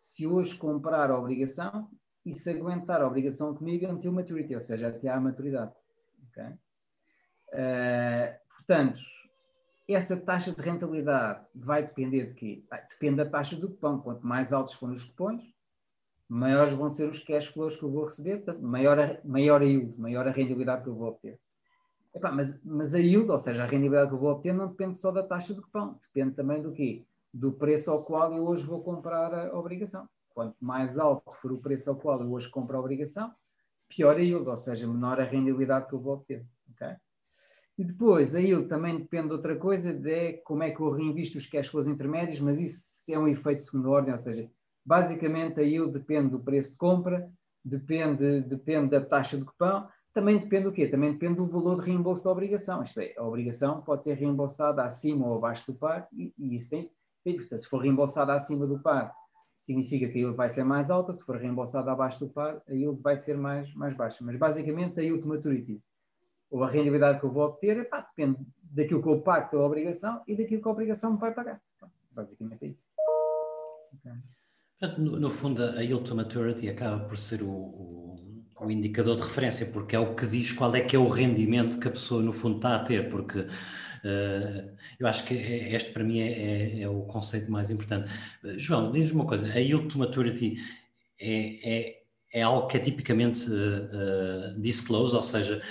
se 0.02 0.26
hoje 0.26 0.56
comprar 0.56 1.12
a 1.12 1.16
obrigação 1.16 1.88
e 2.26 2.34
se 2.34 2.50
aguentar 2.50 3.00
a 3.00 3.06
obrigação 3.06 3.54
comigo 3.54 3.86
until 3.86 4.10
maturity, 4.10 4.52
ou 4.52 4.60
seja, 4.60 4.88
até 4.88 5.08
à 5.08 5.20
maturidade. 5.20 5.72
Okay? 6.28 6.48
Uh, 7.52 8.34
portanto, 8.48 9.00
essa 9.88 10.16
taxa 10.16 10.50
de 10.52 10.60
rentabilidade 10.60 11.48
vai 11.54 11.84
depender 11.84 12.26
de 12.26 12.34
quê? 12.34 12.64
Depende 12.90 13.18
da 13.18 13.26
taxa 13.26 13.54
do 13.54 13.68
cupom. 13.68 14.00
Quanto 14.00 14.26
mais 14.26 14.52
altos 14.52 14.74
forem 14.74 14.96
os 14.96 15.04
cupons, 15.04 15.54
maiores 16.28 16.72
vão 16.72 16.90
ser 16.90 17.08
os 17.08 17.20
cash 17.20 17.46
flows 17.46 17.76
que 17.76 17.84
eu 17.84 17.90
vou 17.90 18.04
receber, 18.04 18.38
portanto, 18.38 18.60
maior 18.60 18.98
a, 18.98 19.18
maior 19.24 19.62
a 19.62 19.64
yield, 19.64 19.96
maior 20.00 20.26
a 20.26 20.32
rendibilidade 20.32 20.82
que 20.82 20.88
eu 20.88 20.96
vou 20.96 21.10
obter. 21.10 21.38
Epá, 22.12 22.32
mas, 22.32 22.60
mas 22.64 22.92
a 22.92 22.98
yield, 22.98 23.30
ou 23.30 23.38
seja, 23.38 23.62
a 23.62 23.66
rendibilidade 23.66 24.08
que 24.08 24.16
eu 24.16 24.20
vou 24.20 24.32
obter, 24.32 24.52
não 24.52 24.66
depende 24.66 24.96
só 24.96 25.12
da 25.12 25.22
taxa 25.22 25.54
do 25.54 25.62
cupom, 25.62 25.96
depende 26.02 26.34
também 26.34 26.60
do 26.60 26.72
quê? 26.72 27.04
Do 27.32 27.52
preço 27.52 27.90
ao 27.90 28.04
qual 28.04 28.32
eu 28.32 28.44
hoje 28.44 28.66
vou 28.66 28.82
comprar 28.82 29.32
a 29.34 29.58
obrigação. 29.58 30.08
Quanto 30.30 30.56
mais 30.60 30.98
alto 30.98 31.32
for 31.40 31.52
o 31.52 31.58
preço 31.58 31.90
ao 31.90 31.96
qual 31.96 32.20
eu 32.20 32.30
hoje 32.32 32.48
compro 32.48 32.76
a 32.76 32.80
obrigação, 32.80 33.32
pior 33.88 34.16
a 34.16 34.20
yield, 34.20 34.48
ou 34.48 34.56
seja, 34.56 34.86
menor 34.86 35.20
a 35.20 35.24
rendibilidade 35.24 35.86
que 35.88 35.94
eu 35.94 36.00
vou 36.00 36.14
obter. 36.14 36.44
Okay? 36.72 36.96
E 37.78 37.84
depois, 37.84 38.34
a 38.34 38.40
yield 38.40 38.68
também 38.68 38.98
depende 38.98 39.28
de 39.28 39.34
outra 39.34 39.56
coisa, 39.56 39.92
de 39.92 40.34
como 40.44 40.62
é 40.62 40.70
que 40.70 40.80
eu 40.80 40.90
reinvisto 40.90 41.38
os 41.38 41.46
cash 41.46 41.68
flows 41.68 41.86
intermédios, 41.86 42.40
mas 42.40 42.60
isso 42.60 43.12
é 43.12 43.18
um 43.18 43.28
efeito 43.28 43.58
de 43.58 43.64
segunda 43.64 43.88
ordem, 43.88 44.12
ou 44.12 44.18
seja, 44.18 44.50
basicamente 44.84 45.60
a 45.60 45.62
yield 45.62 45.92
depende 45.92 46.30
do 46.30 46.40
preço 46.40 46.72
de 46.72 46.76
compra, 46.76 47.30
depende, 47.64 48.42
depende 48.42 48.90
da 48.90 49.00
taxa 49.00 49.38
de 49.38 49.44
cupão, 49.44 49.88
também 50.12 50.38
depende 50.38 50.64
do 50.64 50.72
quê? 50.72 50.86
Também 50.86 51.12
depende 51.12 51.36
do 51.36 51.46
valor 51.46 51.80
de 51.80 51.86
reembolso 51.86 52.24
da 52.24 52.30
obrigação. 52.30 52.82
Isto 52.82 53.00
é, 53.00 53.14
a 53.16 53.24
obrigação 53.24 53.80
pode 53.80 54.02
ser 54.02 54.14
reembolsada 54.14 54.84
acima 54.84 55.26
ou 55.26 55.36
abaixo 55.36 55.72
do 55.72 55.78
par 55.78 56.06
e, 56.12 56.34
e 56.38 56.54
isso 56.54 56.68
tem, 56.68 56.90
Portanto, 57.24 57.58
se 57.58 57.68
for 57.68 57.78
reembolsada 57.78 58.34
acima 58.34 58.66
do 58.66 58.78
par, 58.80 59.14
significa 59.56 60.08
que 60.08 60.18
a 60.18 60.22
yield 60.22 60.36
vai 60.36 60.50
ser 60.50 60.64
mais 60.64 60.90
alta, 60.90 61.14
se 61.14 61.24
for 61.24 61.36
reembolsada 61.36 61.92
abaixo 61.92 62.20
do 62.20 62.28
par, 62.28 62.62
a 62.68 62.72
yield 62.72 63.00
vai 63.00 63.16
ser 63.16 63.36
mais, 63.36 63.72
mais 63.74 63.96
baixa. 63.96 64.24
Mas 64.24 64.36
basicamente 64.36 64.98
a 64.98 65.02
yield 65.02 65.26
maturity, 65.26 65.80
ou 66.50 66.64
a 66.64 66.68
rendibilidade 66.68 67.20
que 67.20 67.24
eu 67.24 67.32
vou 67.32 67.44
obter, 67.44 67.76
epá, 67.78 68.00
depende 68.00 68.38
daquilo 68.62 69.02
que 69.02 69.08
eu 69.08 69.20
pago 69.20 69.50
pela 69.50 69.64
obrigação 69.64 70.22
e 70.26 70.36
daquilo 70.36 70.60
que 70.60 70.68
a 70.68 70.72
obrigação 70.72 71.12
me 71.12 71.18
vai 71.18 71.32
pagar. 71.32 71.60
Basicamente 72.10 72.64
é 72.64 72.68
isso. 72.68 72.88
Okay. 73.94 74.12
No, 74.98 75.18
no, 75.20 75.30
fundo, 75.30 75.62
a 75.62 75.80
yield 75.80 76.02
to 76.02 76.16
maturity 76.16 76.68
acaba 76.68 77.04
por 77.04 77.16
ser 77.16 77.40
o, 77.42 77.48
o, 77.48 78.44
o, 78.60 78.70
indicador 78.70 79.14
de 79.14 79.22
referência, 79.22 79.64
porque 79.66 79.94
é 79.94 79.98
o 79.98 80.16
que 80.16 80.26
diz 80.26 80.50
qual 80.50 80.74
é 80.74 80.80
que 80.80 80.96
é 80.96 80.98
o 80.98 81.08
rendimento 81.08 81.78
que 81.78 81.86
a 81.86 81.90
pessoa, 81.90 82.20
no 82.20 82.32
fundo, 82.32 82.56
está 82.56 82.74
a 82.74 82.80
ter, 82.80 83.08
porque 83.08 83.46
eu 84.98 85.06
acho 85.06 85.24
que 85.24 85.34
é, 85.34 85.74
este 85.74 85.92
para 85.92 86.02
mim 86.02 86.20
é, 86.20 86.32
é, 86.32 86.80
é 86.82 86.88
o 86.88 87.02
conceito 87.02 87.50
mais 87.50 87.70
importante. 87.70 88.10
Uh, 88.42 88.58
João, 88.58 88.90
diz-me 88.90 89.16
uma 89.16 89.26
coisa, 89.26 89.46
a 89.46 89.58
yield 89.58 89.88
to 89.88 89.98
maturity 89.98 90.56
é, 91.20 91.70
é, 91.70 92.02
é 92.32 92.42
algo 92.42 92.66
que 92.66 92.76
é 92.76 92.80
tipicamente 92.80 93.48
uh, 93.50 94.60
disclosed, 94.60 95.14
ou 95.14 95.22
seja, 95.22 95.62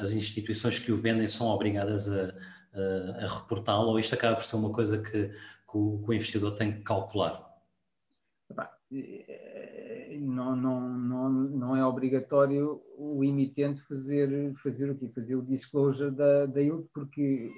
as 0.00 0.12
instituições 0.12 0.78
que 0.78 0.90
o 0.90 0.96
vendem 0.96 1.26
são 1.26 1.48
obrigadas 1.48 2.10
a, 2.10 2.32
a 3.20 3.26
reportá-lo, 3.26 3.90
ou 3.90 3.98
isto 3.98 4.14
acaba 4.14 4.36
por 4.36 4.46
ser 4.46 4.56
uma 4.56 4.72
coisa 4.72 4.96
que, 4.96 5.28
que, 5.28 5.76
o, 5.76 5.98
que 6.02 6.10
o 6.10 6.12
investidor 6.14 6.54
tem 6.54 6.72
que 6.72 6.80
calcular? 6.80 7.52
Não, 10.18 10.56
não, 10.56 10.80
não, 10.80 11.30
não 11.30 11.76
é 11.76 11.84
obrigatório 11.84 12.80
o 12.96 13.24
emitente 13.24 13.82
fazer, 13.82 14.54
fazer 14.62 14.90
o 14.90 14.96
quê? 14.96 15.08
Fazer 15.14 15.36
o 15.36 15.42
disclosure 15.42 16.10
da, 16.10 16.46
da 16.46 16.60
yield, 16.60 16.88
porque. 16.92 17.52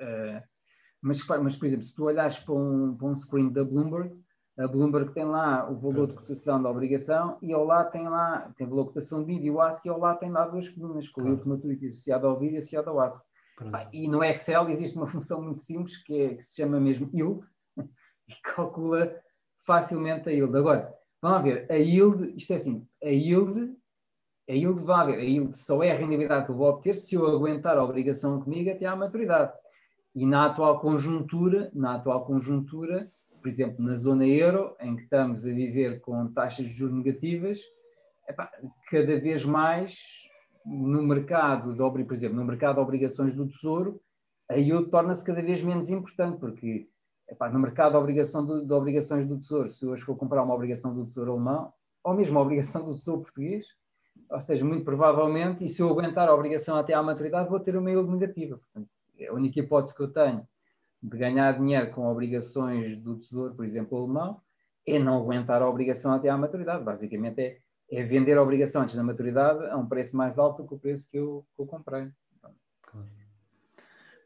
Uh, 0.00 0.42
mas, 1.02 1.26
mas, 1.26 1.56
por 1.56 1.66
exemplo, 1.66 1.84
se 1.84 1.94
tu 1.94 2.04
olhares 2.04 2.38
para 2.38 2.54
um, 2.54 2.94
para 2.94 3.06
um 3.06 3.14
screen 3.14 3.50
da 3.50 3.64
Bloomberg, 3.64 4.14
a 4.58 4.68
Bloomberg 4.68 5.14
tem 5.14 5.24
lá 5.24 5.70
o 5.70 5.78
valor 5.78 6.06
de 6.06 6.14
cotação 6.14 6.62
da 6.62 6.68
obrigação 6.68 7.38
e 7.40 7.52
ao 7.52 7.64
lado 7.64 7.90
tem 7.90 8.06
lá, 8.06 8.52
tem 8.56 8.66
valor 8.66 8.82
de 8.82 8.88
cotação 8.88 9.20
de 9.20 9.26
BID 9.26 9.46
e 9.46 9.50
o 9.50 9.60
ASC 9.60 9.86
e 9.86 9.88
ao 9.88 9.98
lado 9.98 10.18
tem 10.18 10.30
lá 10.30 10.46
duas 10.46 10.68
colunas, 10.68 11.08
com 11.08 11.22
claro. 11.22 11.42
o 11.42 11.48
maturity 11.48 11.86
associado 11.86 12.26
ao 12.26 12.38
BID 12.38 12.54
e 12.54 12.58
associado 12.58 12.90
ao 12.90 13.00
ASC. 13.00 13.24
E 13.92 14.08
no 14.08 14.22
Excel 14.22 14.68
existe 14.68 14.96
uma 14.96 15.06
função 15.08 15.42
muito 15.42 15.58
simples 15.58 15.96
que, 16.02 16.14
é, 16.14 16.34
que 16.34 16.42
se 16.42 16.56
chama 16.56 16.78
mesmo 16.78 17.08
yield 17.12 17.40
e 18.28 18.34
calcula 18.42 19.14
facilmente 19.66 20.28
a 20.28 20.32
yield. 20.32 20.54
Agora, 20.54 20.92
Vamos 21.22 21.42
ver, 21.42 21.70
a 21.70 21.74
yield, 21.74 22.34
isto 22.34 22.52
é 22.52 22.56
assim, 22.56 22.86
a 23.02 23.08
yield, 23.08 23.76
a 24.48 24.52
yield 24.52 24.82
vai 24.82 25.00
haver, 25.00 25.18
a 25.18 25.22
yield 25.22 25.58
só 25.58 25.82
é 25.82 25.92
a 25.92 25.94
rendibilidade 25.94 26.46
que 26.46 26.50
eu 26.50 26.56
vou 26.56 26.68
obter 26.68 26.94
se 26.94 27.14
eu 27.14 27.26
aguentar 27.26 27.76
a 27.76 27.84
obrigação 27.84 28.40
comigo 28.40 28.70
até 28.70 28.86
à 28.86 28.96
maturidade. 28.96 29.52
E 30.14 30.24
na 30.24 30.46
atual 30.46 30.80
conjuntura, 30.80 31.70
na 31.74 31.96
atual 31.96 32.24
conjuntura, 32.24 33.12
por 33.40 33.48
exemplo, 33.48 33.84
na 33.84 33.96
zona 33.96 34.26
euro, 34.26 34.74
em 34.80 34.96
que 34.96 35.02
estamos 35.02 35.46
a 35.46 35.50
viver 35.50 36.00
com 36.00 36.32
taxas 36.32 36.66
de 36.66 36.74
juros 36.74 36.96
negativas, 36.96 37.60
epá, 38.28 38.50
cada 38.90 39.20
vez 39.20 39.44
mais 39.44 39.98
no 40.64 41.02
mercado 41.02 41.72
de, 41.72 42.04
por 42.04 42.12
exemplo, 42.12 42.36
no 42.36 42.44
mercado 42.44 42.76
de 42.76 42.80
obrigações 42.80 43.34
do 43.34 43.46
Tesouro, 43.46 44.00
a 44.48 44.54
yield 44.54 44.90
torna-se 44.90 45.24
cada 45.24 45.42
vez 45.42 45.62
menos 45.62 45.90
importante, 45.90 46.38
porque 46.38 46.88
epá, 47.30 47.48
no 47.48 47.58
mercado 47.58 47.96
obrigação 47.96 48.44
de, 48.44 48.66
de, 48.66 48.72
obrigações 48.72 49.26
do 49.26 49.38
Tesouro, 49.38 49.70
se 49.70 49.86
hoje 49.86 50.02
for 50.02 50.16
comprar 50.16 50.42
uma 50.42 50.54
obrigação 50.54 50.94
do 50.94 51.06
Tesouro 51.06 51.32
alemão, 51.32 51.72
ou 52.02 52.14
mesmo 52.14 52.38
a 52.38 52.42
obrigação 52.42 52.84
do 52.84 52.94
Tesouro 52.94 53.22
português, 53.22 53.66
ou 54.28 54.40
seja, 54.40 54.64
muito 54.64 54.84
provavelmente, 54.84 55.64
e 55.64 55.68
se 55.68 55.82
eu 55.82 55.88
aguentar 55.88 56.28
a 56.28 56.34
obrigação 56.34 56.76
até 56.76 56.94
à 56.94 57.02
maturidade, 57.02 57.48
vou 57.48 57.60
ter 57.60 57.76
uma 57.76 57.90
yield 57.90 58.10
negativa. 58.10 58.58
Portanto, 58.58 58.88
a 59.28 59.32
única 59.32 59.60
hipótese 59.60 59.94
que 59.94 60.02
eu 60.02 60.12
tenho 60.12 60.46
de 61.02 61.16
ganhar 61.16 61.52
dinheiro 61.58 61.90
com 61.92 62.06
obrigações 62.06 62.96
do 62.96 63.16
Tesouro, 63.16 63.54
por 63.54 63.64
exemplo, 63.64 63.98
alemão, 63.98 64.40
é 64.86 64.98
não 64.98 65.18
aguentar 65.18 65.62
a 65.62 65.68
obrigação 65.68 66.12
até 66.12 66.28
à 66.28 66.36
maturidade. 66.36 66.84
Basicamente 66.84 67.40
é, 67.40 67.58
é 67.90 68.02
vender 68.02 68.36
a 68.36 68.42
obrigação 68.42 68.82
antes 68.82 68.94
da 68.94 69.02
maturidade 69.02 69.64
a 69.66 69.76
um 69.76 69.86
preço 69.86 70.16
mais 70.16 70.38
alto 70.38 70.62
do 70.62 70.68
que 70.68 70.74
o 70.74 70.78
preço 70.78 71.08
que 71.08 71.18
eu, 71.18 71.44
que 71.54 71.62
eu 71.62 71.66
comprei. 71.66 72.10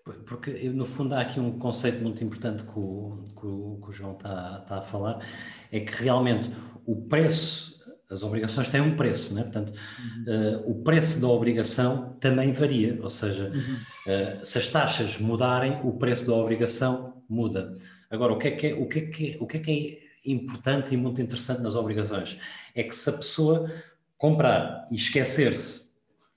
Porque, 0.04 0.50
no 0.68 0.84
fundo, 0.84 1.14
há 1.14 1.22
aqui 1.22 1.40
um 1.40 1.58
conceito 1.58 2.02
muito 2.02 2.22
importante 2.22 2.62
que 2.64 2.78
o, 2.78 3.24
que 3.34 3.46
o, 3.46 3.80
que 3.82 3.88
o 3.88 3.92
João 3.92 4.12
está, 4.12 4.60
está, 4.62 4.78
a 4.78 4.82
falar, 4.82 5.26
é 5.72 5.80
que 5.80 6.02
realmente 6.02 6.50
o 6.84 6.94
preço, 7.08 7.82
as 8.10 8.22
obrigações 8.22 8.68
têm 8.68 8.82
um 8.82 8.96
preço, 8.96 9.34
né? 9.34 9.42
portanto, 9.44 9.72
uhum. 9.72 10.56
uh, 10.56 10.70
o 10.70 10.82
preço 10.82 11.22
da 11.22 11.28
obrigação 11.28 12.16
também 12.20 12.52
varia, 12.52 12.98
ou 13.02 13.08
seja, 13.08 13.50
uhum. 13.50 13.76
uh, 14.42 14.44
se 14.44 14.58
as 14.58 14.68
taxas 14.68 15.18
mudarem, 15.18 15.80
o 15.82 15.92
preço 15.92 16.26
da 16.26 16.34
obrigação 16.34 17.22
muda. 17.26 17.74
Agora, 18.10 18.34
o 18.34 18.38
que 18.38 18.48
é 18.48 18.50
que 18.50 18.66
é, 18.66 18.74
o 18.74 18.86
que 18.86 18.98
é, 18.98 19.06
que 19.06 19.30
é, 19.30 19.36
o 19.40 19.46
que 19.46 19.56
é, 19.56 19.60
que 19.60 20.02
é 20.26 20.30
importante 20.30 20.92
e 20.92 20.98
muito 20.98 21.22
interessante 21.22 21.62
nas 21.62 21.76
obrigações? 21.76 22.38
É 22.74 22.82
que 22.82 22.94
se 22.94 23.08
a 23.08 23.14
pessoa 23.14 23.72
comprar 24.18 24.86
e 24.90 24.96
esquecer-se 24.96 25.83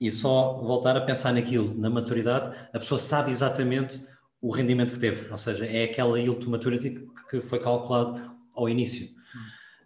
e 0.00 0.10
só 0.10 0.54
voltar 0.58 0.96
a 0.96 1.00
pensar 1.00 1.32
naquilo 1.32 1.74
na 1.78 1.90
maturidade, 1.90 2.56
a 2.72 2.78
pessoa 2.78 2.98
sabe 2.98 3.30
exatamente 3.30 4.06
o 4.40 4.50
rendimento 4.50 4.92
que 4.92 4.98
teve, 4.98 5.30
ou 5.30 5.38
seja, 5.38 5.66
é 5.66 5.84
aquela 5.84 6.18
yield 6.18 6.38
to 6.38 6.50
maturity 6.50 7.06
que 7.28 7.40
foi 7.40 7.58
calculado 7.58 8.36
ao 8.54 8.68
início. 8.68 9.08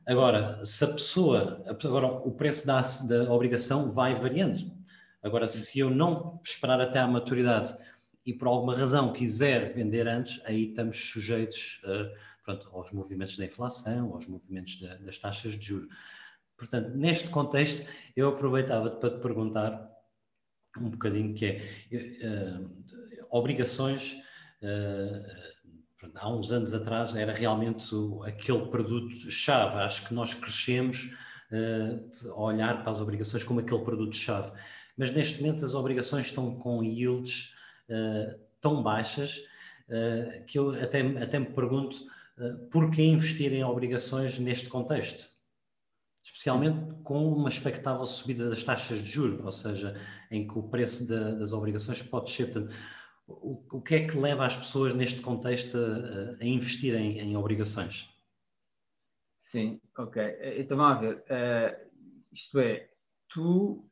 Agora, 0.06 0.64
se 0.64 0.84
a 0.84 0.88
pessoa, 0.88 1.62
agora 1.66 2.06
o 2.06 2.32
preço 2.32 2.66
da, 2.66 2.82
da 3.08 3.32
obrigação 3.32 3.90
vai 3.90 4.14
variando. 4.14 4.70
Agora, 5.22 5.46
se 5.46 5.78
eu 5.78 5.88
não 5.88 6.40
esperar 6.44 6.80
até 6.80 6.98
à 6.98 7.06
maturidade 7.06 7.74
e 8.26 8.32
por 8.32 8.48
alguma 8.48 8.76
razão 8.76 9.12
quiser 9.12 9.72
vender 9.72 10.08
antes, 10.08 10.40
aí 10.44 10.70
estamos 10.70 11.10
sujeitos 11.10 11.80
uh, 11.84 12.10
pronto, 12.44 12.68
aos 12.72 12.90
movimentos 12.92 13.36
da 13.38 13.44
inflação, 13.44 14.12
aos 14.12 14.26
movimentos 14.26 14.80
da, 14.80 14.96
das 14.96 15.18
taxas 15.18 15.52
de 15.52 15.64
juros. 15.64 15.88
Portanto, 16.56 16.90
neste 16.96 17.30
contexto, 17.30 17.88
eu 18.16 18.28
aproveitava 18.28 18.90
para 18.90 19.10
te 19.10 19.20
perguntar 19.20 19.91
um 20.81 20.91
bocadinho 20.91 21.35
que 21.35 21.47
é 21.47 22.59
uh, 22.59 22.70
obrigações. 23.31 24.14
Uh, 24.62 26.12
há 26.14 26.31
uns 26.31 26.51
anos 26.53 26.73
atrás 26.73 27.14
era 27.16 27.33
realmente 27.33 27.95
o, 27.95 28.23
aquele 28.23 28.66
produto-chave. 28.66 29.77
Acho 29.77 30.07
que 30.07 30.14
nós 30.14 30.35
crescemos 30.35 31.12
uh, 31.51 32.31
a 32.33 32.41
olhar 32.41 32.83
para 32.83 32.91
as 32.91 33.01
obrigações 33.01 33.45
como 33.45 33.61
aquele 33.61 33.83
produto-chave. 33.83 34.53
Mas 34.97 35.11
neste 35.11 35.43
momento 35.43 35.64
as 35.64 35.75
obrigações 35.75 36.27
estão 36.27 36.55
com 36.57 36.83
yields 36.83 37.55
uh, 37.89 38.39
tão 38.61 38.83
baixas 38.83 39.39
uh, 39.89 40.45
que 40.47 40.59
eu 40.59 40.70
até, 40.70 41.01
até 41.23 41.39
me 41.39 41.47
pergunto 41.47 41.97
uh, 42.39 42.68
por 42.70 42.91
que 42.91 43.03
investir 43.03 43.53
em 43.53 43.64
obrigações 43.64 44.39
neste 44.39 44.68
contexto? 44.68 45.32
Especialmente 46.23 46.95
com 47.03 47.33
uma 47.33 47.49
expectável 47.49 48.07
subida 48.07 48.49
das 48.49 48.62
taxas 48.62 48.99
de 48.99 49.07
juros, 49.11 49.45
ou 49.45 49.51
seja, 49.51 50.01
em 50.31 50.47
que 50.47 50.57
o 50.57 50.62
preço 50.62 51.09
da, 51.09 51.33
das 51.33 51.53
obrigações 51.53 52.01
pode 52.01 52.31
ser. 52.31 52.53
Portanto, 52.53 52.73
o, 53.27 53.62
o 53.73 53.81
que 53.81 53.95
é 53.95 54.07
que 54.07 54.16
leva 54.16 54.47
as 54.47 54.57
pessoas 54.57 54.95
neste 54.95 55.20
contexto 55.20 55.77
a, 55.77 56.43
a 56.43 56.47
investir 56.47 56.95
em, 56.95 57.18
em, 57.18 57.37
obrigações? 57.37 58.09
Sim, 59.37 59.81
ok. 59.99 60.23
Então 60.59 60.77
vamos 60.77 61.01
ver. 61.01 61.16
Uh, 61.16 61.91
isto 62.31 62.59
é, 62.61 62.89
tu, 63.29 63.85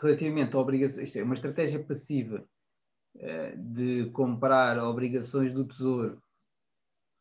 relativamente 0.00 0.54
a 0.54 0.58
obrigações, 0.58 1.08
isto 1.08 1.18
é 1.18 1.22
uma 1.22 1.34
estratégia 1.34 1.82
passiva 1.82 2.46
uh, 3.16 3.56
de 3.56 4.10
comprar 4.10 4.78
obrigações 4.78 5.52
do 5.52 5.64
Tesouro 5.64 6.22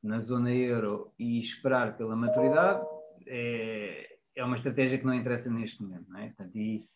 na 0.03 0.19
zona 0.19 0.53
euro 0.53 1.11
e 1.17 1.39
esperar 1.39 1.97
pela 1.97 2.15
maturidade 2.15 2.85
é, 3.27 4.17
é 4.35 4.43
uma 4.43 4.55
estratégia 4.55 4.97
que 4.97 5.05
não 5.05 5.13
interessa 5.13 5.49
neste 5.49 5.81
momento, 5.81 6.09
não 6.09 6.19
é? 6.19 6.27
Portanto, 6.27 6.55
e, 6.55 6.87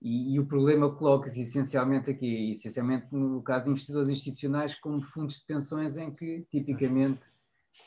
e, 0.00 0.34
e, 0.34 0.40
o 0.40 0.46
problema 0.46 0.94
coloca-se 0.94 1.40
essencialmente 1.40 2.10
aqui, 2.10 2.52
essencialmente 2.52 3.06
no 3.12 3.42
caso 3.42 3.64
de 3.64 3.70
investidores 3.70 4.10
institucionais 4.10 4.74
como 4.74 5.00
fundos 5.00 5.38
de 5.38 5.46
pensões 5.46 5.96
em 5.96 6.10
que 6.12 6.46
tipicamente 6.50 7.22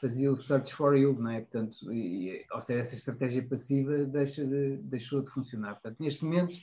fazia 0.01 0.31
o 0.31 0.37
search 0.37 0.73
for 0.73 0.95
yield, 0.95 1.21
não 1.21 1.31
é? 1.31 1.41
Portanto, 1.41 1.91
e, 1.91 2.45
ou 2.51 2.61
seja, 2.61 2.81
essa 2.81 2.95
estratégia 2.95 3.47
passiva 3.47 4.05
deixa 4.05 4.45
de, 4.45 4.77
deixou 4.77 5.21
de 5.23 5.29
funcionar. 5.29 5.73
Portanto, 5.73 5.97
neste 5.99 6.25
momento, 6.25 6.53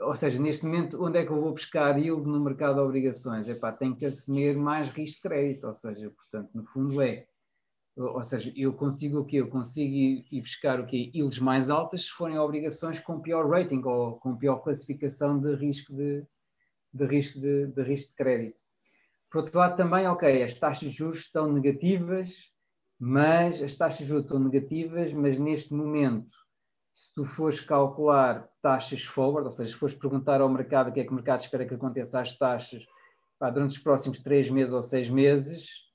ou 0.00 0.14
seja, 0.16 0.38
neste 0.38 0.66
momento, 0.66 1.02
onde 1.02 1.18
é 1.18 1.24
que 1.24 1.30
eu 1.30 1.40
vou 1.40 1.52
buscar 1.52 1.98
yield 1.98 2.26
no 2.26 2.40
mercado 2.40 2.74
de 2.74 2.80
obrigações? 2.80 3.48
Epá, 3.48 3.72
tenho 3.72 3.96
que 3.96 4.04
assumir 4.04 4.56
mais 4.56 4.90
risco 4.90 5.16
de 5.16 5.22
crédito, 5.22 5.66
ou 5.66 5.74
seja, 5.74 6.10
portanto, 6.10 6.50
no 6.54 6.64
fundo 6.64 7.00
é 7.00 7.26
ou 7.96 8.22
seja, 8.22 8.52
eu 8.54 8.74
consigo 8.74 9.20
o 9.20 9.24
quê? 9.24 9.36
Eu 9.36 9.48
consigo 9.48 9.94
ir, 9.94 10.26
ir 10.30 10.40
buscar 10.42 10.78
o 10.78 10.86
quê? 10.86 11.10
Ilhas 11.14 11.38
mais 11.38 11.70
altas 11.70 12.04
se 12.04 12.10
forem 12.10 12.38
obrigações 12.38 13.00
com 13.00 13.20
pior 13.20 13.48
rating 13.48 13.82
ou 13.84 14.16
com 14.18 14.36
pior 14.36 14.56
classificação 14.56 15.40
de 15.40 15.54
risco 15.54 15.94
de, 15.94 16.22
de 16.92 17.06
risco 17.06 17.40
de, 17.40 17.68
de 17.68 17.82
risco 17.82 18.10
de 18.10 18.16
crédito. 18.16 18.58
Por 19.30 19.38
outro 19.38 19.58
lado, 19.58 19.76
também, 19.76 20.06
ok, 20.06 20.42
as 20.42 20.54
taxas 20.54 20.90
de 20.90 20.96
juros 20.96 21.20
estão 21.20 21.50
negativas, 21.50 22.52
mas 22.98 23.62
as 23.62 23.74
taxas 23.74 24.00
de 24.00 24.06
juros 24.06 24.24
estão 24.24 24.38
negativas, 24.38 25.12
mas 25.12 25.38
neste 25.38 25.72
momento, 25.72 26.36
se 26.94 27.14
tu 27.14 27.24
fores 27.24 27.60
calcular 27.60 28.46
taxas 28.62 29.04
forward, 29.04 29.46
ou 29.46 29.50
seja, 29.50 29.70
se 29.70 29.76
fores 29.76 29.94
perguntar 29.94 30.40
ao 30.40 30.48
mercado 30.48 30.90
o 30.90 30.92
que 30.92 31.00
é 31.00 31.04
que 31.04 31.10
o 31.10 31.14
mercado 31.14 31.40
espera 31.40 31.66
que 31.66 31.74
aconteça 31.74 32.20
às 32.20 32.36
taxas 32.36 32.84
pá, 33.38 33.50
durante 33.50 33.70
os 33.70 33.78
próximos 33.78 34.20
três 34.20 34.50
meses 34.50 34.72
ou 34.72 34.82
seis 34.82 35.08
meses, 35.08 35.85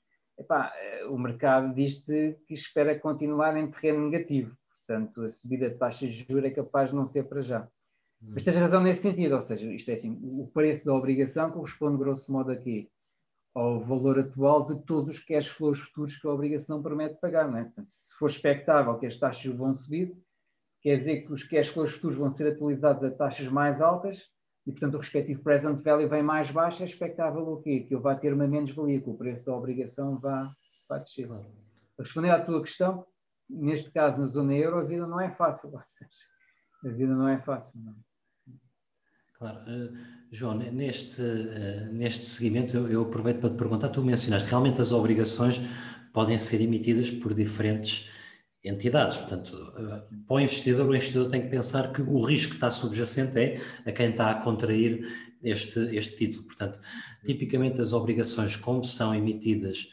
epá, 0.42 0.72
o 1.08 1.18
mercado 1.18 1.74
diz-te 1.74 2.38
que 2.46 2.54
espera 2.54 2.98
continuar 2.98 3.56
em 3.56 3.70
terreno 3.70 4.10
negativo. 4.10 4.56
Portanto, 4.86 5.22
a 5.22 5.28
subida 5.28 5.70
de 5.70 5.76
taxas 5.76 6.12
de 6.12 6.26
juros 6.28 6.44
é 6.44 6.50
capaz 6.50 6.90
de 6.90 6.96
não 6.96 7.06
ser 7.06 7.24
para 7.24 7.40
já. 7.40 7.62
Hum. 8.22 8.32
Mas 8.34 8.44
tens 8.44 8.56
razão 8.56 8.82
nesse 8.82 9.02
sentido, 9.02 9.34
ou 9.34 9.40
seja, 9.40 9.72
isto 9.72 9.90
é 9.90 9.94
assim, 9.94 10.18
o 10.22 10.50
preço 10.52 10.84
da 10.84 10.94
obrigação 10.94 11.50
corresponde 11.50 11.98
grosso 11.98 12.32
modo 12.32 12.50
aqui 12.50 12.90
ao 13.54 13.80
valor 13.80 14.18
atual 14.18 14.66
de 14.66 14.82
todos 14.84 15.16
os 15.16 15.24
cash 15.24 15.48
flows 15.48 15.78
futuros 15.78 16.16
que 16.16 16.26
a 16.26 16.30
obrigação 16.30 16.82
permite 16.82 17.16
pagar. 17.20 17.50
Não 17.50 17.58
é? 17.58 17.64
Portanto, 17.64 17.86
se 17.86 18.14
for 18.14 18.28
expectável 18.28 18.98
que 18.98 19.06
as 19.06 19.16
taxas 19.16 19.54
vão 19.54 19.74
subir, 19.74 20.16
quer 20.80 20.94
dizer 20.94 21.22
que 21.22 21.32
os 21.32 21.42
cash 21.44 21.68
flows 21.68 21.92
futuros 21.92 22.16
vão 22.16 22.30
ser 22.30 22.52
atualizados 22.52 23.04
a 23.04 23.10
taxas 23.10 23.48
mais 23.48 23.80
altas 23.80 24.30
e, 24.66 24.70
portanto, 24.70 24.94
o 24.94 24.98
respectivo 24.98 25.42
present 25.42 25.82
value 25.82 26.08
vem 26.08 26.22
mais 26.22 26.50
baixo, 26.50 26.82
é 26.82 26.86
expectável 26.86 27.42
o 27.48 27.60
quê? 27.60 27.80
Que 27.80 27.94
ele 27.94 28.02
vai 28.02 28.18
ter 28.18 28.32
uma 28.32 28.46
menos-valia, 28.46 29.00
que 29.00 29.10
o 29.10 29.14
preço 29.14 29.46
da 29.46 29.56
obrigação 29.56 30.18
vá, 30.18 30.48
vá 30.88 30.98
descer. 30.98 31.28
Responder 31.98 32.30
à 32.30 32.40
tua 32.40 32.62
questão, 32.62 33.04
neste 33.50 33.90
caso, 33.90 34.18
na 34.18 34.26
zona 34.26 34.54
euro, 34.54 34.78
a 34.78 34.84
vida 34.84 35.06
não 35.06 35.20
é 35.20 35.30
fácil, 35.30 35.70
ou 35.74 35.80
seja, 35.84 36.10
a 36.84 36.88
vida 36.88 37.14
não 37.14 37.28
é 37.28 37.40
fácil. 37.40 37.80
Não. 37.80 37.96
Claro. 39.34 39.58
Uh, 39.62 39.96
João, 40.30 40.56
neste, 40.56 41.20
uh, 41.20 41.92
neste 41.92 42.24
seguimento, 42.26 42.76
eu, 42.76 42.88
eu 42.88 43.02
aproveito 43.02 43.40
para 43.40 43.50
te 43.50 43.56
perguntar, 43.56 43.88
tu 43.88 44.02
mencionaste, 44.04 44.48
realmente 44.48 44.80
as 44.80 44.92
obrigações 44.92 45.60
podem 46.12 46.38
ser 46.38 46.60
emitidas 46.60 47.10
por 47.10 47.34
diferentes 47.34 48.08
entidades. 48.64 49.18
Portanto, 49.18 49.72
eh, 49.76 50.02
para 50.26 50.36
o 50.36 50.40
investidor, 50.40 50.88
o 50.88 50.94
investidor 50.94 51.28
tem 51.28 51.42
que 51.42 51.48
pensar 51.48 51.92
que 51.92 52.02
o 52.02 52.20
risco 52.20 52.50
que 52.50 52.56
está 52.56 52.70
subjacente 52.70 53.38
é 53.38 53.60
a 53.84 53.92
quem 53.92 54.10
está 54.10 54.30
a 54.30 54.34
contrair 54.36 55.06
este, 55.42 55.80
este 55.96 56.16
título. 56.16 56.44
Portanto, 56.44 56.80
tipicamente 57.24 57.80
as 57.80 57.92
obrigações, 57.92 58.56
como 58.56 58.84
são 58.84 59.14
emitidas, 59.14 59.88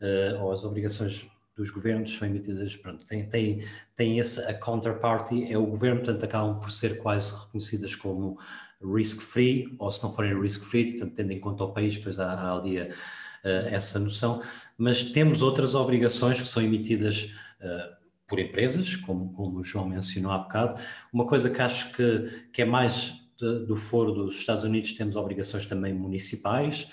uh, 0.00 0.42
ou 0.42 0.52
as 0.52 0.64
obrigações 0.64 1.28
dos 1.56 1.70
governos 1.70 2.14
são 2.14 2.26
emitidas, 2.26 2.76
pronto, 2.76 3.04
tem, 3.04 3.28
tem, 3.28 3.64
tem 3.94 4.18
esse, 4.18 4.40
a 4.40 4.54
counterparty 4.54 5.52
é 5.52 5.58
o 5.58 5.66
governo, 5.66 6.00
portanto 6.00 6.24
acabam 6.24 6.58
por 6.58 6.72
ser 6.72 6.96
quase 6.98 7.34
reconhecidas 7.34 7.94
como 7.94 8.38
risk-free, 8.82 9.76
ou 9.78 9.90
se 9.90 10.02
não 10.02 10.12
forem 10.12 10.40
risk-free, 10.40 10.92
portanto 10.92 11.14
tendo 11.14 11.32
em 11.32 11.38
conta 11.38 11.64
o 11.64 11.72
país, 11.72 11.96
depois 11.96 12.18
há, 12.18 12.32
há 12.32 12.56
ali 12.56 12.80
a, 12.80 12.84
uh, 12.86 13.68
essa 13.68 13.98
noção, 13.98 14.42
mas 14.78 15.04
temos 15.12 15.42
outras 15.42 15.74
obrigações 15.74 16.40
que 16.40 16.48
são 16.48 16.62
emitidas 16.62 17.34
uh, 17.60 18.01
por 18.32 18.38
empresas, 18.38 18.96
como, 18.96 19.30
como 19.34 19.58
o 19.58 19.62
João 19.62 19.86
mencionou 19.86 20.32
há 20.32 20.38
bocado. 20.38 20.80
Uma 21.12 21.26
coisa 21.26 21.50
que 21.50 21.60
acho 21.60 21.92
que, 21.92 22.46
que 22.50 22.62
é 22.62 22.64
mais 22.64 23.22
de, 23.38 23.66
do 23.66 23.76
foro 23.76 24.10
dos 24.10 24.36
Estados 24.36 24.64
Unidos, 24.64 24.94
temos 24.94 25.16
obrigações 25.16 25.66
também 25.66 25.92
municipais 25.92 26.90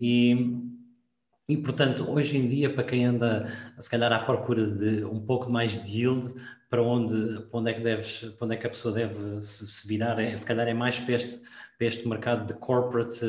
e, 0.00 0.56
e, 1.46 1.58
portanto, 1.58 2.10
hoje 2.10 2.38
em 2.38 2.48
dia, 2.48 2.72
para 2.72 2.84
quem 2.84 3.04
anda, 3.04 3.52
se 3.78 3.90
calhar, 3.90 4.10
à 4.10 4.18
procura 4.20 4.66
de 4.66 5.04
um 5.04 5.20
pouco 5.20 5.50
mais 5.50 5.72
de 5.84 5.98
yield, 5.98 6.32
para 6.70 6.82
onde, 6.82 7.42
para 7.50 7.60
onde, 7.60 7.70
é, 7.70 7.74
que 7.74 7.80
deves, 7.82 8.20
para 8.38 8.46
onde 8.46 8.54
é 8.54 8.58
que 8.58 8.66
a 8.66 8.70
pessoa 8.70 8.94
deve 8.94 9.42
se, 9.42 9.66
se 9.66 9.86
virar? 9.86 10.18
É, 10.18 10.34
se 10.34 10.46
calhar 10.46 10.66
é 10.66 10.72
mais 10.72 10.98
para 10.98 11.16
este, 11.16 11.42
para 11.76 11.86
este 11.86 12.08
mercado 12.08 12.46
de 12.46 12.54
corporate... 12.58 13.26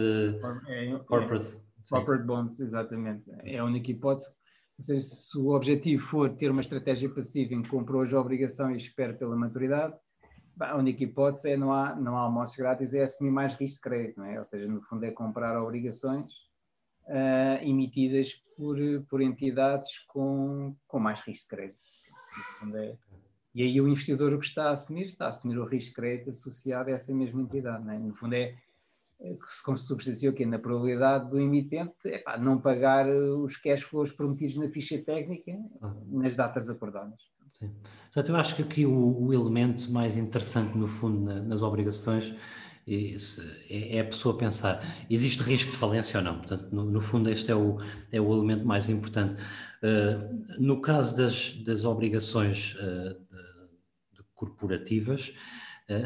É, 0.66 0.94
é, 0.94 1.00
corporate, 1.00 1.58
corporate 1.90 2.24
bonds, 2.24 2.62
exatamente. 2.62 3.30
É 3.44 3.58
a 3.58 3.66
única 3.66 3.92
hipótese 3.92 4.39
ou 4.80 4.84
seja, 4.84 5.02
se 5.02 5.38
o 5.38 5.50
objetivo 5.50 6.02
for 6.02 6.30
ter 6.30 6.50
uma 6.50 6.62
estratégia 6.62 7.10
passiva 7.10 7.54
em 7.54 7.62
que 7.62 7.68
comprou 7.68 8.02
hoje 8.02 8.16
a 8.16 8.22
obrigação 8.22 8.72
e 8.72 8.78
espera 8.78 9.14
pela 9.14 9.36
maturidade, 9.36 9.94
a 10.58 10.78
única 10.78 11.04
hipótese 11.04 11.52
é 11.52 11.58
não 11.58 11.74
há, 11.74 11.94
não 11.96 12.18
há 12.18 12.22
almoços 12.22 12.56
grátis, 12.56 12.94
é 12.94 13.04
assumir 13.04 13.30
mais 13.30 13.54
risco 13.56 13.76
de 13.76 13.82
crédito, 13.82 14.18
não 14.18 14.26
é? 14.26 14.40
Ou 14.40 14.46
seja, 14.46 14.68
no 14.68 14.82
fundo 14.82 15.04
é 15.04 15.12
comprar 15.12 15.62
obrigações 15.62 16.32
uh, 17.08 17.62
emitidas 17.62 18.42
por, 18.56 18.78
por 19.10 19.22
entidades 19.22 20.00
com, 20.08 20.74
com 20.88 20.98
mais 20.98 21.20
risco 21.22 21.50
de 21.50 21.56
crédito. 21.58 21.82
É, 22.74 22.96
e 23.54 23.64
aí 23.64 23.82
o 23.82 23.88
investidor 23.88 24.32
o 24.32 24.40
que 24.40 24.46
está 24.46 24.70
a 24.70 24.72
assumir, 24.72 25.08
está 25.08 25.26
a 25.26 25.30
assumir 25.30 25.58
o 25.58 25.66
risco 25.66 25.90
de 25.90 25.96
crédito 25.96 26.30
associado 26.30 26.90
a 26.90 26.94
essa 26.94 27.14
mesma 27.14 27.42
entidade, 27.42 27.84
não 27.84 27.92
é? 27.92 28.00
No 28.00 28.16
fundo 28.16 28.34
é 28.34 28.56
que 29.20 29.50
se 29.50 29.64
consubstancia 29.64 30.30
aqui 30.30 30.46
na 30.46 30.58
probabilidade 30.58 31.30
do 31.30 31.40
emitente 31.40 31.94
epá, 32.06 32.38
não 32.38 32.60
pagar 32.60 33.08
os 33.10 33.58
cash 33.58 33.84
flows 33.84 34.14
prometidos 34.14 34.56
na 34.56 34.70
ficha 34.70 34.98
técnica 34.98 35.52
uhum. 35.52 36.22
nas 36.22 36.36
datas 36.36 36.70
acordadas. 36.70 37.20
Sim. 37.50 37.70
Portanto, 38.06 38.30
eu 38.30 38.36
acho 38.38 38.56
que 38.56 38.62
aqui 38.62 38.86
o, 38.86 39.26
o 39.26 39.34
elemento 39.34 39.92
mais 39.92 40.18
interessante, 40.18 40.78
no 40.78 40.88
fundo, 40.88 41.22
na, 41.22 41.42
nas 41.42 41.62
obrigações 41.62 42.34
é, 42.88 43.98
é, 43.98 44.00
a 44.00 44.06
pessoa 44.06 44.36
pensar, 44.36 45.06
existe 45.10 45.44
risco 45.44 45.72
de 45.72 45.78
falência 45.78 46.18
ou 46.18 46.24
não? 46.24 46.38
Portanto, 46.38 46.70
no, 46.72 46.86
no 46.86 47.02
fundo, 47.02 47.30
este 47.30 47.52
é 47.52 47.56
o, 47.56 47.78
é 48.12 48.20
o 48.20 48.34
elemento 48.34 48.66
mais 48.66 48.90
importante. 48.90 49.36
Uh, 49.84 50.60
no 50.60 50.82
caso 50.82 51.16
das, 51.16 51.54
das 51.60 51.86
obrigações 51.86 52.76
uh, 52.76 53.14
de, 53.14 54.18
de 54.18 54.24
corporativas, 54.34 55.34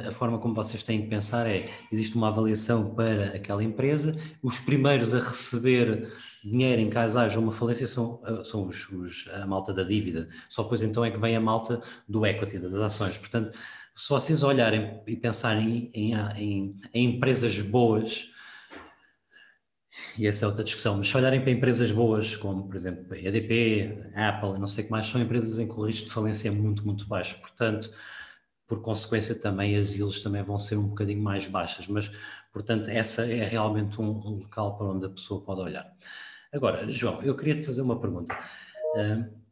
a 0.07 0.11
forma 0.11 0.39
como 0.39 0.53
vocês 0.53 0.81
têm 0.81 1.01
que 1.01 1.07
pensar 1.07 1.45
é: 1.47 1.69
existe 1.91 2.15
uma 2.15 2.29
avaliação 2.29 2.95
para 2.95 3.35
aquela 3.35 3.63
empresa, 3.63 4.15
os 4.41 4.59
primeiros 4.59 5.13
a 5.13 5.19
receber 5.19 6.13
dinheiro 6.43 6.81
em 6.81 6.89
caso 6.89 7.19
haja 7.19 7.39
uma 7.39 7.51
falência 7.51 7.85
são, 7.87 8.21
são 8.45 8.65
os, 8.65 8.89
os, 8.89 9.29
a 9.33 9.45
malta 9.45 9.73
da 9.73 9.83
dívida, 9.83 10.29
só 10.47 10.63
depois 10.63 10.81
então 10.81 11.03
é 11.03 11.11
que 11.11 11.19
vem 11.19 11.35
a 11.35 11.41
malta 11.41 11.81
do 12.07 12.25
equity, 12.25 12.59
das 12.59 12.73
ações. 12.75 13.17
Portanto, 13.17 13.51
se 13.95 14.09
vocês 14.09 14.41
olharem 14.41 15.01
e 15.05 15.15
pensarem 15.15 15.91
em, 15.93 16.13
em, 16.35 16.77
em 16.93 17.15
empresas 17.15 17.59
boas, 17.59 18.29
e 20.17 20.25
essa 20.25 20.45
é 20.45 20.47
outra 20.47 20.63
discussão, 20.63 20.97
mas 20.97 21.07
se 21.07 21.17
olharem 21.17 21.41
para 21.41 21.51
empresas 21.51 21.91
boas, 21.91 22.35
como 22.35 22.67
por 22.67 22.75
exemplo 22.75 23.13
a 23.13 23.17
EDP, 23.17 24.11
Apple, 24.15 24.59
não 24.59 24.65
sei 24.67 24.83
o 24.83 24.87
que 24.87 24.91
mais, 24.91 25.05
são 25.05 25.21
empresas 25.21 25.59
em 25.59 25.67
que 25.67 25.73
o 25.73 25.85
risco 25.85 26.07
de 26.07 26.13
falência 26.13 26.47
é 26.47 26.51
muito, 26.51 26.85
muito 26.85 27.05
baixo. 27.05 27.39
Portanto, 27.39 27.91
por 28.73 28.81
consequência 28.81 29.35
também 29.35 29.75
as 29.75 29.95
ilhas 29.95 30.21
também 30.21 30.41
vão 30.41 30.57
ser 30.57 30.77
um 30.77 30.87
bocadinho 30.87 31.21
mais 31.21 31.45
baixas, 31.45 31.87
mas 31.87 32.11
portanto 32.51 32.89
essa 32.89 33.25
é 33.27 33.45
realmente 33.45 34.01
um, 34.01 34.11
local 34.39 34.75
para 34.75 34.87
onde 34.87 35.05
a 35.05 35.09
pessoa 35.09 35.41
pode 35.41 35.61
olhar. 35.61 35.93
Agora, 36.51 36.89
João, 36.89 37.21
eu 37.21 37.35
queria 37.35 37.55
te 37.55 37.63
fazer 37.63 37.81
uma 37.81 37.99
pergunta. 37.99 38.35
Uh, 38.95 39.43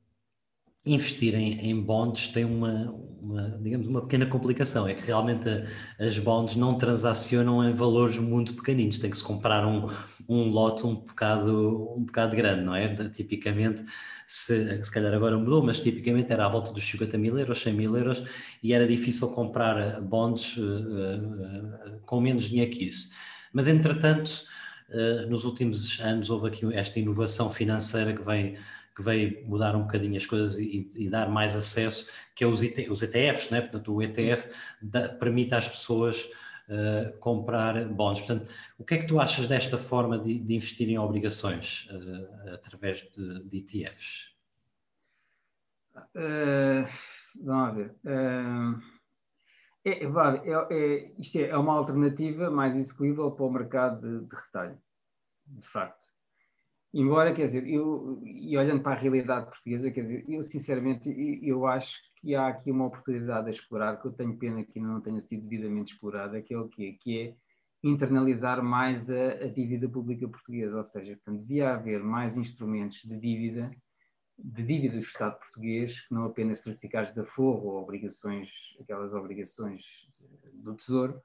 investir 0.84 1.36
em, 1.36 1.70
em, 1.70 1.80
bonds 1.80 2.30
tem 2.30 2.44
uma, 2.44 2.92
uma, 3.22 3.60
digamos, 3.62 3.88
uma 3.88 4.02
pequena 4.02 4.26
complicação, 4.26 4.88
é 4.88 4.96
que 4.96 5.06
realmente 5.06 5.48
a, 5.48 5.68
as 6.04 6.18
bonds 6.18 6.56
não 6.56 6.76
transacionam 6.76 7.64
em 7.64 7.74
valores 7.74 8.18
muito 8.18 8.56
pequeninos, 8.56 8.98
tem 8.98 9.12
que 9.12 9.18
se 9.18 9.24
comprar 9.24 9.66
um, 9.68 9.88
um 10.28 10.50
lote 10.50 10.86
um 10.86 10.96
bocado, 10.96 11.94
um 11.96 12.04
bocado 12.04 12.36
grande, 12.36 12.64
não 12.64 12.76
é? 12.76 12.96
Tipicamente, 13.10 13.84
se, 14.32 14.82
se 14.82 14.90
calhar 14.90 15.14
agora 15.14 15.38
mudou, 15.38 15.62
mas 15.62 15.82
tipicamente 15.82 16.32
era 16.32 16.46
à 16.46 16.50
volta 16.50 16.72
dos 16.72 16.86
50 16.86 17.18
mil 17.18 17.38
euros, 17.38 17.62
100 17.62 17.74
mil 17.74 17.98
euros, 17.98 18.24
e 18.64 18.74
era 18.74 18.88
difícil 18.88 19.28
comprar 19.32 20.00
bonds 20.00 20.56
uh, 20.56 20.62
uh, 20.64 22.00
com 22.06 22.22
menos 22.22 22.46
dinheiro 22.46 22.72
que 22.72 22.86
isso. 22.86 23.12
Mas, 23.52 23.68
entretanto, 23.68 24.46
uh, 24.90 25.30
nos 25.30 25.44
últimos 25.44 26.00
anos 26.00 26.30
houve 26.30 26.48
aqui 26.48 26.66
esta 26.74 26.98
inovação 26.98 27.52
financeira 27.52 28.14
que 28.14 28.24
vem 28.24 28.58
que 28.96 29.02
veio 29.02 29.46
mudar 29.48 29.76
um 29.76 29.82
bocadinho 29.82 30.16
as 30.18 30.26
coisas 30.26 30.60
e, 30.60 30.90
e 30.96 31.10
dar 31.10 31.30
mais 31.30 31.56
acesso, 31.56 32.10
que 32.36 32.44
é 32.44 32.48
os, 32.48 32.62
IT, 32.62 32.90
os 32.90 33.02
ETFs, 33.02 33.50
né? 33.50 33.62
portanto 33.62 33.94
o 33.94 34.02
ETF 34.04 34.50
da, 34.82 35.08
permite 35.08 35.56
às 35.56 35.68
pessoas 35.68 36.30
uh, 36.72 37.18
comprar 37.20 37.86
bons. 37.88 38.20
Portanto, 38.20 38.50
o 38.80 38.84
que 38.84 38.96
é 38.96 38.98
que 38.98 39.06
tu 39.06 39.20
achas 39.20 39.48
desta 39.48 39.78
forma 39.78 40.18
de, 40.18 40.40
de 40.40 40.56
investir 40.56 40.90
em 40.90 40.98
obrigações 40.98 41.90
uh, 41.92 42.54
através 42.54 43.02
de, 43.12 43.44
de 43.44 43.58
ETFs? 43.58 44.32
Uh, 46.16 46.84
eh, 46.84 46.86
vamos 47.44 47.76
ver. 47.76 47.96
É, 49.84 50.04
é, 50.04 50.06
é, 50.06 51.12
isto 51.20 51.38
é, 51.40 51.50
é, 51.50 51.58
uma 51.58 51.74
alternativa 51.74 52.50
mais 52.50 52.76
execuível 52.78 53.32
para 53.32 53.46
o 53.46 53.52
mercado 53.52 54.02
de, 54.02 54.28
de 54.28 54.36
retalho, 54.36 54.78
de 55.48 55.68
facto. 55.68 56.08
Embora, 56.94 57.34
quer 57.34 57.46
dizer, 57.46 57.68
eu, 57.68 58.22
e 58.24 58.58
olhando 58.58 58.84
para 58.84 58.92
a 58.92 59.00
realidade 59.00 59.46
portuguesa, 59.46 59.90
quer 59.92 60.02
dizer, 60.02 60.26
eu 60.28 60.44
sinceramente, 60.44 61.10
eu 61.42 61.66
acho 61.66 62.00
que 62.22 62.36
há 62.36 62.48
aqui 62.48 62.72
uma 62.72 62.86
oportunidade 62.86 63.48
a 63.48 63.50
explorar, 63.50 64.00
que 64.00 64.08
eu 64.08 64.12
tenho 64.12 64.38
pena 64.38 64.64
que 64.64 64.80
não 64.80 65.02
tenha 65.02 65.22
sido 65.22 65.42
devidamente 65.42 65.94
explorada, 65.94 66.42
que 66.42 66.54
é 66.54 66.58
o 66.58 66.70
quê? 66.70 66.98
Que 67.02 67.20
é 67.20 67.36
internalizar 67.84 68.64
mais 68.64 69.10
a, 69.10 69.32
a 69.32 69.48
dívida 69.48 69.90
pública 69.90 70.28
portuguesa, 70.28 70.78
ou 70.78 70.84
seja, 70.84 71.16
portanto, 71.16 71.42
devia 71.42 71.74
haver 71.74 72.04
mais 72.04 72.38
instrumentos 72.38 73.02
de 73.04 73.18
dívida, 73.18 73.72
de 74.38 74.64
dívida 74.64 74.94
do 74.94 75.00
Estado 75.00 75.40
português, 75.40 76.02
que 76.02 76.14
não 76.14 76.26
apenas 76.26 76.60
certificados 76.60 77.12
de 77.12 77.20
aforro 77.20 77.70
ou 77.70 77.82
obrigações, 77.82 78.50
aquelas 78.80 79.16
obrigações 79.16 79.84
do 80.54 80.76
Tesouro, 80.76 81.22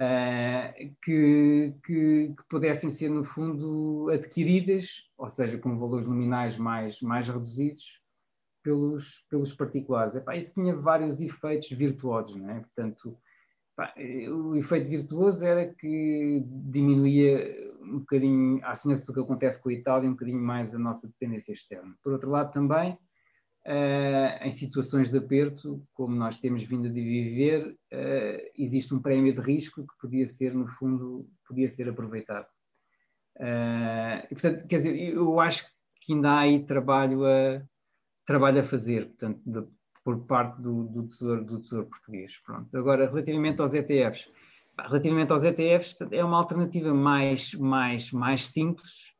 uh, 0.00 0.96
que, 1.02 1.74
que, 1.84 2.34
que, 2.36 2.42
pudessem 2.48 2.88
ser, 2.88 3.10
no 3.10 3.24
fundo, 3.24 4.08
adquiridas, 4.10 5.10
ou 5.16 5.28
seja, 5.28 5.58
com 5.58 5.78
valores 5.78 6.06
nominais 6.06 6.56
mais, 6.56 7.02
mais 7.02 7.28
reduzidos 7.28 8.01
pelos, 8.62 9.24
pelos 9.28 9.52
particulares. 9.52 10.14
Epá, 10.14 10.36
isso 10.36 10.54
tinha 10.54 10.74
vários 10.74 11.20
efeitos 11.20 11.70
virtuosos, 11.70 12.36
não 12.36 12.50
é? 12.50 12.60
Portanto, 12.60 13.16
epá, 13.72 13.94
o 14.30 14.56
efeito 14.56 14.88
virtuoso 14.88 15.44
era 15.44 15.66
que 15.66 16.42
diminuía 16.46 17.72
um 17.82 17.98
bocadinho, 17.98 18.60
à 18.64 18.74
semelhança 18.74 19.06
do 19.06 19.14
que 19.14 19.20
acontece 19.20 19.62
com 19.62 19.68
a 19.68 19.72
Itália, 19.72 20.08
um 20.08 20.12
bocadinho 20.12 20.40
mais 20.40 20.74
a 20.74 20.78
nossa 20.78 21.06
dependência 21.06 21.52
externa. 21.52 21.94
Por 22.02 22.12
outro 22.12 22.30
lado, 22.30 22.52
também, 22.52 22.96
Uh, 23.64 24.42
em 24.44 24.50
situações 24.50 25.08
de 25.08 25.16
aperto, 25.16 25.86
como 25.94 26.16
nós 26.16 26.40
temos 26.40 26.64
vindo 26.64 26.88
a 26.88 26.90
viver, 26.90 27.68
uh, 27.68 28.50
existe 28.58 28.92
um 28.92 29.00
prémio 29.00 29.32
de 29.32 29.40
risco 29.40 29.86
que 29.86 29.98
podia 30.00 30.26
ser, 30.26 30.52
no 30.52 30.66
fundo, 30.66 31.30
podia 31.46 31.70
ser 31.70 31.88
aproveitado. 31.88 32.48
Uh, 33.36 34.26
e, 34.26 34.28
portanto, 34.30 34.66
quer 34.66 34.76
dizer, 34.76 35.14
eu 35.14 35.38
acho 35.38 35.64
que 36.00 36.12
ainda 36.12 36.32
há 36.32 36.40
aí 36.40 36.64
trabalho 36.64 37.24
a, 37.24 37.62
trabalho 38.24 38.60
a 38.60 38.64
fazer, 38.64 39.06
portanto, 39.06 39.40
de, 39.44 39.64
por 40.04 40.24
parte 40.26 40.60
do, 40.60 40.84
do, 40.84 41.02
tesouro, 41.06 41.44
do 41.44 41.60
Tesouro 41.60 41.86
Português. 41.86 42.38
Pronto. 42.38 42.76
Agora, 42.76 43.06
relativamente 43.06 43.60
aos 43.60 43.74
ETFs, 43.74 44.30
relativamente 44.78 45.32
aos 45.32 45.44
ETFs, 45.44 45.96
é 46.10 46.24
uma 46.24 46.38
alternativa 46.38 46.92
mais, 46.92 47.54
mais, 47.54 48.12
mais 48.12 48.46
simples 48.46 49.12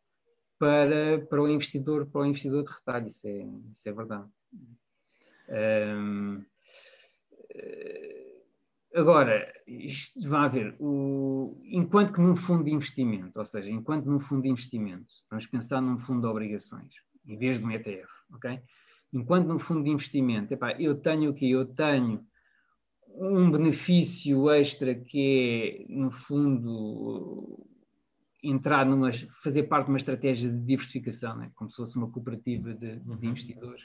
para, 0.58 1.20
para 1.26 1.42
o 1.42 1.48
investidor, 1.48 2.06
para 2.06 2.20
o 2.20 2.26
investidor 2.26 2.64
de 2.64 2.72
retalho, 2.72 3.08
isso 3.08 3.26
é, 3.26 3.46
isso 3.70 3.88
é 3.88 3.92
verdade. 3.92 4.28
Um, 5.48 6.44
eh, 7.54 8.42
agora, 8.94 9.52
isto 9.66 10.28
vai 10.28 10.44
haver, 10.46 10.76
o, 10.78 11.60
enquanto 11.64 12.12
que 12.12 12.20
num 12.20 12.36
fundo 12.36 12.64
de 12.64 12.70
investimento, 12.70 13.38
ou 13.38 13.44
seja, 13.44 13.68
enquanto 13.70 14.06
num 14.06 14.20
fundo 14.20 14.42
de 14.42 14.48
investimento, 14.48 15.12
vamos 15.28 15.46
pensar 15.46 15.80
num 15.80 15.98
fundo 15.98 16.22
de 16.22 16.26
obrigações, 16.28 16.94
em 17.26 17.36
vez 17.36 17.58
de 17.58 17.64
um 17.64 17.70
ETF, 17.70 18.08
ok? 18.32 18.62
Enquanto 19.12 19.46
num 19.46 19.58
fundo 19.58 19.84
de 19.84 19.90
investimento, 19.90 20.54
epá, 20.54 20.72
eu 20.80 20.94
tenho 20.94 21.30
o 21.30 21.34
que 21.34 21.50
Eu 21.50 21.66
tenho 21.66 22.24
um 23.14 23.50
benefício 23.50 24.50
extra 24.50 24.94
que 24.94 25.86
é, 25.88 25.92
no 25.92 26.10
fundo, 26.10 27.66
entrar 28.42 28.86
numa, 28.86 29.10
fazer 29.42 29.64
parte 29.64 29.86
de 29.86 29.92
uma 29.92 29.98
estratégia 29.98 30.50
de 30.50 30.58
diversificação, 30.58 31.36
né? 31.36 31.50
como 31.54 31.68
se 31.70 31.76
fosse 31.76 31.96
uma 31.96 32.10
cooperativa 32.10 32.74
de, 32.74 32.96
de 32.96 33.10
uhum. 33.10 33.18
investidores. 33.22 33.82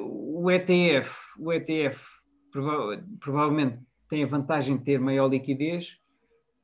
O 0.00 0.50
ETF, 0.50 1.12
o 1.38 1.52
ETF 1.52 2.00
prova 2.50 3.04
provavelmente 3.18 3.80
tem 4.08 4.22
a 4.22 4.28
vantagem 4.28 4.76
de 4.76 4.84
ter 4.84 5.00
maior 5.00 5.28
liquidez, 5.28 5.98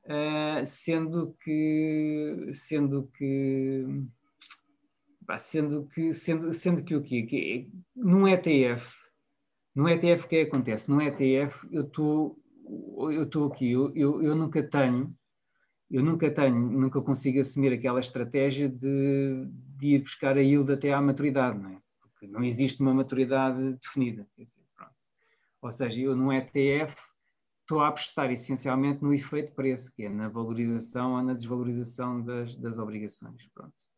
uh, 0.05 0.65
sendo 0.65 1.35
que, 1.43 2.51
sendo 2.53 3.11
que, 3.19 3.85
sendo 5.39 5.87
que, 5.87 6.13
sendo, 6.13 6.53
sendo 6.53 6.85
que 6.85 6.95
o 6.95 7.03
quê? 7.03 7.23
Que, 7.23 7.71
num 7.95 8.27
ETF, 8.27 8.95
num 9.75 9.89
ETF 9.89 10.25
o 10.25 10.29
que, 10.29 10.37
é 10.37 10.43
acontece? 10.43 10.91
Num 10.91 11.01
ETF 11.01 11.69
eu 11.73 11.83
estou 11.83 12.37
eu 13.13 13.25
estou 13.25 13.51
aqui, 13.51 13.73
eu, 13.73 13.93
eu, 13.97 14.23
eu 14.23 14.37
nunca 14.37 14.63
tenho 14.63 15.13
eu 15.91 16.05
nunca 16.05 16.31
tenho, 16.31 16.55
nunca 16.55 17.03
consigo 17.03 17.41
assumir 17.41 17.73
aquela 17.73 17.99
estratégia 17.99 18.69
de, 18.69 19.45
de 19.77 19.95
ir 19.95 19.99
buscar 20.01 20.37
a 20.37 20.41
yield 20.41 20.73
até 20.73 20.93
à 20.93 21.01
maturidade, 21.01 21.59
não 21.59 21.71
é? 21.71 21.79
Porque 22.01 22.29
não 22.29 22.45
existe 22.45 22.81
uma 22.81 22.95
maturidade 22.95 23.73
definida. 23.73 24.25
Dizer, 24.39 24.63
Ou 25.61 25.71
seja, 25.73 26.01
eu 26.01 26.15
num 26.15 26.33
ETF 26.33 26.97
estou 27.63 27.81
a 27.81 27.89
apostar 27.89 28.31
essencialmente 28.31 29.03
no 29.03 29.13
efeito 29.13 29.53
preço, 29.53 29.93
que 29.93 30.05
é 30.05 30.09
na 30.09 30.29
valorização 30.29 31.15
ou 31.15 31.23
na 31.23 31.35
desvalorização 31.35 32.23
das, 32.23 32.55
das 32.55 32.79
obrigações. 32.79 33.49
Pronto. 33.53 33.90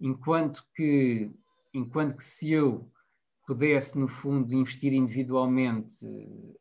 Enquanto 0.00 0.64
que, 0.74 1.30
enquanto 1.72 2.16
que 2.16 2.24
se 2.24 2.52
eu 2.52 2.90
pudesse, 3.46 3.98
no 3.98 4.08
fundo, 4.08 4.54
investir 4.54 4.92
individualmente 4.94 6.06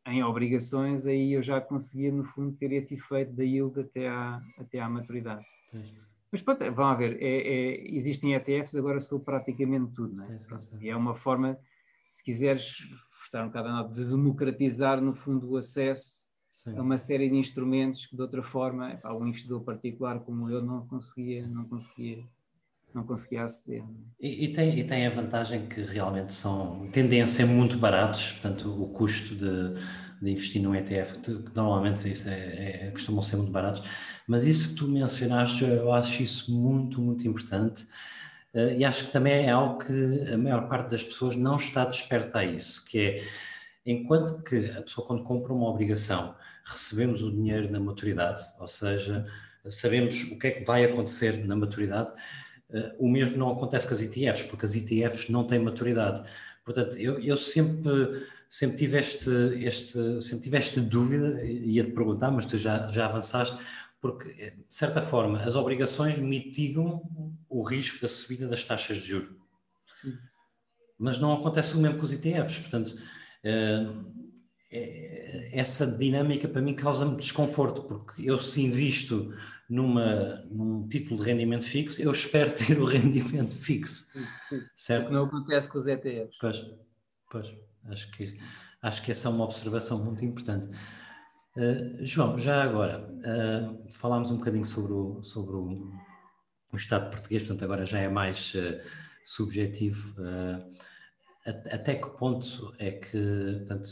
em 0.06 0.24
obrigações, 0.24 1.06
aí 1.06 1.34
eu 1.34 1.42
já 1.42 1.62
conseguia, 1.62 2.12
no 2.12 2.26
fundo, 2.26 2.56
ter 2.58 2.72
esse 2.74 2.96
efeito 2.96 3.34
da 3.34 3.44
yield 3.44 3.80
até 3.80 4.08
à, 4.08 4.42
até 4.58 4.80
à 4.80 4.90
maturidade. 4.90 5.46
Sim. 5.72 5.84
Mas 6.32 6.42
pronto, 6.42 6.72
vão 6.74 6.98
ver, 6.98 7.22
é, 7.22 7.28
é, 7.28 7.96
existem 7.96 8.34
ETFs 8.34 8.76
agora 8.76 9.00
sobre 9.00 9.26
praticamente 9.26 9.94
tudo, 9.94 10.16
não 10.16 10.26
é? 10.26 10.40
Sim, 10.40 10.60
sim, 10.60 10.78
e 10.82 10.90
é 10.90 10.96
uma 10.96 11.16
forma, 11.16 11.58
se 12.10 12.24
quiseres 12.24 12.78
forçar 13.08 13.46
um 13.46 13.48
bocado 13.48 13.70
a 13.70 13.84
de 13.84 14.06
democratizar, 14.06 15.00
no 15.00 15.14
fundo, 15.14 15.52
o 15.52 15.58
acesso 15.58 16.24
a 16.66 16.82
uma 16.82 16.98
série 16.98 17.30
de 17.30 17.36
instrumentos 17.36 18.06
que, 18.06 18.16
de 18.16 18.22
outra 18.22 18.42
forma, 18.42 19.00
um 19.06 19.28
investidor 19.28 19.64
particular 19.64 20.20
como 20.22 20.50
eu 20.50 20.62
não 20.62 20.88
conseguia, 20.88 21.46
não 21.48 21.66
conseguia 21.66 22.26
não 22.94 23.04
conseguia 23.04 23.44
aceder. 23.44 23.84
E, 24.20 24.46
e, 24.46 24.54
tem, 24.54 24.80
e 24.80 24.84
tem 24.84 25.06
a 25.06 25.10
vantagem 25.10 25.68
que 25.68 25.82
realmente 25.82 26.34
são, 26.34 26.88
tendem 26.92 27.22
a 27.22 27.26
ser 27.26 27.46
muito 27.46 27.78
baratos, 27.78 28.34
portanto, 28.34 28.70
o 28.70 28.88
custo 28.90 29.36
de, 29.36 29.74
de 30.22 30.32
investir 30.32 30.62
num 30.62 30.76
ETF, 30.76 31.20
normalmente 31.54 32.10
isso 32.10 32.30
é, 32.30 32.88
é, 32.88 32.92
costumam 32.92 33.22
ser 33.22 33.38
muito 33.38 33.52
baratos, 33.52 33.84
mas 34.28 34.46
isso 34.46 34.70
que 34.70 34.76
tu 34.76 34.88
mencionaste, 34.88 35.64
eu 35.64 35.92
acho 35.92 36.24
isso 36.24 36.56
muito, 36.56 37.02
muito 37.02 37.28
importante. 37.28 37.88
Uh, 38.54 38.72
e 38.78 38.86
acho 38.86 39.06
que 39.06 39.12
também 39.12 39.48
é 39.48 39.50
algo 39.50 39.80
que 39.80 40.32
a 40.32 40.38
maior 40.38 40.70
parte 40.70 40.92
das 40.92 41.04
pessoas 41.04 41.36
não 41.36 41.56
está 41.56 41.86
desperta 41.86 42.40
a 42.40 42.46
isso, 42.46 42.86
que 42.86 43.00
é 43.00 43.24
enquanto 43.86 44.44
que 44.44 44.70
a 44.78 44.82
pessoa, 44.82 45.06
quando 45.06 45.24
compra 45.24 45.52
uma 45.52 45.68
obrigação, 45.68 46.36
recebemos 46.64 47.22
o 47.22 47.32
dinheiro 47.32 47.70
na 47.72 47.80
maturidade, 47.80 48.42
ou 48.60 48.68
seja, 48.68 49.26
sabemos 49.70 50.24
o 50.32 50.38
que 50.38 50.48
é 50.48 50.52
que 50.52 50.64
vai 50.64 50.86
acontecer 50.86 51.46
na 51.46 51.56
maturidade, 51.56 52.14
eh, 52.14 52.43
o 52.98 53.10
mesmo 53.10 53.38
não 53.38 53.50
acontece 53.50 53.88
com 53.88 53.94
as 53.94 54.02
ETFs, 54.02 54.44
porque 54.44 54.66
as 54.66 54.76
ETFs 54.76 55.30
não 55.30 55.46
têm 55.46 55.60
maturidade. 55.60 56.24
Portanto, 56.64 56.98
eu, 56.98 57.20
eu 57.20 57.38
sempre, 57.38 58.26
sempre, 58.50 58.78
tive 58.78 58.98
este, 58.98 59.30
este, 59.60 60.22
sempre 60.22 60.44
tive 60.44 60.58
esta 60.58 60.82
dúvida, 60.82 61.44
ia-te 61.44 61.92
perguntar, 61.92 62.32
mas 62.32 62.46
tu 62.46 62.58
já, 62.58 62.88
já 62.88 63.06
avançaste, 63.06 63.58
porque, 64.00 64.34
de 64.52 64.76
certa 64.76 65.02
forma, 65.02 65.40
as 65.42 65.56
obrigações 65.56 66.18
mitigam 66.18 67.02
o 67.48 67.64
risco 67.64 68.02
da 68.02 68.08
subida 68.08 68.48
das 68.48 68.64
taxas 68.64 68.98
de 68.98 69.08
juros. 69.08 69.30
Mas 70.98 71.20
não 71.20 71.34
acontece 71.34 71.76
o 71.76 71.80
mesmo 71.80 71.98
com 71.98 72.04
os 72.04 72.14
ETFs. 72.14 72.60
Portanto, 72.60 72.98
eh, 73.44 73.86
essa 75.54 75.86
dinâmica 75.86 76.48
para 76.48 76.62
mim 76.62 76.74
causa-me 76.74 77.16
desconforto, 77.16 77.84
porque 77.84 78.30
eu 78.30 78.38
se 78.38 78.62
invisto 78.64 79.34
numa, 79.70 80.44
num 80.52 80.88
título 80.88 81.20
de 81.20 81.30
rendimento 81.30 81.66
fixo, 81.66 82.02
eu 82.02 82.12
espero 82.12 82.54
ter 82.56 82.80
o 82.80 82.86
rendimento 82.86 83.56
fixo. 83.56 84.12
Sim, 84.12 84.26
sim. 84.50 84.62
Certo? 84.76 85.12
não 85.12 85.26
acontece 85.26 85.70
com 85.70 85.78
os 85.78 85.88
ETFs. 85.88 86.38
Pois, 86.40 86.66
pois 87.32 87.54
acho, 87.86 88.12
que, 88.12 88.38
acho 88.82 89.02
que 89.02 89.12
essa 89.12 89.28
é 89.28 89.32
uma 89.32 89.44
observação 89.44 90.04
muito 90.04 90.24
importante. 90.24 90.68
Uh, 91.56 92.04
João, 92.06 92.38
já 92.38 92.64
agora, 92.64 93.08
uh, 93.08 93.92
falámos 93.92 94.32
um 94.32 94.38
bocadinho 94.38 94.66
sobre 94.66 94.94
o, 94.94 95.24
sobre 95.24 95.56
o, 95.56 95.92
o 96.72 96.76
Estado 96.76 97.10
português, 97.10 97.44
portanto 97.44 97.64
agora 97.64 97.86
já 97.86 98.00
é 98.00 98.08
mais 98.08 98.54
uh, 98.56 98.80
subjetivo. 99.24 100.16
até 101.46 101.96
que 101.96 102.10
ponto 102.18 102.74
é 102.80 102.92
que, 102.92 103.56
portanto, 103.60 103.90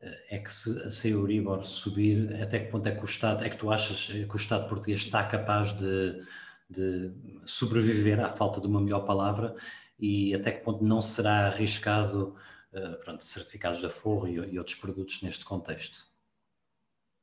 é 0.00 0.38
que 0.38 0.52
se, 0.52 0.90
se 0.90 1.08
a 1.08 1.10
Euribor 1.10 1.64
subir, 1.64 2.40
até 2.42 2.60
que 2.60 2.70
ponto 2.70 2.86
é 2.88 2.94
que 2.94 3.02
o 3.02 3.04
Estado, 3.04 3.44
é 3.44 3.50
que 3.50 3.56
tu 3.56 3.70
achas 3.70 4.06
que 4.06 4.34
o 4.34 4.36
Estado 4.36 4.68
português 4.68 5.00
está 5.00 5.24
capaz 5.24 5.72
de, 5.72 6.22
de 6.68 7.12
sobreviver 7.44 8.20
à 8.20 8.28
falta 8.28 8.60
de 8.60 8.66
uma 8.66 8.80
melhor 8.80 9.04
palavra 9.04 9.56
e 9.98 10.34
até 10.34 10.52
que 10.52 10.64
ponto 10.64 10.84
não 10.84 11.00
será 11.00 11.46
arriscado 11.46 12.36
uh, 12.72 12.98
pronto, 13.04 13.24
certificados 13.24 13.78
de 13.80 13.86
aforro 13.86 14.28
e, 14.28 14.34
e, 14.34 14.58
outros 14.58 14.76
produtos 14.76 15.22
neste 15.22 15.44
contexto? 15.44 16.10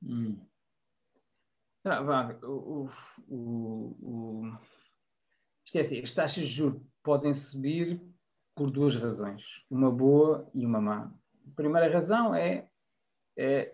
Hum. 0.01 0.39
Ah, 1.85 2.01
vá, 2.01 2.39
o, 2.43 2.87
o, 3.27 3.97
o, 4.01 4.57
isto 5.65 5.77
é 5.77 5.81
assim, 5.81 5.99
as 5.99 6.13
taxas 6.13 6.45
de 6.45 6.53
juros 6.53 6.81
podem 7.03 7.33
subir 7.33 8.01
por 8.55 8.71
duas 8.71 8.95
razões, 8.95 9.43
uma 9.69 9.91
boa 9.91 10.49
e 10.53 10.65
uma 10.65 10.79
má. 10.79 11.13
A 11.51 11.55
primeira 11.55 11.91
razão 11.91 12.33
é 12.33 12.65
é, 13.37 13.71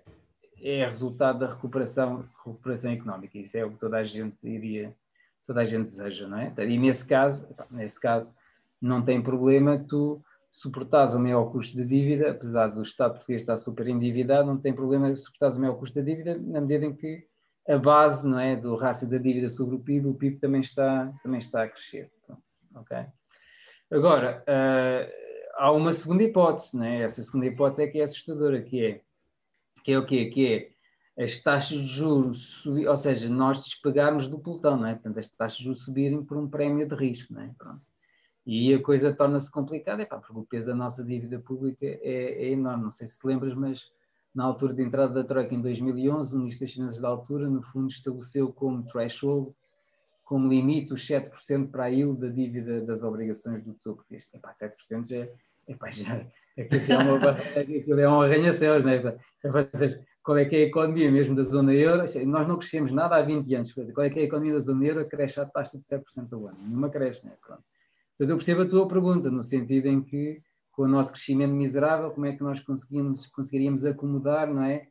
é 0.62 0.86
resultado 0.86 1.40
da 1.40 1.50
recuperação, 1.50 2.26
recuperação 2.38 2.92
económica. 2.92 3.38
Isso 3.38 3.58
é 3.58 3.66
o 3.66 3.72
que 3.72 3.80
toda 3.80 3.98
a 3.98 4.04
gente 4.04 4.48
iria, 4.48 4.94
toda 5.46 5.62
a 5.62 5.66
gente 5.66 5.84
deseja, 5.84 6.28
não 6.28 6.38
é? 6.38 6.54
E 6.58 6.78
nesse 6.78 7.08
caso, 7.08 7.48
nesse 7.70 8.00
caso, 8.00 8.34
não 8.82 9.02
tem 9.02 9.22
problema 9.22 9.78
tu 9.88 10.22
suportares 10.52 11.14
o 11.14 11.20
maior 11.20 11.52
custo 11.52 11.76
de 11.76 11.86
dívida, 11.86 12.32
apesar 12.32 12.68
do 12.68 12.82
Estado 12.82 13.14
português 13.14 13.42
estar 13.42 13.58
super 13.58 13.88
endividado, 13.88 14.48
não 14.48 14.58
tem 14.58 14.74
problema 14.74 15.16
suportares 15.16 15.56
o 15.56 15.60
maior 15.60 15.76
custo 15.76 15.96
da 15.96 16.02
dívida 16.02 16.38
na 16.38 16.60
medida 16.60 16.86
em 16.86 16.96
que 16.96 17.28
a 17.68 17.78
base 17.78 18.28
não 18.28 18.40
é, 18.40 18.56
do 18.56 18.76
rácio 18.76 19.08
da 19.08 19.20
dívida 19.20 19.48
sobre 19.48 19.76
o 19.76 19.80
PIB, 19.80 20.08
o 20.08 20.16
PIB 20.16 20.38
também 20.38 20.62
está, 20.62 21.14
também 21.22 21.40
está 21.40 21.64
a 21.64 21.70
crescer. 21.70 22.10
Pronto, 22.26 22.42
ok? 22.74 22.98
Agora, 23.92 24.44
uh, 24.48 25.29
há 25.60 25.72
uma 25.72 25.94
segunda 25.94 26.24
hipótese, 26.24 26.78
né? 26.78 27.04
essa 27.04 27.22
segunda 27.22 27.46
hipótese 27.46 27.84
é 27.84 27.88
que 27.88 28.00
é 28.00 28.04
assustadora, 28.04 28.62
que 28.62 28.86
é 28.86 29.02
que 29.84 29.94
é 29.94 30.00
o 30.00 30.06
quê? 30.06 30.26
Que 30.26 30.74
é 31.18 31.24
as 31.24 31.38
taxas 31.40 31.80
de 31.80 31.88
juros, 31.88 32.62
subir, 32.62 32.88
ou 32.88 32.98
seja, 32.98 33.28
nós 33.30 33.60
despegarmos 33.60 34.28
do 34.28 34.40
pelotão, 34.40 34.78
não 34.78 34.88
é? 34.88 34.94
Portanto, 34.94 35.20
as 35.20 35.30
taxas 35.30 35.58
de 35.58 35.66
juros 35.66 35.84
subirem 35.84 36.24
por 36.24 36.38
um 36.38 36.50
prémio 36.50 36.88
de 36.88 36.96
risco, 36.96 37.34
não 37.34 37.42
é? 37.42 37.52
Pronto. 37.58 37.82
E 38.46 38.74
a 38.74 38.82
coisa 38.82 39.14
torna-se 39.14 39.52
complicada, 39.52 40.02
é 40.02 40.06
pá, 40.06 40.18
porque 40.18 40.40
o 40.40 40.46
peso 40.46 40.68
da 40.68 40.76
nossa 40.76 41.04
dívida 41.04 41.40
pública 41.40 41.86
é, 41.86 42.00
é, 42.04 42.52
enorme. 42.52 42.84
Não 42.84 42.92
sei 42.92 43.08
se 43.08 43.20
te 43.20 43.28
lembras, 43.28 43.54
mas 43.54 43.92
na 44.34 44.46
altura 44.46 44.74
de 44.74 44.82
entrada 44.82 45.14
da 45.14 45.24
Troika 45.24 45.54
em 45.54 45.62
2011, 45.62 46.36
o 46.36 46.40
Ministro 46.40 46.66
das 46.66 46.74
Finanças 46.74 47.02
da 47.02 47.10
altura, 47.10 47.50
no 47.50 47.62
fundo, 47.62 47.90
estabeleceu 47.90 48.54
como 48.54 48.84
threshold, 48.86 49.54
como 50.24 50.48
limite, 50.48 50.94
os 50.94 51.06
7% 51.06 51.70
para 51.70 51.86
a 51.86 51.88
yield 51.88 52.20
da 52.20 52.28
dívida 52.28 52.82
das 52.82 53.04
obrigações 53.04 53.64
do 53.64 53.74
Tesouro 53.74 53.98
Português. 53.98 54.34
Epá, 54.34 54.52
7% 54.52 55.10
já, 55.10 55.28
epá, 55.74 55.90
já, 55.90 56.26
Aquilo 56.60 56.82
já 56.82 56.96
é 56.96 56.98
uma 56.98 57.32
aquilo 57.32 58.00
é 58.00 58.10
um 58.10 58.22
arranha-céus, 58.22 58.84
não 58.84 58.92
é? 58.92 59.20
Qual 60.22 60.38
é 60.38 60.46
que 60.46 60.56
é 60.56 60.60
a 60.60 60.64
economia 60.64 61.10
mesmo 61.10 61.36
da 61.36 61.44
zona 61.44 61.74
euro? 61.74 62.04
Nós 62.26 62.48
não 62.48 62.58
crescemos 62.58 62.92
nada 62.92 63.16
há 63.16 63.22
20 63.22 63.56
anos. 63.56 63.74
Qual 63.74 64.06
é 64.06 64.10
que 64.10 64.20
é 64.20 64.24
a 64.24 64.26
economia 64.26 64.54
da 64.54 64.60
zona 64.60 64.86
euro? 64.86 65.08
Cresce 65.08 65.40
a 65.40 65.46
taxa 65.46 65.78
de 65.78 65.86
7% 65.86 66.34
ao 66.34 66.48
ano. 66.48 66.58
Nenhuma 66.62 66.90
cresce, 66.90 67.26
não 67.26 67.32
é? 67.32 67.38
Pronto. 67.38 67.64
Portanto, 68.18 68.30
eu 68.30 68.36
percebo 68.36 68.62
a 68.64 68.66
tua 68.66 68.88
pergunta, 68.88 69.32
no 69.32 69.42
sentido 69.42 69.88
em 69.88 70.02
que, 70.02 70.42
com 70.72 70.84
o 70.84 70.88
nosso 70.88 71.14
crescimento 71.14 71.54
miserável, 71.54 72.12
como 72.12 72.26
é 72.26 72.36
que 72.36 72.44
nós 72.44 72.60
conseguimos, 72.60 73.26
conseguiríamos 73.28 73.86
acomodar, 73.86 74.54
não 74.54 74.64
é? 74.64 74.88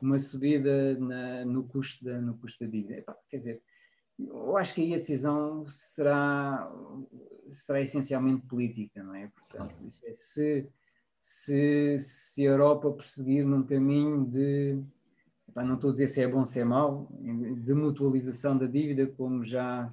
Uma 0.00 0.18
subida 0.18 0.98
na, 0.98 1.44
no, 1.44 1.62
custo 1.64 2.04
da, 2.04 2.20
no 2.20 2.36
custo 2.38 2.64
da 2.64 2.70
dívida. 2.70 3.04
quer 3.30 3.36
dizer, 3.36 3.62
eu 4.18 4.56
acho 4.56 4.74
que 4.74 4.82
aí 4.82 4.94
a 4.94 4.98
decisão 4.98 5.66
será, 5.66 6.70
será 7.52 7.80
essencialmente 7.80 8.46
política, 8.46 9.02
não 9.02 9.14
é? 9.14 9.28
Portanto, 9.28 9.74
é, 10.04 10.14
se 10.14 10.68
se, 11.22 11.98
se 12.00 12.44
a 12.44 12.50
Europa 12.50 12.90
prosseguir 12.90 13.46
num 13.46 13.62
caminho 13.62 14.24
de, 14.24 14.82
não 15.54 15.76
estou 15.76 15.90
a 15.90 15.92
dizer 15.92 16.08
se 16.08 16.20
é 16.20 16.26
bom 16.26 16.40
ou 16.40 16.44
se 16.44 16.58
é 16.58 16.64
mau, 16.64 17.08
de 17.20 17.72
mutualização 17.72 18.58
da 18.58 18.66
dívida, 18.66 19.06
como 19.06 19.44
já 19.44 19.88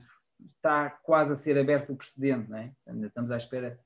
está 0.56 0.90
quase 0.90 1.34
a 1.34 1.36
ser 1.36 1.56
aberto 1.56 1.94
o 1.94 1.96
precedente, 1.96 2.50
não 2.50 2.58
é? 2.58 2.74
Ainda 2.88 3.06
estamos 3.06 3.30
à 3.30 3.38
espera 3.38 3.80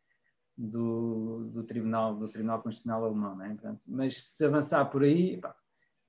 do, 0.57 1.49
do, 1.51 1.63
Tribunal, 1.63 2.15
do 2.15 2.29
Tribunal 2.29 2.61
Constitucional 2.61 3.03
Alemão, 3.03 3.35
não 3.35 3.45
é? 3.45 3.49
Portanto, 3.49 3.81
mas 3.89 4.23
se 4.23 4.45
avançar 4.45 4.85
por 4.85 5.03
aí, 5.03 5.41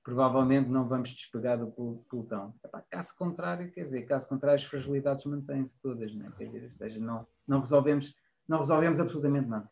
provavelmente 0.05 0.69
não 0.69 0.87
vamos 0.87 1.09
despegar 1.09 1.57
do 1.57 2.05
pelotão. 2.07 2.53
caso 2.91 3.17
contrário, 3.17 3.71
quer 3.71 3.83
dizer, 3.85 4.03
caso 4.03 4.29
contrário, 4.29 4.55
as 4.55 4.63
fragilidades 4.63 5.25
mantêm-se 5.25 5.81
todas, 5.81 6.13
não 6.13 6.27
é? 6.27 6.31
Quer 6.37 6.45
dizer, 6.45 6.71
seja, 6.73 6.99
não, 6.99 7.25
não, 7.47 7.59
resolvemos, 7.59 8.13
não 8.47 8.59
resolvemos 8.59 8.99
absolutamente 8.99 9.49
nada. 9.49 9.67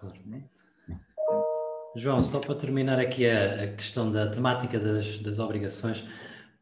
Claro. 0.00 0.16
É? 0.32 0.42
João, 1.94 2.22
só 2.22 2.40
para 2.40 2.54
terminar 2.54 2.98
aqui 2.98 3.28
a, 3.28 3.64
a 3.64 3.66
questão 3.74 4.10
da 4.10 4.26
temática 4.28 4.80
das, 4.80 5.18
das, 5.20 5.38
obrigações, 5.38 6.02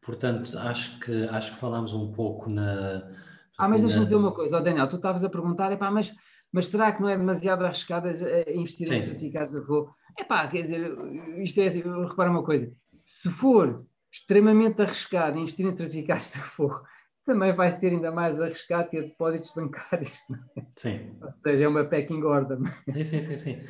portanto, 0.01 0.57
acho 0.59 0.99
que, 0.99 1.23
acho 1.29 1.53
que 1.53 1.57
falámos 1.57 1.93
um 1.93 2.11
pouco 2.11 2.49
na. 2.49 3.09
Ah, 3.57 3.69
mas 3.69 3.81
deixa-me 3.81 4.03
dizer 4.03 4.17
uma 4.17 4.33
coisa, 4.33 4.57
oh, 4.57 4.61
Daniel, 4.61 4.89
tu 4.89 4.97
estavas 4.97 5.23
a 5.23 5.29
perguntar, 5.29 5.71
epá, 5.71 5.89
mas, 5.89 6.13
mas 6.51 6.67
será 6.67 6.91
que 6.91 7.01
não 7.01 7.07
é 7.07 7.17
demasiado 7.17 7.63
arriscado 7.63 8.09
investir 8.49 8.87
Sim. 8.87 8.95
em 8.95 9.05
certificados 9.05 9.53
de 9.53 9.61
voo? 9.61 9.89
Epá, 10.19 10.45
quer 10.47 10.63
dizer, 10.63 10.93
isto 11.41 11.61
é 11.61 11.67
assim, 11.67 11.81
repara 12.07 12.29
uma 12.29 12.43
coisa, 12.43 12.71
se 13.03 13.29
for 13.29 13.85
extremamente 14.11 14.81
arriscado 14.81 15.37
investir 15.37 15.65
em 15.65 15.71
certificados 15.71 16.31
de 16.31 16.39
fogo, 16.39 16.81
também 17.25 17.53
vai 17.53 17.71
ser 17.71 17.87
ainda 17.87 18.11
mais 18.11 18.39
arriscado 18.39 18.89
ter 18.89 19.03
depósitos 19.03 19.51
bancários. 19.55 20.21
Não 20.29 20.39
é? 20.57 20.65
Sim. 20.75 21.17
Ou 21.21 21.31
seja, 21.31 21.63
é 21.63 21.67
uma 21.67 21.83
packing 21.83 22.21
order. 22.23 22.57
Sim, 22.89 23.03
sim, 23.03 23.21
sim, 23.21 23.37
sim 23.37 23.61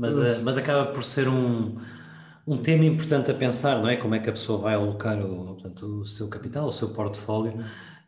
mas, 0.00 0.16
uh, 0.16 0.40
mas 0.42 0.56
acaba 0.56 0.92
por 0.92 1.04
ser 1.04 1.28
um, 1.28 1.76
um 2.46 2.56
tema 2.56 2.86
importante 2.86 3.30
a 3.30 3.34
pensar, 3.34 3.82
não 3.82 3.88
é? 3.88 3.96
Como 3.96 4.14
é 4.14 4.18
que 4.18 4.30
a 4.30 4.32
pessoa 4.32 4.58
vai 4.58 4.74
alocar 4.74 5.20
o, 5.20 5.54
portanto, 5.54 6.00
o 6.00 6.06
seu 6.06 6.26
capital, 6.28 6.66
o 6.66 6.72
seu 6.72 6.88
portfólio, 6.88 7.62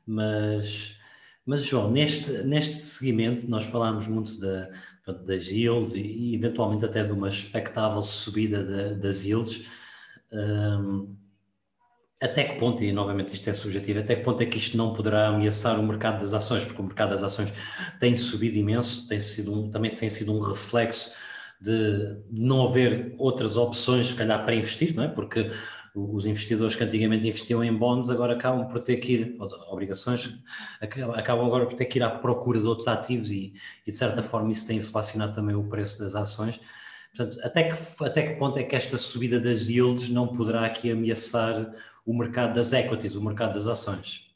mas, 0.07 0.97
mas 1.45 1.62
João, 1.62 1.91
neste, 1.91 2.33
neste 2.45 2.76
seguimento 2.76 3.47
nós 3.47 3.66
falámos 3.66 4.09
muito 4.09 4.41
da, 4.41 4.70
das 5.26 5.49
yields 5.49 5.95
e, 5.95 6.01
e, 6.01 6.35
eventualmente 6.35 6.83
até 6.87 7.05
de 7.05 7.12
uma 7.12 7.28
expectável 7.28 8.01
subida 8.01 8.64
da, 8.64 8.95
das 8.95 9.26
yields. 9.26 9.66
Um, 10.33 11.16
até 12.22 12.45
que 12.45 12.55
ponto, 12.55 12.83
e 12.85 12.93
novamente 12.93 13.35
isto 13.35 13.51
é 13.51 13.53
subjetivo, 13.53 13.99
até 13.99 14.14
que 14.14 14.22
ponto 14.22 14.41
é 14.43 14.47
que 14.47 14.57
isto 14.57 14.76
não 14.76 14.93
poderá 14.93 15.28
ameaçar 15.28 15.78
o 15.78 15.83
mercado 15.83 16.20
das 16.20 16.33
ações, 16.33 16.64
porque 16.64 16.80
o 16.80 16.85
mercado 16.85 17.11
das 17.11 17.22
ações 17.22 17.53
tem 17.99 18.14
subido 18.14 18.57
imenso, 18.57 19.09
tem 19.09 19.18
sido 19.18 19.53
um, 19.53 19.70
também 19.70 19.93
tem 19.93 20.09
sido 20.09 20.33
um 20.33 20.39
reflexo 20.39 21.14
de 21.61 22.22
não 22.30 22.66
haver 22.66 23.14
outras 23.18 23.57
opções, 23.57 24.09
se 24.09 24.14
calhar, 24.14 24.45
para 24.45 24.55
investir, 24.55 24.95
não 24.95 25.03
é? 25.05 25.09
Porque 25.09 25.51
os 25.95 26.24
investidores 26.24 26.74
que 26.74 26.83
antigamente 26.83 27.26
investiam 27.26 27.62
em 27.62 27.76
bonds 27.76 28.09
agora 28.09 28.35
acabam 28.35 28.66
por 28.66 28.83
ter 28.83 28.97
que 28.97 29.12
ir, 29.12 29.37
obrigações, 29.68 30.39
acabam 30.80 31.45
agora 31.45 31.66
por 31.66 31.74
ter 31.74 31.85
que 31.85 31.99
ir 31.99 32.03
à 32.03 32.11
procura 32.11 32.61
de 32.61 32.66
outros 32.66 32.89
ativos 32.89 33.30
e, 33.30 33.53
e 33.87 33.91
de 33.91 33.97
certa 33.97 34.22
forma 34.22 34.51
isso 34.51 34.66
tem 34.66 34.78
inflacionado 34.78 35.35
também 35.35 35.55
o 35.55 35.68
preço 35.68 35.99
das 35.99 36.14
ações. 36.14 36.61
Portanto, 37.14 37.44
até 37.44 37.64
que, 37.64 38.04
até 38.04 38.28
que 38.28 38.38
ponto 38.38 38.58
é 38.58 38.62
que 38.62 38.74
esta 38.74 38.96
subida 38.96 39.38
das 39.38 39.68
yields 39.68 40.08
não 40.08 40.34
poderá 40.34 40.64
aqui 40.64 40.90
ameaçar 40.90 41.74
o 42.06 42.16
mercado 42.16 42.54
das 42.54 42.72
equities, 42.72 43.14
o 43.14 43.22
mercado 43.22 43.54
das 43.54 43.66
ações? 43.66 44.34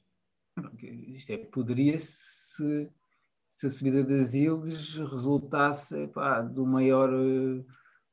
Isto 1.08 1.32
é, 1.32 1.38
poderia-se 1.38 2.90
se 3.56 3.66
a 3.66 3.70
subida 3.70 4.04
das 4.04 4.34
yields 4.34 4.96
resultasse 4.96 6.10
do 6.52 6.66
maior 6.66 7.10
uh, 7.10 7.64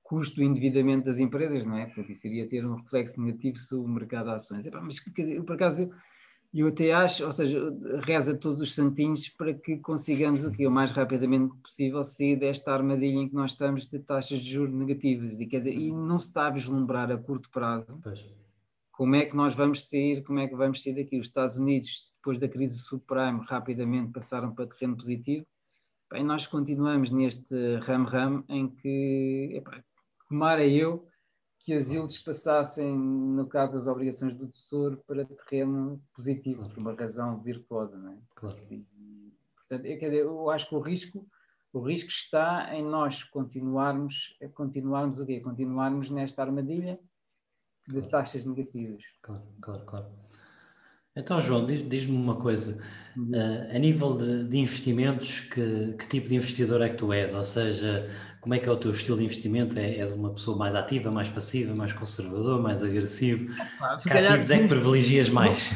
custo 0.01 0.38
do 0.38 0.43
endividamento 0.43 1.05
das 1.05 1.20
empresas, 1.20 1.66
não 1.66 1.78
é? 1.78 1.88
Porque 1.88 2.14
isso 2.14 2.28
iria 2.28 2.47
ter 2.47 2.66
um 2.66 2.76
reflexo 2.76 3.22
negativo 3.22 3.57
sobre 3.57 3.86
o 3.86 3.93
mercado 3.93 4.28
de 4.28 4.36
ações. 4.36 4.66
Epá, 4.66 4.80
mas, 4.80 5.01
quer 5.01 5.24
dizer, 5.24 5.43
por 5.43 5.55
acaso, 5.55 5.84
eu 5.84 5.93
até 6.62 6.93
acho, 6.93 7.26
ou 7.26 7.32
seja, 7.32 7.60
reza 8.04 8.36
todos 8.36 8.62
os 8.62 8.76
santinhos 8.76 9.28
para 9.28 9.56
que 9.56 9.78
consigamos 9.80 10.45
o 10.45 10.51
que 10.51 10.68
o 10.68 10.72
mais 10.72 10.91
rapidamente 10.91 11.51
possível 11.64 12.04
sair 12.04 12.36
desta 12.36 12.72
armadilha 12.72 13.18
em 13.18 13.28
que 13.28 13.34
nós 13.34 13.54
estamos 13.54 13.88
de 13.88 13.97
taxas 13.97 14.39
de 14.39 14.51
juros 14.51 14.74
negativas. 14.76 15.41
E, 15.41 15.47
quer 15.47 15.58
dizer, 15.58 15.74
e 15.74 15.91
não 15.91 16.20
se 16.20 16.28
está 16.28 16.45
a 16.45 16.51
vislumbrar 16.51 17.12
a 17.12 17.18
curto 17.18 17.49
prazo 17.49 17.99
pois. 18.04 18.24
como 18.91 19.16
é 19.16 19.26
que 19.26 19.36
nós 19.36 19.56
vamos 19.56 19.89
sair, 19.89 20.24
como 20.24 20.39
é 20.39 20.47
que 20.47 20.56
vamos 20.56 20.84
sair 20.84 20.93
daqui. 20.93 21.18
Os 21.18 21.26
Estados 21.26 21.58
Unidos, 21.58 22.14
depois 22.18 22.38
da 22.38 22.47
crise 22.47 22.78
subprime, 22.78 23.41
rapidamente 23.47 24.12
passaram 24.12 24.54
para 24.54 24.68
terreno 24.68 24.95
positivo. 24.95 25.43
Bem, 26.12 26.24
nós 26.24 26.45
continuamos 26.45 27.10
neste 27.10 27.56
ram-ram 27.78 28.43
em 28.47 28.68
que, 28.68 29.54
epá, 29.56 29.84
tomara 30.30 30.64
eu 30.68 31.08
que 31.64 31.74
as 31.74 31.89
ilhas 31.89 32.18
passassem, 32.18 32.95
no 32.95 33.47
caso 33.47 33.74
das 33.74 33.88
obrigações 33.88 34.34
do 34.34 34.47
Tesouro, 34.47 35.01
para 35.07 35.26
terreno 35.26 36.01
positivo, 36.14 36.57
claro. 36.57 36.74
por 36.74 36.80
uma 36.82 36.93
razão 36.93 37.41
virtuosa, 37.41 37.97
não 37.97 38.11
é? 38.11 38.18
Claro. 38.36 38.57
E, 38.70 38.86
portanto, 39.55 39.86
eu, 39.86 39.95
dizer, 39.97 40.26
eu 40.26 40.49
acho 40.49 40.68
que 40.68 40.76
o 40.76 40.80
risco, 40.80 41.26
o 41.72 41.80
risco 41.80 42.09
está 42.09 42.76
em 42.76 42.84
nós 42.84 43.24
continuarmos, 43.24 44.38
continuarmos 44.53 45.20
o 45.20 45.26
quê? 45.26 45.39
Continuarmos 45.39 46.11
nesta 46.11 46.43
armadilha 46.43 46.99
de 47.88 47.93
claro. 47.93 48.09
taxas 48.09 48.45
negativas. 48.45 49.01
Claro, 49.22 49.43
claro, 49.61 49.86
claro. 49.86 50.24
Então, 51.16 51.39
João, 51.39 51.66
diz-me 51.66 51.89
diz 51.89 52.07
uma 52.07 52.36
coisa. 52.36 52.82
Uh, 53.16 53.76
a 53.76 53.78
nível 53.78 54.18
de, 54.18 54.49
de 54.49 54.57
investimentos, 54.57 55.41
que, 55.41 55.93
que, 55.93 56.07
tipo 56.07 56.28
de 56.28 56.36
investidor 56.36 56.82
é 56.82 56.89
que 56.89 56.95
tu 56.95 57.14
és? 57.14 57.34
Ou 57.34 57.43
seja, 57.43 58.09
como 58.44 58.56
é 58.56 58.60
que 58.60 58.68
é 58.68 58.72
o 58.74 58.76
teu 58.76 58.91
estilo 58.91 59.18
de 59.18 59.24
investimento? 59.24 59.80
É, 59.80 59.96
és 60.00 60.12
uma 60.12 60.34
pessoa 60.34 60.58
mais 60.58 60.76
ativa, 60.76 61.10
mais 61.10 61.30
passiva, 61.30 61.74
mais 61.74 61.94
conservador, 61.94 62.62
mais 62.62 62.84
agressivo? 62.84 63.50
Ah, 63.80 63.98
que 63.98 64.10
ativos 64.10 64.52
é 64.52 64.60
que 64.60 64.68
privilegias 64.68 65.30
mais? 65.30 65.72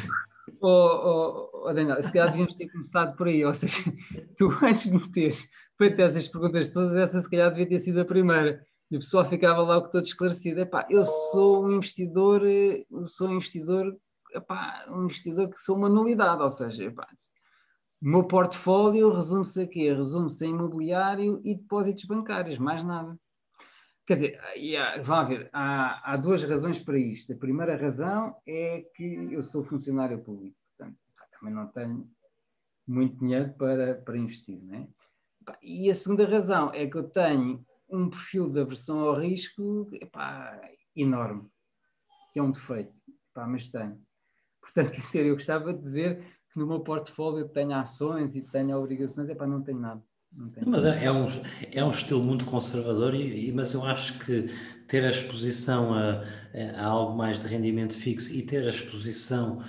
Oh, 0.59 0.68
oh, 0.68 1.49
oh, 1.63 1.74
Daniel, 1.74 2.03
se 2.03 2.11
calhar 2.11 2.28
devíamos 2.28 2.55
ter 2.55 2.68
começado 2.68 3.15
por 3.15 3.30
aí. 3.30 3.45
Ou 3.45 3.55
seja, 3.55 3.74
tu 4.38 4.49
antes 4.61 4.91
de 4.91 4.97
me 4.97 5.09
teres 5.09 5.47
feito 5.78 6.01
essas 6.01 6.28
perguntas 6.28 6.68
todas, 6.68 6.93
essa 6.97 7.22
se 7.22 7.30
calhar 7.30 7.49
devia 7.51 7.70
ter 7.70 7.80
sido 7.80 8.01
a 8.01 8.05
primeira. 8.05 8.61
E 8.91 8.97
o 8.97 8.99
pessoal 8.99 9.24
ficava 9.24 9.61
lá 9.61 9.80
com 9.80 9.89
todo 9.89 10.03
esclarecido. 10.03 10.59
Epá, 10.59 10.86
eu 10.89 11.05
sou 11.05 11.65
um 11.65 11.72
investidor, 11.72 12.45
eu 12.45 13.05
sou 13.05 13.30
um 13.30 13.36
investidor 13.36 13.95
epá, 14.36 14.84
um 14.89 15.05
investidor 15.05 15.49
que 15.49 15.59
sou 15.59 15.78
uma 15.78 15.88
nulidade, 15.88 16.41
ou 16.41 16.49
seja, 16.49 16.84
epá, 16.84 17.07
o 18.01 18.07
meu 18.07 18.23
portfólio 18.23 19.09
resume-se 19.09 19.61
a 19.61 19.67
quê? 19.67 19.93
Resume-se 19.93 20.45
a 20.45 20.47
imobiliário 20.47 21.41
e 21.43 21.55
depósitos 21.55 22.05
bancários, 22.05 22.57
mais 22.57 22.83
nada. 22.83 23.17
Quer 24.05 24.13
dizer, 24.13 24.39
vamos 25.03 25.29
ver, 25.29 25.49
há, 25.51 26.13
há 26.13 26.15
duas 26.15 26.43
razões 26.43 26.79
para 26.81 26.97
isto. 26.97 27.33
A 27.33 27.37
primeira 27.37 27.75
razão 27.75 28.35
é 28.47 28.85
que 28.95 29.27
eu 29.31 29.41
sou 29.41 29.63
funcionário 29.63 30.23
público, 30.23 30.55
portanto, 30.69 30.97
também 31.37 31.53
não 31.53 31.67
tenho 31.67 32.09
muito 32.87 33.17
dinheiro 33.17 33.53
para, 33.57 33.95
para 33.95 34.17
investir, 34.17 34.63
né? 34.63 34.87
E 35.61 35.89
a 35.89 35.93
segunda 35.93 36.25
razão 36.27 36.73
é 36.73 36.87
que 36.87 36.97
eu 36.97 37.03
tenho 37.03 37.65
um 37.89 38.09
perfil 38.09 38.49
de 38.49 38.61
aversão 38.61 38.99
ao 38.99 39.15
risco 39.15 39.89
epá, 39.93 40.59
enorme, 40.95 41.49
que 42.31 42.39
é 42.39 42.43
um 42.43 42.51
defeito, 42.51 42.97
epá, 43.31 43.47
mas 43.47 43.69
tenho. 43.69 44.01
Portanto, 44.61 44.91
quer 44.91 44.99
dizer, 44.99 45.25
eu 45.25 45.35
gostava 45.35 45.73
de 45.73 45.79
dizer 45.79 46.36
que 46.58 46.60
no 46.60 46.66
meu 46.66 46.80
portfólio 46.80 47.47
tenho 47.47 47.76
ações 47.76 48.36
e 48.36 48.41
tenho 48.41 48.76
obrigações, 48.76 49.30
é 49.30 49.36
para 49.36 49.45
não 49.45 49.62
tenho 49.62 49.80
nada. 49.80 50.01
Não 50.36 50.49
tenho 50.49 50.68
mas 50.68 50.84
é, 50.84 51.05
é, 51.05 51.12
um, 51.12 51.28
é 51.72 51.86
um 51.86 51.89
estilo 51.89 52.24
muito 52.24 52.45
conservador, 52.45 53.14
e, 53.14 53.51
mas 53.51 53.74
eu 53.74 53.86
acho 53.86 54.18
que 54.26 54.49
ter 54.88 55.05
a 55.05 55.10
exposição 55.10 55.93
a, 55.93 56.24
a 56.76 56.84
algo 56.84 57.16
mais 57.16 57.39
de 57.39 57.47
rendimento 57.47 57.95
fixo 57.95 58.34
e 58.34 58.41
ter 58.41 58.66
a 58.66 58.70
exposição 58.70 59.62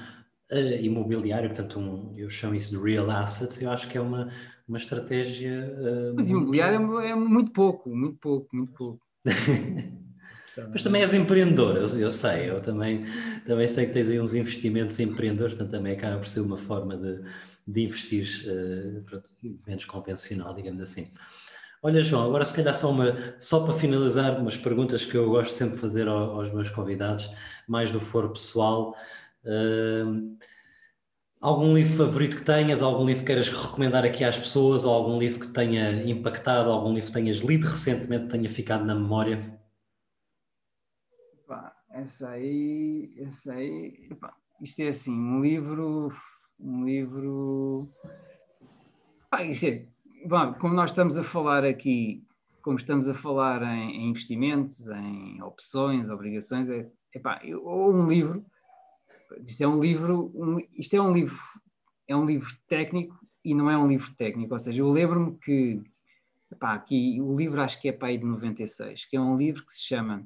a 0.50 0.58
imobiliário, 0.58 1.50
portanto, 1.50 1.78
um, 1.78 2.12
eu 2.16 2.30
chamo 2.30 2.54
isso 2.54 2.74
de 2.74 2.82
real 2.82 3.10
assets, 3.10 3.60
eu 3.60 3.70
acho 3.70 3.86
que 3.86 3.98
é 3.98 4.00
uma, 4.00 4.30
uma 4.66 4.78
estratégia. 4.78 5.70
Uh, 5.78 6.14
mas 6.16 6.30
muito... 6.30 6.42
imobiliário 6.42 7.00
é, 7.00 7.10
é 7.10 7.14
muito 7.14 7.52
pouco, 7.52 7.94
muito 7.94 8.16
pouco, 8.16 8.56
muito 8.56 8.72
pouco. 8.72 9.00
Mas 10.70 10.82
também 10.82 11.02
és 11.02 11.14
empreendedor, 11.14 11.76
eu, 11.76 11.98
eu, 11.98 12.10
sei, 12.10 12.50
eu 12.50 12.60
também, 12.60 13.04
também 13.46 13.68
sei 13.68 13.86
que 13.86 13.92
tens 13.92 14.08
aí 14.08 14.20
uns 14.20 14.34
investimentos 14.34 14.98
empreendedores, 14.98 15.54
portanto 15.54 15.70
também 15.70 15.92
acaba 15.92 16.18
por 16.18 16.26
ser 16.26 16.40
uma 16.40 16.56
forma 16.56 16.96
de, 16.96 17.22
de 17.66 17.84
investir 17.84 18.26
uh, 18.46 19.22
menos 19.66 19.84
convencional, 19.84 20.54
digamos 20.54 20.80
assim. 20.80 21.12
Olha, 21.82 22.02
João, 22.02 22.24
agora 22.24 22.44
se 22.44 22.54
calhar 22.54 22.74
só, 22.74 22.90
uma, 22.90 23.14
só 23.38 23.60
para 23.60 23.72
finalizar, 23.72 24.40
umas 24.40 24.56
perguntas 24.56 25.04
que 25.04 25.16
eu 25.16 25.28
gosto 25.30 25.52
sempre 25.52 25.74
de 25.74 25.80
fazer 25.80 26.08
aos, 26.08 26.30
aos 26.30 26.52
meus 26.52 26.70
convidados, 26.70 27.30
mais 27.68 27.90
do 27.92 28.00
foro 28.00 28.30
pessoal. 28.30 28.96
Uh, 29.44 30.36
algum 31.40 31.74
livro 31.74 31.96
favorito 31.96 32.36
que 32.36 32.42
tenhas, 32.44 32.82
algum 32.82 33.06
livro 33.06 33.20
que 33.20 33.26
queiras 33.26 33.48
recomendar 33.48 34.04
aqui 34.04 34.24
às 34.24 34.36
pessoas, 34.36 34.84
ou 34.84 34.92
algum 34.92 35.18
livro 35.18 35.40
que 35.40 35.48
tenha 35.48 36.02
impactado, 36.04 36.70
algum 36.70 36.92
livro 36.92 37.06
que 37.08 37.14
tenhas 37.14 37.36
lido 37.38 37.66
recentemente, 37.66 38.24
que 38.24 38.30
tenha 38.30 38.48
ficado 38.48 38.84
na 38.84 38.94
memória? 38.94 39.57
Essa 41.98 42.28
aí, 42.30 43.12
essa 43.18 43.52
aí, 43.52 44.08
isto 44.60 44.80
é 44.80 44.88
assim, 44.88 45.12
um 45.12 45.42
livro, 45.42 46.12
um 46.58 46.84
livro, 46.84 47.88
isto 49.40 49.66
é, 49.66 49.86
bom, 50.24 50.54
como 50.54 50.74
nós 50.74 50.92
estamos 50.92 51.16
a 51.16 51.24
falar 51.24 51.64
aqui, 51.64 52.24
como 52.62 52.78
estamos 52.78 53.08
a 53.08 53.14
falar 53.14 53.62
em, 53.62 53.96
em 53.96 54.10
investimentos, 54.10 54.86
em 54.86 55.42
opções, 55.42 56.08
obrigações, 56.08 56.70
é, 56.70 56.88
epá, 57.12 57.40
ou 57.62 57.92
um 57.92 58.06
livro, 58.06 58.46
isto 59.46 59.62
é 59.62 59.66
um 59.66 59.80
livro, 59.80 60.30
um, 60.34 60.58
isto 60.76 60.94
é 60.94 61.02
um 61.02 61.12
livro, 61.12 61.38
é 62.06 62.14
um 62.14 62.24
livro 62.24 62.56
técnico 62.68 63.18
e 63.44 63.54
não 63.54 63.68
é 63.68 63.76
um 63.76 63.88
livro 63.88 64.14
técnico, 64.14 64.54
ou 64.54 64.60
seja, 64.60 64.80
eu 64.80 64.90
lembro-me 64.90 65.36
que, 65.38 65.82
aqui 66.60 67.20
o 67.20 67.36
livro 67.36 67.60
acho 67.60 67.80
que 67.80 67.88
é 67.88 67.92
para 67.92 68.08
aí 68.08 68.18
de 68.18 68.24
96, 68.24 69.04
que 69.06 69.16
é 69.16 69.20
um 69.20 69.36
livro 69.36 69.66
que 69.66 69.72
se 69.72 69.82
chama 69.82 70.24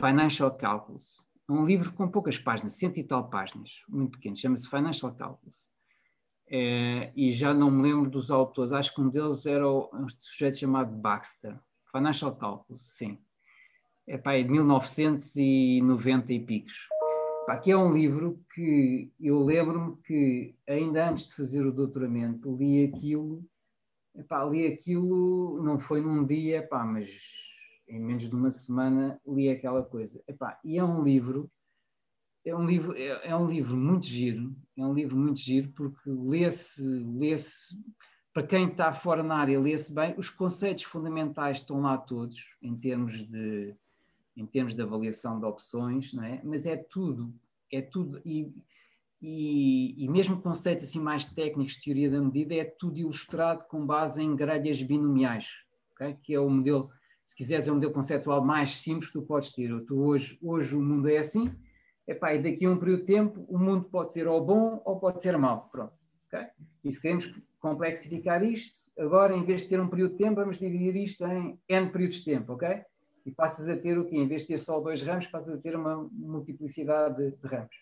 Financial 0.00 0.50
Calculus. 0.50 1.28
É 1.46 1.52
um 1.52 1.62
livro 1.62 1.92
com 1.92 2.08
poucas 2.08 2.38
páginas, 2.38 2.72
cento 2.72 2.96
e 2.98 3.04
tal 3.04 3.28
páginas, 3.28 3.82
muito 3.86 4.12
pequeno, 4.12 4.34
chama-se 4.34 4.66
Financial 4.66 5.14
Calculus. 5.14 5.68
É, 6.48 7.12
e 7.14 7.30
já 7.32 7.52
não 7.52 7.70
me 7.70 7.82
lembro 7.82 8.08
dos 8.08 8.30
autores, 8.30 8.72
acho 8.72 8.94
que 8.94 9.00
um 9.02 9.10
deles 9.10 9.44
era 9.44 9.68
um 9.70 10.06
sujeito 10.16 10.58
chamado 10.58 10.90
Baxter. 10.90 11.54
Financial 11.92 12.34
Calculus, 12.34 12.96
sim. 12.96 13.18
É 14.06 14.16
pá, 14.16 14.32
é 14.32 14.42
de 14.42 14.48
1990 14.48 16.32
e 16.32 16.40
picos. 16.40 16.88
Aqui 17.46 17.70
é 17.70 17.76
um 17.76 17.92
livro 17.92 18.42
que 18.54 19.12
eu 19.20 19.44
lembro-me 19.44 19.96
que 19.98 20.54
ainda 20.66 21.10
antes 21.10 21.26
de 21.26 21.34
fazer 21.34 21.66
o 21.66 21.72
doutoramento 21.72 22.56
li 22.56 22.86
aquilo, 22.86 23.44
epá, 24.16 24.44
li 24.44 24.66
aquilo, 24.66 25.62
não 25.62 25.78
foi 25.78 26.00
num 26.00 26.24
dia, 26.24 26.58
epá, 26.58 26.84
mas 26.84 27.10
em 27.90 28.00
menos 28.00 28.28
de 28.28 28.34
uma 28.34 28.50
semana 28.50 29.20
li 29.26 29.50
aquela 29.50 29.82
coisa. 29.82 30.22
Epá, 30.26 30.58
e 30.64 30.78
é 30.78 30.84
um 30.84 31.02
livro, 31.02 31.50
é 32.44 32.54
um 32.54 32.64
livro, 32.64 32.96
é, 32.96 33.28
é 33.28 33.36
um 33.36 33.46
livro 33.46 33.76
muito 33.76 34.06
giro, 34.06 34.54
é 34.76 34.86
um 34.86 34.94
livro 34.94 35.16
muito 35.16 35.40
giro 35.40 35.72
porque 35.72 36.08
lê-se, 36.08 36.82
lê-se, 36.82 37.76
para 38.32 38.46
quem 38.46 38.68
está 38.68 38.92
fora 38.92 39.22
na 39.22 39.36
área, 39.36 39.60
lê-se 39.60 39.92
bem, 39.92 40.14
os 40.16 40.30
conceitos 40.30 40.84
fundamentais 40.84 41.58
estão 41.58 41.80
lá 41.80 41.98
todos, 41.98 42.56
em 42.62 42.76
termos 42.76 43.26
de, 43.28 43.74
em 44.36 44.46
termos 44.46 44.74
de 44.74 44.82
avaliação 44.82 45.40
de 45.40 45.44
opções, 45.44 46.12
não 46.14 46.22
é? 46.22 46.40
mas 46.44 46.66
é 46.66 46.76
tudo, 46.76 47.34
é 47.72 47.82
tudo, 47.82 48.22
e, 48.24 48.54
e, 49.20 50.04
e, 50.04 50.08
mesmo 50.08 50.40
conceitos 50.40 50.84
assim 50.84 51.00
mais 51.00 51.26
técnicos 51.26 51.76
teoria 51.76 52.08
da 52.08 52.20
medida, 52.20 52.54
é 52.54 52.64
tudo 52.64 52.98
ilustrado 52.98 53.64
com 53.66 53.84
base 53.84 54.22
em 54.22 54.36
grelhas 54.36 54.80
binomiais, 54.80 55.48
okay? 55.92 56.16
que 56.22 56.32
é 56.32 56.40
o 56.40 56.48
modelo 56.48 56.90
se 57.30 57.36
quiseres 57.36 57.68
é 57.68 57.70
um 57.70 57.76
modelo 57.76 57.92
conceptual 57.92 58.44
mais 58.44 58.78
simples 58.78 59.06
que 59.06 59.12
tu 59.12 59.22
podes 59.22 59.52
ter. 59.52 59.70
Tu 59.84 59.96
hoje, 59.96 60.36
hoje 60.42 60.74
o 60.74 60.82
mundo 60.82 61.08
é 61.08 61.18
assim, 61.18 61.48
epá, 62.04 62.34
e 62.34 62.42
daqui 62.42 62.66
a 62.66 62.70
um 62.70 62.76
período 62.76 63.02
de 63.02 63.06
tempo 63.06 63.46
o 63.48 63.56
mundo 63.56 63.84
pode 63.84 64.12
ser 64.12 64.26
ou 64.26 64.44
bom 64.44 64.82
ou 64.84 64.98
pode 64.98 65.22
ser 65.22 65.38
mau. 65.38 65.68
Pronto. 65.70 65.92
Okay? 66.26 66.48
E 66.82 66.92
se 66.92 67.00
queremos 67.00 67.32
complexificar 67.60 68.42
isto, 68.42 68.90
agora 68.98 69.32
em 69.32 69.44
vez 69.44 69.62
de 69.62 69.68
ter 69.68 69.80
um 69.80 69.86
período 69.86 70.12
de 70.12 70.18
tempo, 70.18 70.40
vamos 70.40 70.58
dividir 70.58 70.96
isto 70.96 71.24
em 71.24 71.56
N 71.68 71.90
períodos 71.90 72.16
de 72.16 72.24
tempo, 72.24 72.54
ok? 72.54 72.82
E 73.24 73.30
passas 73.30 73.68
a 73.68 73.76
ter 73.76 73.96
o 73.96 74.06
quê? 74.06 74.16
Em 74.16 74.26
vez 74.26 74.42
de 74.42 74.48
ter 74.48 74.58
só 74.58 74.80
dois 74.80 75.00
ramos, 75.00 75.28
passas 75.28 75.56
a 75.56 75.60
ter 75.60 75.76
uma 75.76 76.08
multiplicidade 76.10 77.16
de, 77.16 77.36
de 77.36 77.46
ramos. 77.46 77.76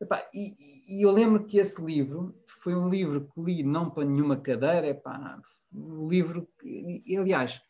Epá, 0.00 0.26
e, 0.32 0.54
e, 0.88 1.02
eu 1.02 1.10
lembro 1.10 1.44
que 1.44 1.58
esse 1.58 1.82
livro 1.84 2.34
foi 2.62 2.74
um 2.74 2.88
livro 2.88 3.28
que 3.34 3.38
li 3.38 3.62
não 3.62 3.90
para 3.90 4.06
nenhuma 4.06 4.38
cadeira, 4.38 4.86
epá, 4.86 5.42
um 5.70 6.08
livro 6.08 6.48
que, 6.58 7.04
aliás, 7.18 7.60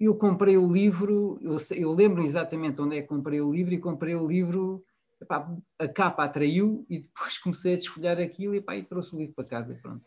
eu 0.00 0.14
comprei 0.14 0.56
o 0.56 0.70
livro, 0.70 1.38
eu, 1.40 1.56
eu, 1.76 1.92
lembro 1.92 2.24
exatamente 2.24 2.80
onde 2.80 2.96
é 2.96 3.02
que 3.02 3.08
comprei 3.08 3.40
o 3.40 3.52
livro 3.52 3.74
e 3.74 3.78
comprei 3.78 4.14
o 4.14 4.26
livro, 4.26 4.84
epá, 5.20 5.50
a 5.78 5.88
capa 5.88 6.24
atraiu 6.24 6.86
e 6.88 7.00
depois 7.00 7.38
comecei 7.42 7.74
a 7.74 7.76
desfolhar 7.76 8.18
aquilo 8.20 8.54
e, 8.54 8.58
epá, 8.58 8.76
e 8.76 8.84
trouxe 8.84 9.14
o 9.14 9.18
livro 9.18 9.34
para 9.34 9.44
casa. 9.44 9.78
Pronto. 9.82 10.04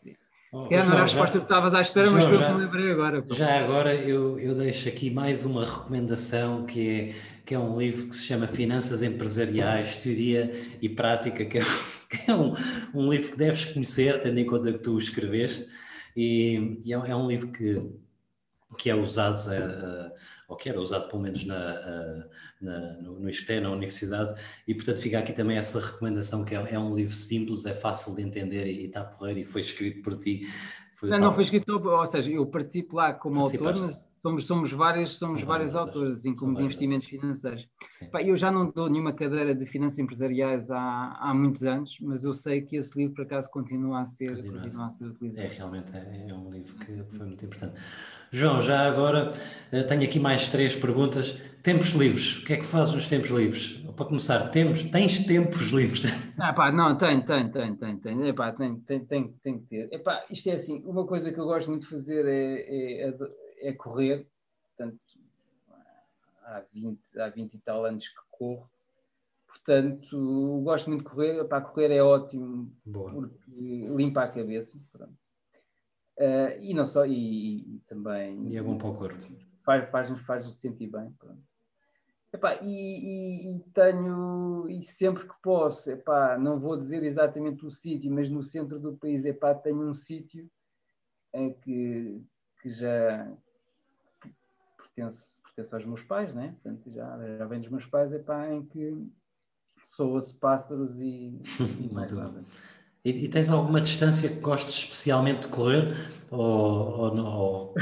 Se 0.60 0.68
calhar 0.68 0.84
não 0.84 0.92
era 0.92 1.00
a 1.00 1.04
resposta 1.04 1.38
que 1.38 1.44
estavas 1.44 1.72
à 1.72 1.80
espera, 1.80 2.06
João, 2.06 2.18
mas 2.18 2.26
foi 2.26 2.36
o 2.36 2.46
que 2.46 2.52
me 2.52 2.60
lembrei 2.60 2.90
agora. 2.90 3.22
Pô. 3.22 3.34
Já 3.34 3.58
agora 3.58 3.94
eu, 3.94 4.38
eu 4.38 4.54
deixo 4.54 4.86
aqui 4.86 5.10
mais 5.10 5.46
uma 5.46 5.64
recomendação 5.64 6.66
que 6.66 6.90
é, 6.90 7.14
que 7.44 7.54
é 7.54 7.58
um 7.58 7.78
livro 7.78 8.08
que 8.08 8.16
se 8.16 8.24
chama 8.24 8.46
Finanças 8.46 9.02
Empresariais, 9.02 9.96
Teoria 9.96 10.52
e 10.80 10.90
Prática, 10.90 11.44
que 11.46 11.58
é, 11.58 11.62
que 12.08 12.30
é 12.30 12.34
um, 12.34 12.54
um 12.94 13.10
livro 13.10 13.30
que 13.30 13.38
deves 13.38 13.64
conhecer, 13.64 14.20
tendo 14.20 14.38
em 14.38 14.44
conta 14.44 14.72
que 14.72 14.78
tu 14.78 14.92
o 14.92 14.98
escreveste, 14.98 15.68
e, 16.14 16.78
e 16.84 16.92
é, 16.92 16.96
é 16.96 17.16
um 17.16 17.28
livro 17.28 17.48
que 17.48 17.80
que 18.76 18.90
é 18.90 18.94
usado, 18.94 19.38
uh, 19.48 20.12
ou 20.48 20.56
que 20.56 20.68
era 20.68 20.80
usado 20.80 21.08
pelo 21.08 21.22
menos 21.22 21.44
na, 21.44 21.54
uh, 21.56 22.24
na, 22.60 22.92
no, 23.02 23.28
ISCTE, 23.28 23.60
na 23.60 23.70
universidade, 23.70 24.34
e 24.66 24.74
portanto 24.74 24.98
fica 24.98 25.18
aqui 25.18 25.32
também 25.32 25.56
essa 25.56 25.80
recomendação 25.80 26.44
que 26.44 26.54
é, 26.54 26.74
é 26.74 26.78
um 26.78 26.94
livro 26.94 27.14
simples, 27.14 27.66
é 27.66 27.74
fácil 27.74 28.14
de 28.14 28.22
entender 28.22 28.66
e 28.66 28.86
está 28.86 29.04
porreiro 29.04 29.40
e 29.40 29.44
foi 29.44 29.60
escrito 29.60 30.02
por 30.02 30.18
ti. 30.18 30.46
Foi 30.94 31.08
não, 31.10 31.18
não 31.18 31.32
foi 31.32 31.42
escrito, 31.42 31.70
ou 31.70 32.06
seja, 32.06 32.30
eu 32.30 32.46
participo 32.46 32.96
lá 32.96 33.12
como 33.12 33.40
autor, 33.40 33.76
mas 33.76 34.08
somos, 34.22 34.46
somos 34.46 34.72
vários, 34.72 35.18
somos 35.18 35.42
vários 35.42 35.74
autores, 35.74 36.18
assim 36.18 36.32
como 36.32 36.56
de 36.56 36.62
investimentos 36.62 37.12
autores. 37.12 37.20
financeiros. 37.20 37.68
Pá, 38.12 38.22
eu 38.22 38.36
já 38.36 38.50
não 38.52 38.70
dou 38.70 38.88
nenhuma 38.88 39.12
cadeira 39.12 39.52
de 39.52 39.66
finanças 39.66 39.98
empresariais 39.98 40.70
há, 40.70 41.18
há 41.20 41.34
muitos 41.34 41.64
anos, 41.64 41.96
mas 42.00 42.24
eu 42.24 42.32
sei 42.32 42.62
que 42.62 42.76
esse 42.76 42.96
livro, 42.96 43.16
por 43.16 43.24
acaso, 43.24 43.50
continua 43.50 44.00
a 44.00 44.06
ser, 44.06 44.36
continua, 44.36 44.62
continua 44.62 44.86
a 44.86 44.90
ser 44.90 45.06
utilizado. 45.06 45.46
É, 45.46 45.50
realmente 45.50 45.96
é, 45.96 46.26
é 46.28 46.34
um 46.34 46.50
livro 46.52 46.76
que 46.76 47.02
foi 47.02 47.26
muito 47.26 47.44
importante. 47.44 47.80
João, 48.34 48.62
já 48.62 48.88
agora 48.88 49.34
eh, 49.70 49.82
tenho 49.82 50.04
aqui 50.04 50.18
mais 50.18 50.48
três 50.48 50.74
perguntas. 50.74 51.38
Tempos 51.62 51.90
livres, 51.90 52.38
o 52.38 52.44
que 52.46 52.54
é 52.54 52.56
que 52.56 52.64
fazes 52.64 52.94
nos 52.94 53.06
tempos 53.06 53.28
livres? 53.30 53.76
Para 53.94 54.06
começar, 54.06 54.48
temos, 54.48 54.82
tens 54.84 55.26
tempos 55.26 55.70
livres? 55.70 56.04
Ah, 56.38 56.52
pá, 56.54 56.72
não, 56.72 56.96
tenho, 56.96 57.24
tenho, 57.24 57.52
tenho, 57.52 57.76
tenho, 57.76 57.98
tenho, 57.98 58.26
Epá, 58.26 58.50
tenho, 58.52 58.80
tenho, 58.80 59.04
tenho, 59.04 59.34
tenho 59.42 59.60
que 59.60 59.66
ter. 59.66 59.92
Epá, 59.92 60.24
isto 60.30 60.48
é 60.48 60.54
assim, 60.54 60.82
uma 60.86 61.06
coisa 61.06 61.30
que 61.30 61.38
eu 61.38 61.44
gosto 61.44 61.68
muito 61.68 61.82
de 61.82 61.88
fazer 61.88 62.26
é, 62.26 63.06
é, 63.06 63.14
é 63.68 63.72
correr, 63.74 64.26
portanto, 64.64 64.98
há 66.42 66.62
20, 66.72 66.98
há 67.20 67.28
20 67.28 67.54
e 67.54 67.58
tal 67.58 67.84
anos 67.84 68.08
que 68.08 68.20
corro, 68.30 68.68
portanto, 69.46 70.60
gosto 70.64 70.88
muito 70.88 71.04
de 71.04 71.10
correr, 71.10 71.38
Epá, 71.38 71.60
correr 71.60 71.92
é 71.92 72.02
ótimo, 72.02 72.72
Boa. 72.84 73.12
porque 73.12 73.86
limpa 73.94 74.24
a 74.24 74.28
cabeça, 74.28 74.80
pronto. 74.90 75.21
Uh, 76.22 76.56
e 76.60 76.72
não 76.72 76.86
só, 76.86 77.04
e, 77.04 77.76
e, 77.76 77.82
também. 77.88 78.46
E 78.48 78.56
é 78.56 78.62
bom 78.62 78.78
para 78.78 78.86
o 78.86 78.94
corpo. 78.94 79.18
Faz-nos 79.64 79.90
faz, 79.90 80.20
faz 80.20 80.54
sentir 80.54 80.86
bem. 80.86 81.10
Pronto. 81.18 81.42
Epá, 82.32 82.54
e, 82.62 82.68
e, 82.68 83.56
e, 83.56 83.60
tenho, 83.74 84.66
e 84.70 84.84
sempre 84.84 85.28
que 85.28 85.34
posso, 85.42 85.90
epá, 85.90 86.38
não 86.38 86.60
vou 86.60 86.76
dizer 86.78 87.02
exatamente 87.02 87.66
o 87.66 87.70
sítio, 87.70 88.10
mas 88.10 88.30
no 88.30 88.42
centro 88.42 88.78
do 88.78 88.96
país 88.96 89.24
epá, 89.24 89.52
tenho 89.52 89.82
um 89.82 89.92
sítio 89.92 90.48
em 91.34 91.52
que, 91.52 92.22
que 92.62 92.72
já 92.72 93.30
pertence, 94.78 95.38
pertence 95.42 95.74
aos 95.74 95.84
meus 95.84 96.02
pais, 96.04 96.32
né? 96.32 96.56
Portanto, 96.62 96.90
já, 96.90 97.36
já 97.36 97.46
vem 97.46 97.60
dos 97.60 97.68
meus 97.68 97.84
pais, 97.84 98.12
epá, 98.12 98.48
em 98.48 98.64
que 98.64 99.10
soa-se 99.82 100.38
pássaros 100.38 100.98
e, 101.00 101.38
e 101.80 101.90
mais 101.92 102.12
nada. 102.12 102.44
E, 103.04 103.24
e, 103.24 103.28
tens 103.28 103.50
alguma 103.50 103.80
distância 103.80 104.28
que 104.28 104.40
gostes 104.40 104.76
especialmente 104.76 105.42
de 105.42 105.48
correr? 105.48 105.96
Ou, 106.30 106.40
ou, 106.40 107.16
ou, 107.18 107.74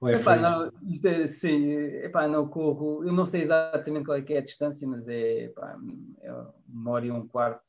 ou 0.00 0.08
é 0.08 0.14
epá, 0.14 0.36
não, 0.36 0.72
é, 1.04 1.26
sim, 1.26 1.72
epá, 1.72 2.26
não 2.26 2.48
corro, 2.48 3.04
eu 3.04 3.12
não 3.12 3.26
sei 3.26 3.42
exatamente 3.42 4.06
qual 4.06 4.18
é, 4.18 4.24
é 4.28 4.38
a 4.38 4.42
distância, 4.42 4.88
mas 4.88 5.06
é, 5.06 5.44
epá, 5.44 5.78
é 6.22 6.32
uma 6.68 6.90
hora 6.90 7.06
e 7.06 7.10
um 7.10 7.26
quarto, 7.26 7.68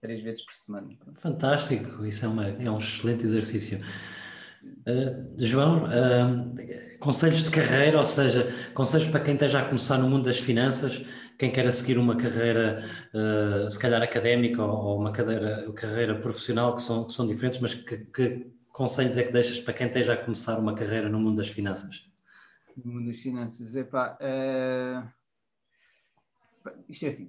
três 0.00 0.22
vezes 0.22 0.44
por 0.44 0.54
semana. 0.54 0.88
Fantástico, 1.16 2.04
isso 2.04 2.24
é, 2.24 2.28
uma, 2.28 2.46
é 2.48 2.70
um 2.70 2.78
excelente 2.78 3.24
exercício. 3.24 3.78
Uh, 4.62 5.34
João, 5.38 5.84
uh, 5.84 6.98
conselhos 6.98 7.44
de 7.44 7.50
carreira, 7.50 7.98
ou 7.98 8.04
seja, 8.04 8.52
conselhos 8.74 9.06
para 9.06 9.20
quem 9.20 9.34
esteja 9.34 9.60
a 9.60 9.64
começar 9.64 9.98
no 9.98 10.08
mundo 10.08 10.24
das 10.24 10.40
finanças, 10.40 11.04
quem 11.38 11.52
quer 11.52 11.72
seguir 11.72 11.96
uma 11.98 12.16
carreira, 12.16 12.82
uh, 13.14 13.70
se 13.70 13.78
calhar 13.78 14.02
académica 14.02 14.62
ou, 14.62 14.98
uma 14.98 15.12
carreira, 15.12 15.72
carreira 15.72 16.18
profissional, 16.18 16.74
que 16.74 16.82
são, 16.82 17.04
que 17.06 17.12
são 17.12 17.26
diferentes, 17.26 17.60
mas 17.60 17.74
que, 17.74 17.98
que, 18.06 18.50
conselhos 18.72 19.16
é 19.16 19.22
que 19.22 19.32
deixas 19.32 19.60
para 19.60 19.74
quem 19.74 19.86
esteja 19.86 20.14
a 20.14 20.16
começar 20.16 20.58
uma 20.58 20.74
carreira 20.74 21.08
no 21.08 21.20
mundo 21.20 21.36
das 21.36 21.48
finanças? 21.48 22.10
No 22.76 22.92
mundo 22.92 23.06
das 23.06 23.20
finanças, 23.20 23.74
epá, 23.76 24.18
uh, 24.20 25.08
isto 26.88 27.06
é 27.06 27.08
assim, 27.08 27.28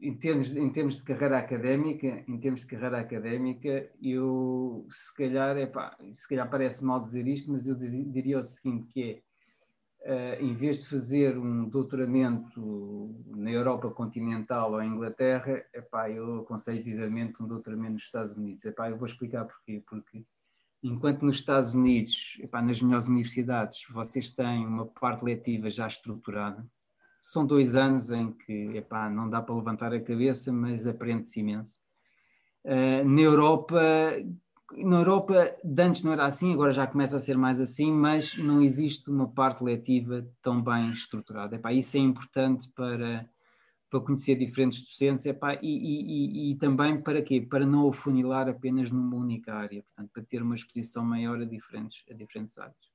em 0.00 0.14
termos, 0.16 0.56
em 0.56 0.70
termos 0.70 0.96
de 0.96 1.02
carreira 1.02 1.38
académica, 1.38 2.24
em 2.28 2.38
termos 2.38 2.60
de 2.60 2.66
carreira 2.68 3.00
académica, 3.00 3.90
eu 4.00 4.86
se 4.88 5.14
calhar, 5.16 5.58
epá, 5.58 5.96
se 6.14 6.28
calhar 6.28 6.48
parece 6.48 6.84
mal 6.84 7.02
dizer 7.02 7.26
isto, 7.26 7.50
mas 7.50 7.66
eu 7.66 7.74
diria 7.74 8.38
o 8.38 8.42
seguinte, 8.42 8.86
que 8.92 9.02
é 9.02 9.22
em 10.40 10.54
vez 10.54 10.78
de 10.78 10.88
fazer 10.88 11.36
um 11.36 11.68
doutoramento 11.68 13.14
na 13.36 13.50
Europa 13.50 13.90
continental 13.90 14.72
ou 14.72 14.82
em 14.82 14.88
Inglaterra, 14.88 15.62
epá, 15.74 16.10
eu 16.10 16.40
aconselho 16.40 16.82
vivamente 16.82 17.42
um 17.42 17.46
doutoramento 17.46 17.92
nos 17.92 18.04
Estados 18.04 18.32
Unidos. 18.34 18.64
Epá, 18.64 18.90
eu 18.90 18.96
vou 18.96 19.06
explicar 19.06 19.44
porquê. 19.44 19.82
Porque 19.86 20.24
enquanto 20.82 21.22
nos 21.22 21.36
Estados 21.36 21.74
Unidos, 21.74 22.38
epá, 22.40 22.62
nas 22.62 22.80
melhores 22.80 23.08
universidades, 23.08 23.84
vocês 23.90 24.30
têm 24.30 24.66
uma 24.66 24.86
parte 24.86 25.24
letiva 25.24 25.70
já 25.70 25.86
estruturada, 25.86 26.66
são 27.20 27.44
dois 27.44 27.74
anos 27.74 28.10
em 28.10 28.32
que 28.32 28.76
epá, 28.78 29.10
não 29.10 29.28
dá 29.28 29.42
para 29.42 29.54
levantar 29.54 29.92
a 29.92 30.00
cabeça, 30.00 30.50
mas 30.50 30.86
aprende-se 30.86 31.40
imenso. 31.40 31.78
Uh, 32.64 33.04
na 33.06 33.20
Europa, 33.20 33.80
na 34.72 34.98
Europa, 34.98 35.56
de 35.62 35.82
antes 35.82 36.02
não 36.02 36.12
era 36.12 36.26
assim, 36.26 36.52
agora 36.52 36.72
já 36.72 36.86
começa 36.86 37.16
a 37.16 37.20
ser 37.20 37.36
mais 37.36 37.60
assim, 37.60 37.92
mas 37.92 38.36
não 38.36 38.62
existe 38.62 39.10
uma 39.10 39.28
parte 39.28 39.62
letiva 39.64 40.26
tão 40.40 40.62
bem 40.62 40.90
estruturada. 40.90 41.56
Epá, 41.56 41.72
isso 41.72 41.96
é 41.96 42.00
importante 42.00 42.68
para, 42.74 43.28
para 43.90 44.00
conhecer 44.00 44.36
diferentes 44.36 44.80
docentes 44.82 45.26
epá, 45.26 45.54
e, 45.54 45.58
e, 45.62 46.02
e, 46.02 46.52
e, 46.52 46.54
também 46.56 47.00
para 47.00 47.20
quê? 47.22 47.40
Para 47.40 47.66
não 47.66 47.88
afunilar 47.88 48.48
apenas 48.48 48.90
numa 48.90 49.16
única 49.16 49.54
área, 49.54 49.82
portanto, 49.82 50.10
para 50.12 50.22
ter 50.22 50.42
uma 50.42 50.54
exposição 50.54 51.04
maior 51.04 51.40
a 51.40 51.44
diferentes, 51.44 52.04
a 52.10 52.14
diferentes 52.14 52.56
áreas. 52.56 52.90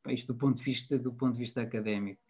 Epá, 0.00 0.12
isto 0.12 0.32
do 0.32 0.38
ponto 0.38 0.58
de 0.58 0.64
vista, 0.64 0.98
do 0.98 1.12
ponto 1.12 1.32
de 1.32 1.38
vista 1.38 1.62
académico. 1.62 2.20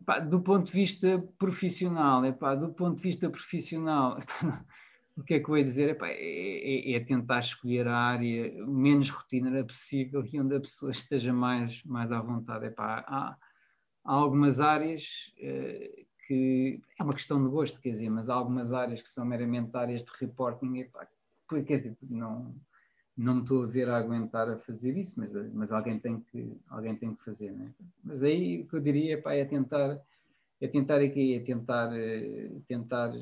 Epá, 0.00 0.18
do 0.18 0.40
ponto 0.40 0.66
de 0.66 0.72
vista 0.72 1.18
profissional, 1.38 2.24
epá, 2.26 2.54
do 2.54 2.72
ponto 2.74 2.98
de 2.98 3.02
vista 3.02 3.30
profissional, 3.30 4.18
o 5.16 5.22
que 5.22 5.34
é 5.34 5.40
que 5.40 5.48
eu 5.48 5.56
ia 5.56 5.64
dizer? 5.64 5.90
Epá, 5.90 6.08
é, 6.08 6.14
é, 6.14 6.92
é, 6.94 7.00
tentar 7.00 7.38
escolher 7.38 7.86
a 7.86 7.96
área 7.96 8.52
menos 8.66 9.10
rotineira 9.10 9.64
possível 9.64 10.24
e 10.24 10.40
onde 10.40 10.56
a 10.56 10.60
pessoa 10.60 10.90
esteja 10.92 11.32
mais, 11.32 11.82
mais 11.84 12.10
à 12.10 12.20
vontade. 12.20 12.66
Epá, 12.66 13.04
há, 13.06 13.36
há 14.04 14.12
algumas 14.12 14.60
áreas 14.60 15.32
eh, 15.38 16.04
que 16.26 16.80
é 16.98 17.02
uma 17.02 17.14
questão 17.14 17.42
de 17.42 17.48
gosto, 17.48 17.80
quer 17.80 17.90
dizer, 17.90 18.10
mas 18.10 18.28
há 18.28 18.34
algumas 18.34 18.72
áreas 18.72 19.02
que 19.02 19.08
são 19.08 19.24
meramente 19.24 19.76
áreas 19.76 20.02
de 20.02 20.10
reporting, 20.18 20.78
epá, 20.78 21.06
quer 21.48 21.76
dizer, 21.76 21.96
não, 22.02 22.54
não 23.16 23.36
me 23.36 23.40
estou 23.42 23.62
a 23.62 23.66
ver 23.66 23.88
a 23.88 23.96
aguentar 23.98 24.48
a 24.48 24.58
fazer 24.58 24.96
isso, 24.96 25.20
mas, 25.20 25.32
mas 25.52 25.70
alguém, 25.70 25.98
tem 25.98 26.20
que, 26.20 26.56
alguém 26.68 26.96
tem 26.96 27.14
que 27.14 27.22
fazer. 27.22 27.52
Né? 27.52 27.70
Mas 28.02 28.22
aí 28.24 28.62
o 28.62 28.66
que 28.66 28.74
eu 28.74 28.80
diria 28.80 29.14
epá, 29.14 29.34
é 29.34 29.44
tentar 29.44 30.00
é 30.60 30.68
tentar 30.68 31.00
aqui, 31.00 31.34
é 31.34 31.40
tentar, 31.40 31.92
eh, 31.92 32.50
tentar 32.66 33.12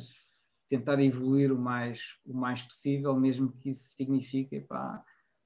tentar 0.72 0.98
evoluir 1.02 1.52
o 1.52 1.58
mais, 1.58 2.16
o 2.24 2.32
mais 2.32 2.62
possível, 2.62 3.14
mesmo 3.14 3.52
que 3.52 3.68
isso 3.68 3.94
signifique 3.94 4.66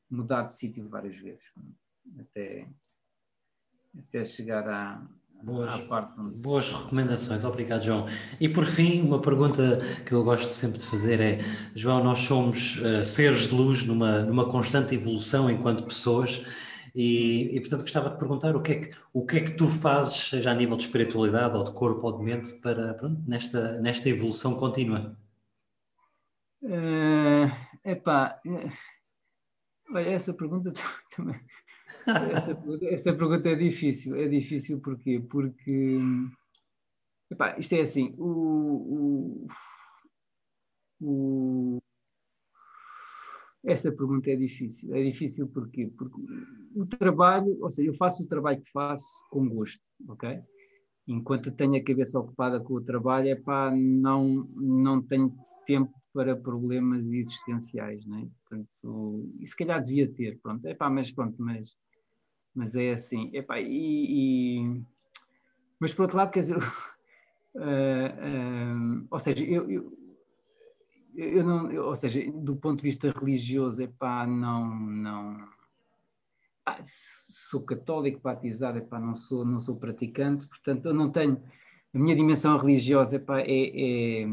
mudar 0.09 0.43
de 0.43 0.55
sítio 0.55 0.89
várias 0.89 1.17
vezes, 1.17 1.45
até, 2.17 2.69
até 3.99 4.25
chegar 4.25 4.69
à, 4.69 5.05
Boas, 5.43 5.75
onde... 6.19 6.41
boas 6.41 6.73
recomendações, 6.73 7.45
obrigado 7.45 7.85
João. 7.85 8.07
E 8.41 8.49
por 8.49 8.65
fim, 8.65 9.03
uma 9.03 9.21
pergunta 9.21 9.81
que 10.07 10.13
eu 10.13 10.25
gosto 10.25 10.49
sempre 10.49 10.79
de 10.79 10.85
fazer 10.87 11.21
é: 11.21 11.39
João, 11.75 12.03
nós 12.03 12.21
somos 12.21 12.79
uh, 12.79 13.05
seres 13.05 13.49
de 13.49 13.55
luz 13.55 13.85
numa, 13.85 14.23
numa 14.23 14.49
constante 14.49 14.95
evolução 14.95 15.51
enquanto 15.51 15.85
pessoas, 15.85 16.43
e, 16.97 17.55
e, 17.55 17.61
portanto 17.61 17.83
gostava 17.83 18.09
de 18.09 18.19
perguntar 18.19 18.57
o 18.57 18.63
que, 18.63 18.73
é 18.73 18.81
que, 18.81 18.97
o 19.13 19.27
que 19.27 19.37
é 19.37 19.41
que 19.43 19.51
tu 19.51 19.69
fazes, 19.69 20.31
seja 20.31 20.51
a 20.51 20.55
nível 20.55 20.79
de 20.79 20.85
espiritualidade 20.85 21.55
ou 21.55 21.63
de 21.63 21.73
corpo 21.73 22.07
ou 22.07 22.17
de 22.17 22.25
mente, 22.25 22.55
para, 22.55 22.95
pronto, 22.95 23.23
nesta, 23.29 23.79
nesta 23.83 24.09
evolução 24.09 24.57
contínua? 24.57 25.15
Uh, 26.63 27.53
epá, 27.85 28.41
eh, 28.47 28.73
olha, 29.93 30.09
essa 30.09 30.33
pergunta 30.33 30.73
também. 31.15 31.39
Essa, 32.33 32.59
essa, 32.85 33.13
pergunta 33.13 33.51
é 33.51 33.55
difícil. 33.55 34.17
É 34.17 34.27
difícil 34.27 34.81
porquê? 34.81 35.21
Porque 35.21 35.99
epá, 37.31 37.59
isto 37.59 37.75
é 37.75 37.83
assim, 37.83 38.15
o, 38.17 39.47
o, 41.01 41.07
o 41.79 41.83
essa 43.67 43.91
pergunta 43.91 44.31
é 44.31 44.37
difícil. 44.37 44.95
É 44.95 45.03
difícil 45.03 45.49
porquê? 45.49 45.91
Porque 45.99 46.23
o 46.75 46.87
trabalho, 46.87 47.59
ou 47.61 47.71
seja, 47.71 47.91
eu 47.91 47.95
faço 47.95 48.23
o 48.23 48.27
trabalho 48.27 48.63
que 48.63 48.71
faço 48.71 49.07
com 49.29 49.47
gosto, 49.49 49.83
ok? 50.09 50.39
Enquanto 51.09 51.51
tenho 51.51 51.77
a 51.77 51.85
cabeça 51.85 52.19
ocupada 52.19 52.61
com 52.61 52.75
o 52.75 52.81
trabalho, 52.81 53.29
é 53.29 53.35
pá, 53.35 53.73
não, 53.75 54.49
não 54.55 55.03
tenho 55.03 55.37
tempo 55.67 55.93
para 56.15 56.37
problemas 56.37 57.13
existenciais, 57.13 58.07
não 58.07 58.19
é? 58.19 58.29
Portanto, 58.49 59.29
e 59.41 59.47
se 59.47 59.57
calhar 59.57 59.83
devia 59.83 60.09
ter, 60.09 60.39
pronto, 60.41 60.65
epá, 60.67 60.89
mas 60.89 61.11
pronto, 61.11 61.35
mas, 61.43 61.77
mas 62.55 62.77
é 62.77 62.93
assim, 62.93 63.31
epá, 63.35 63.61
e, 63.61 64.61
e 64.61 64.83
mas 65.81 65.93
por 65.93 66.03
outro 66.03 66.17
lado, 66.17 66.31
quer 66.31 66.41
dizer, 66.41 66.57
uh, 66.57 66.63
uh, 67.59 69.07
ou 69.11 69.19
seja, 69.19 69.45
eu, 69.45 69.71
eu, 69.71 70.06
eu 71.17 71.45
não, 71.45 71.71
eu, 71.71 71.87
ou 71.87 71.97
seja, 71.97 72.21
do 72.31 72.57
ponto 72.57 72.79
de 72.79 72.85
vista 72.85 73.11
religioso, 73.11 73.83
epá, 73.83 74.27
não, 74.27 74.69
não, 74.77 75.49
ah, 76.67 76.83
sou 76.85 77.63
católico, 77.63 78.21
batizado, 78.21 78.79
epá, 78.79 79.01
não 79.01 79.15
sou, 79.15 79.45
não 79.45 79.59
sou 79.59 79.77
praticante, 79.77 80.47
portanto, 80.47 80.87
eu 80.87 80.95
não 80.95 81.11
tenho, 81.11 81.43
a 81.95 81.99
minha 81.99 82.15
dimensão 82.15 82.59
religiosa 82.59 83.17
epá, 83.17 83.41
é, 83.41 83.45
é, 83.47 84.29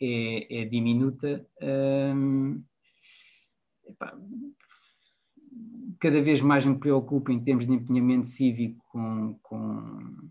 é, 0.00 0.62
é 0.62 0.64
diminuta. 0.64 1.46
Um, 1.62 2.62
epá, 3.86 4.18
cada 6.00 6.20
vez 6.20 6.40
mais 6.40 6.66
me 6.66 6.78
preocupo 6.78 7.30
em 7.30 7.42
termos 7.42 7.66
de 7.66 7.72
empenhamento 7.72 8.26
cívico 8.26 8.84
com, 8.88 9.38
com, 9.42 10.30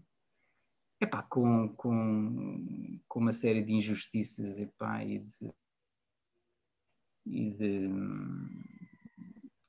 epá, 1.00 1.24
com, 1.24 1.70
com, 1.70 3.00
com 3.08 3.20
uma 3.20 3.34
série 3.34 3.64
de 3.64 3.72
injustiças 3.74 4.60
epá, 4.60 5.04
e 5.06 5.20
de, 5.20 5.54
e 7.26 7.49
de, 7.51 7.89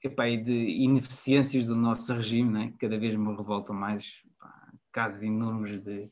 epá, 0.02 0.28
e 0.28 0.42
de 0.42 0.52
ineficiências 0.52 1.64
do 1.64 1.74
nosso 1.74 2.12
regime, 2.12 2.50
né? 2.50 2.72
cada 2.78 2.98
vez 2.98 3.16
me 3.16 3.34
revoltam 3.34 3.74
mais 3.74 4.22
epá, 4.26 4.72
casos 4.92 5.22
enormes 5.22 5.82
de, 5.82 6.08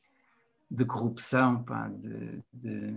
de 0.70 0.84
corrupção, 0.84 1.62
pá, 1.62 1.88
de, 1.88 2.42
de... 2.53 2.95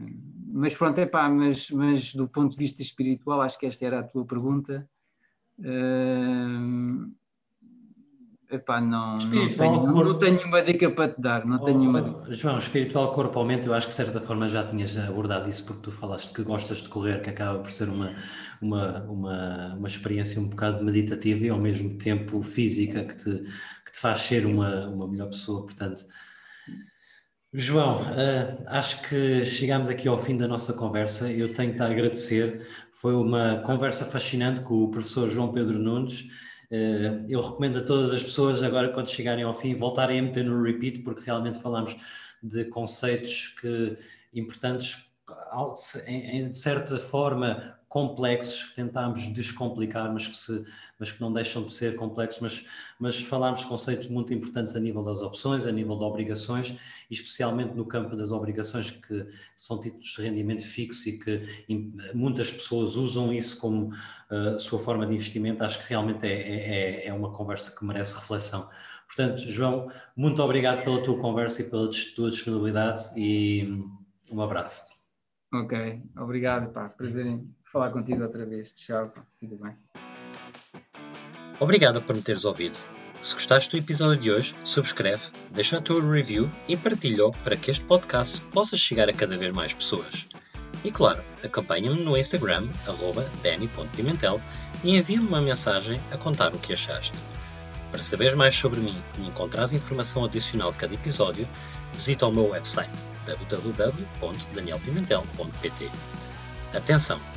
mas 0.48 0.76
pronto, 0.76 1.00
é 1.00 1.06
pá, 1.06 1.30
mas, 1.30 1.70
mas 1.72 2.14
do 2.14 2.28
ponto 2.28 2.52
de 2.52 2.58
vista 2.58 2.82
espiritual, 2.82 3.42
acho 3.42 3.60
que 3.60 3.66
esta 3.66 3.86
era 3.86 4.00
a 4.00 4.04
tua 4.04 4.26
pergunta. 4.26 4.90
Uh... 5.60 7.12
Epá, 8.50 8.80
não, 8.80 9.18
não, 9.18 9.30
tenho, 9.30 9.58
corpo... 9.58 10.04
não 10.06 10.18
tenho 10.18 10.42
uma 10.46 10.62
dica 10.62 10.90
para 10.90 11.10
te 11.10 11.20
dar, 11.20 11.46
não 11.46 11.60
tenho 11.60 11.82
uma 11.82 12.02
dica. 12.02 12.32
João, 12.34 12.58
espiritual 12.58 13.12
corpo 13.12 13.40
eu 13.40 13.74
acho 13.74 13.88
que 13.88 13.92
de 13.92 13.96
certa 13.96 14.22
forma 14.22 14.48
já 14.48 14.66
tinhas 14.66 14.98
abordado 14.98 15.50
isso 15.50 15.66
porque 15.66 15.82
tu 15.82 15.92
falaste 15.92 16.34
que 16.34 16.44
gostas 16.44 16.82
de 16.82 16.88
correr, 16.88 17.22
que 17.22 17.30
acaba 17.30 17.60
por 17.60 17.72
ser 17.72 17.90
uma, 17.90 18.16
uma, 18.62 19.04
uma, 19.04 19.76
uma 19.76 19.88
experiência 19.88 20.40
um 20.40 20.48
bocado 20.48 20.82
meditativa 20.82 21.46
e 21.46 21.50
ao 21.50 21.60
mesmo 21.60 21.98
tempo 21.98 22.42
física 22.42 23.04
que 23.04 23.18
te, 23.18 23.32
que 23.86 23.92
te 23.92 24.00
faz 24.00 24.22
ser 24.22 24.46
uma, 24.46 24.88
uma 24.88 25.10
melhor 25.10 25.28
pessoa, 25.28 25.64
portanto 25.64 26.06
João, 27.54 28.02
uh, 28.02 28.64
acho 28.68 29.02
que 29.10 29.44
chegamos 29.46 29.90
aqui 29.90 30.08
ao 30.08 30.20
fim 30.20 30.38
da 30.38 30.48
nossa 30.48 30.74
conversa. 30.74 31.32
Eu 31.32 31.54
tenho 31.54 31.72
que 31.72 31.78
te 31.78 31.84
agradecer. 31.84 32.68
Foi 32.94 33.16
uma 33.16 33.62
conversa 33.66 34.06
fascinante 34.06 34.62
com 34.62 34.84
o 34.84 34.92
professor 34.92 35.30
João 35.30 35.52
Pedro 35.52 35.80
Nunes. 35.80 36.28
Uh, 36.70 37.26
eu 37.30 37.42
recomendo 37.42 37.80
a 37.80 37.84
todas 37.84 38.12
as 38.12 38.22
pessoas, 38.22 38.62
agora 38.62 38.90
quando 38.90 39.10
chegarem 39.10 39.44
ao 39.44 39.54
fim, 39.54 39.74
voltarem 39.74 40.20
a 40.20 40.22
meter 40.22 40.44
no 40.44 40.62
repeat, 40.62 41.00
porque 41.00 41.24
realmente 41.26 41.60
falamos 41.60 41.96
de 42.44 42.66
conceitos 42.66 43.56
que, 43.60 43.98
importantes, 44.34 45.06
em, 46.06 46.50
de 46.50 46.58
certa 46.58 47.00
forma 47.00 47.78
complexos, 47.88 48.64
que 48.66 48.76
tentámos 48.76 49.28
descomplicar, 49.34 50.12
mas 50.14 50.28
que 50.28 50.36
se 50.36 50.66
mas 51.00 51.12
que 51.12 51.22
não 51.22 51.32
deixam 51.32 51.64
de 51.64 51.72
ser 51.72 51.96
complexos, 51.96 52.42
mas, 52.42 52.66
mas 53.00 53.22
falámos 53.22 53.62
de 53.62 53.68
conceitos 53.68 54.08
muito 54.08 54.34
importantes 54.34 54.76
a 54.76 54.80
nível 54.80 55.04
das 55.04 55.22
opções, 55.22 55.66
a 55.68 55.72
nível 55.72 55.98
de 55.98 56.04
obrigações, 56.04 56.76
e 57.10 57.14
especialmente 57.14 57.74
no 57.74 57.86
campo 57.86 58.16
das 58.16 58.32
obrigações, 58.32 58.90
que 58.90 59.28
são 59.56 59.80
títulos 59.80 60.08
de 60.08 60.22
rendimento 60.22 60.66
fixo 60.66 61.10
e 61.10 61.18
que 61.18 61.66
muitas 62.14 62.52
pessoas 62.52 62.96
usam 62.96 63.32
isso 63.34 63.60
como 63.60 63.94
uh, 64.32 64.58
sua 64.60 64.80
forma 64.80 65.06
de 65.06 65.14
investimento, 65.14 65.64
acho 65.64 65.82
que 65.84 65.90
realmente 65.90 66.26
é, 66.26 66.32
é, 66.32 67.06
é, 67.06 67.08
é 67.08 67.14
uma 67.14 67.32
conversa 67.32 67.78
que 67.78 67.86
merece 67.86 68.16
reflexão. 68.16 68.70
Portanto, 69.08 69.40
João, 69.40 69.90
muito 70.16 70.42
obrigado 70.44 70.84
pela 70.84 71.02
tua 71.02 71.18
conversa 71.20 71.62
e 71.62 71.70
pela 71.70 71.90
tua 72.16 72.30
disponibilidade 72.30 73.04
e 73.16 73.82
um 74.32 74.42
abraço. 74.42 74.88
Ok, 75.54 76.04
obrigado, 76.18 76.72
pá. 76.74 76.90
Prazer 76.90 77.26
em 77.26 77.50
falar 77.72 77.92
contigo 77.92 78.24
outra 78.24 78.46
vez. 78.46 78.74
Tchau, 78.74 79.12
tudo 79.40 79.58
bem. 79.58 79.76
Obrigado 81.60 82.02
por 82.02 82.16
me 82.16 82.22
teres 82.22 82.46
ouvido. 82.46 82.78
Se 83.20 83.34
gostaste 83.34 83.72
do 83.72 83.78
episódio 83.78 84.22
de 84.22 84.32
hoje, 84.32 84.56
subscreve, 84.64 85.24
deixa 85.50 85.78
a 85.78 85.82
tua 85.82 86.00
review 86.00 86.52
e 86.68 86.78
partilha-o 86.78 87.32
para 87.44 87.58
que 87.58 87.72
este 87.72 87.84
podcast 87.84 88.42
possa 88.52 88.78
chegar 88.78 89.10
a 89.10 89.14
cada 89.14 89.36
vez 89.36 89.52
mais 89.52 89.74
pessoas. 89.74 90.28
E 90.84 90.92
claro, 90.92 91.24
acompanha-me 91.44 92.04
no 92.04 92.16
Instagram, 92.16 92.68
danny.pimentel, 93.42 94.40
e 94.84 94.96
envia-me 94.96 95.28
uma 95.28 95.42
mensagem 95.42 96.00
a 96.12 96.18
contar 96.18 96.54
o 96.54 96.60
que 96.60 96.74
achaste. 96.74 97.18
Para 97.92 98.02
saberes 98.02 98.36
mais 98.36 98.54
sobre 98.54 98.80
mim 98.80 99.02
e 99.18 99.26
encontrares 99.28 99.74
informação 99.74 100.26
adicional 100.26 100.72
de 100.72 100.78
cada 100.78 100.94
episódio, 100.94 101.48
visita 101.94 102.28
o 102.28 102.32
meu 102.32 102.50
website 102.50 102.92
www.danielpimentel.pt. 103.26 105.90
Atenção! 106.76 107.37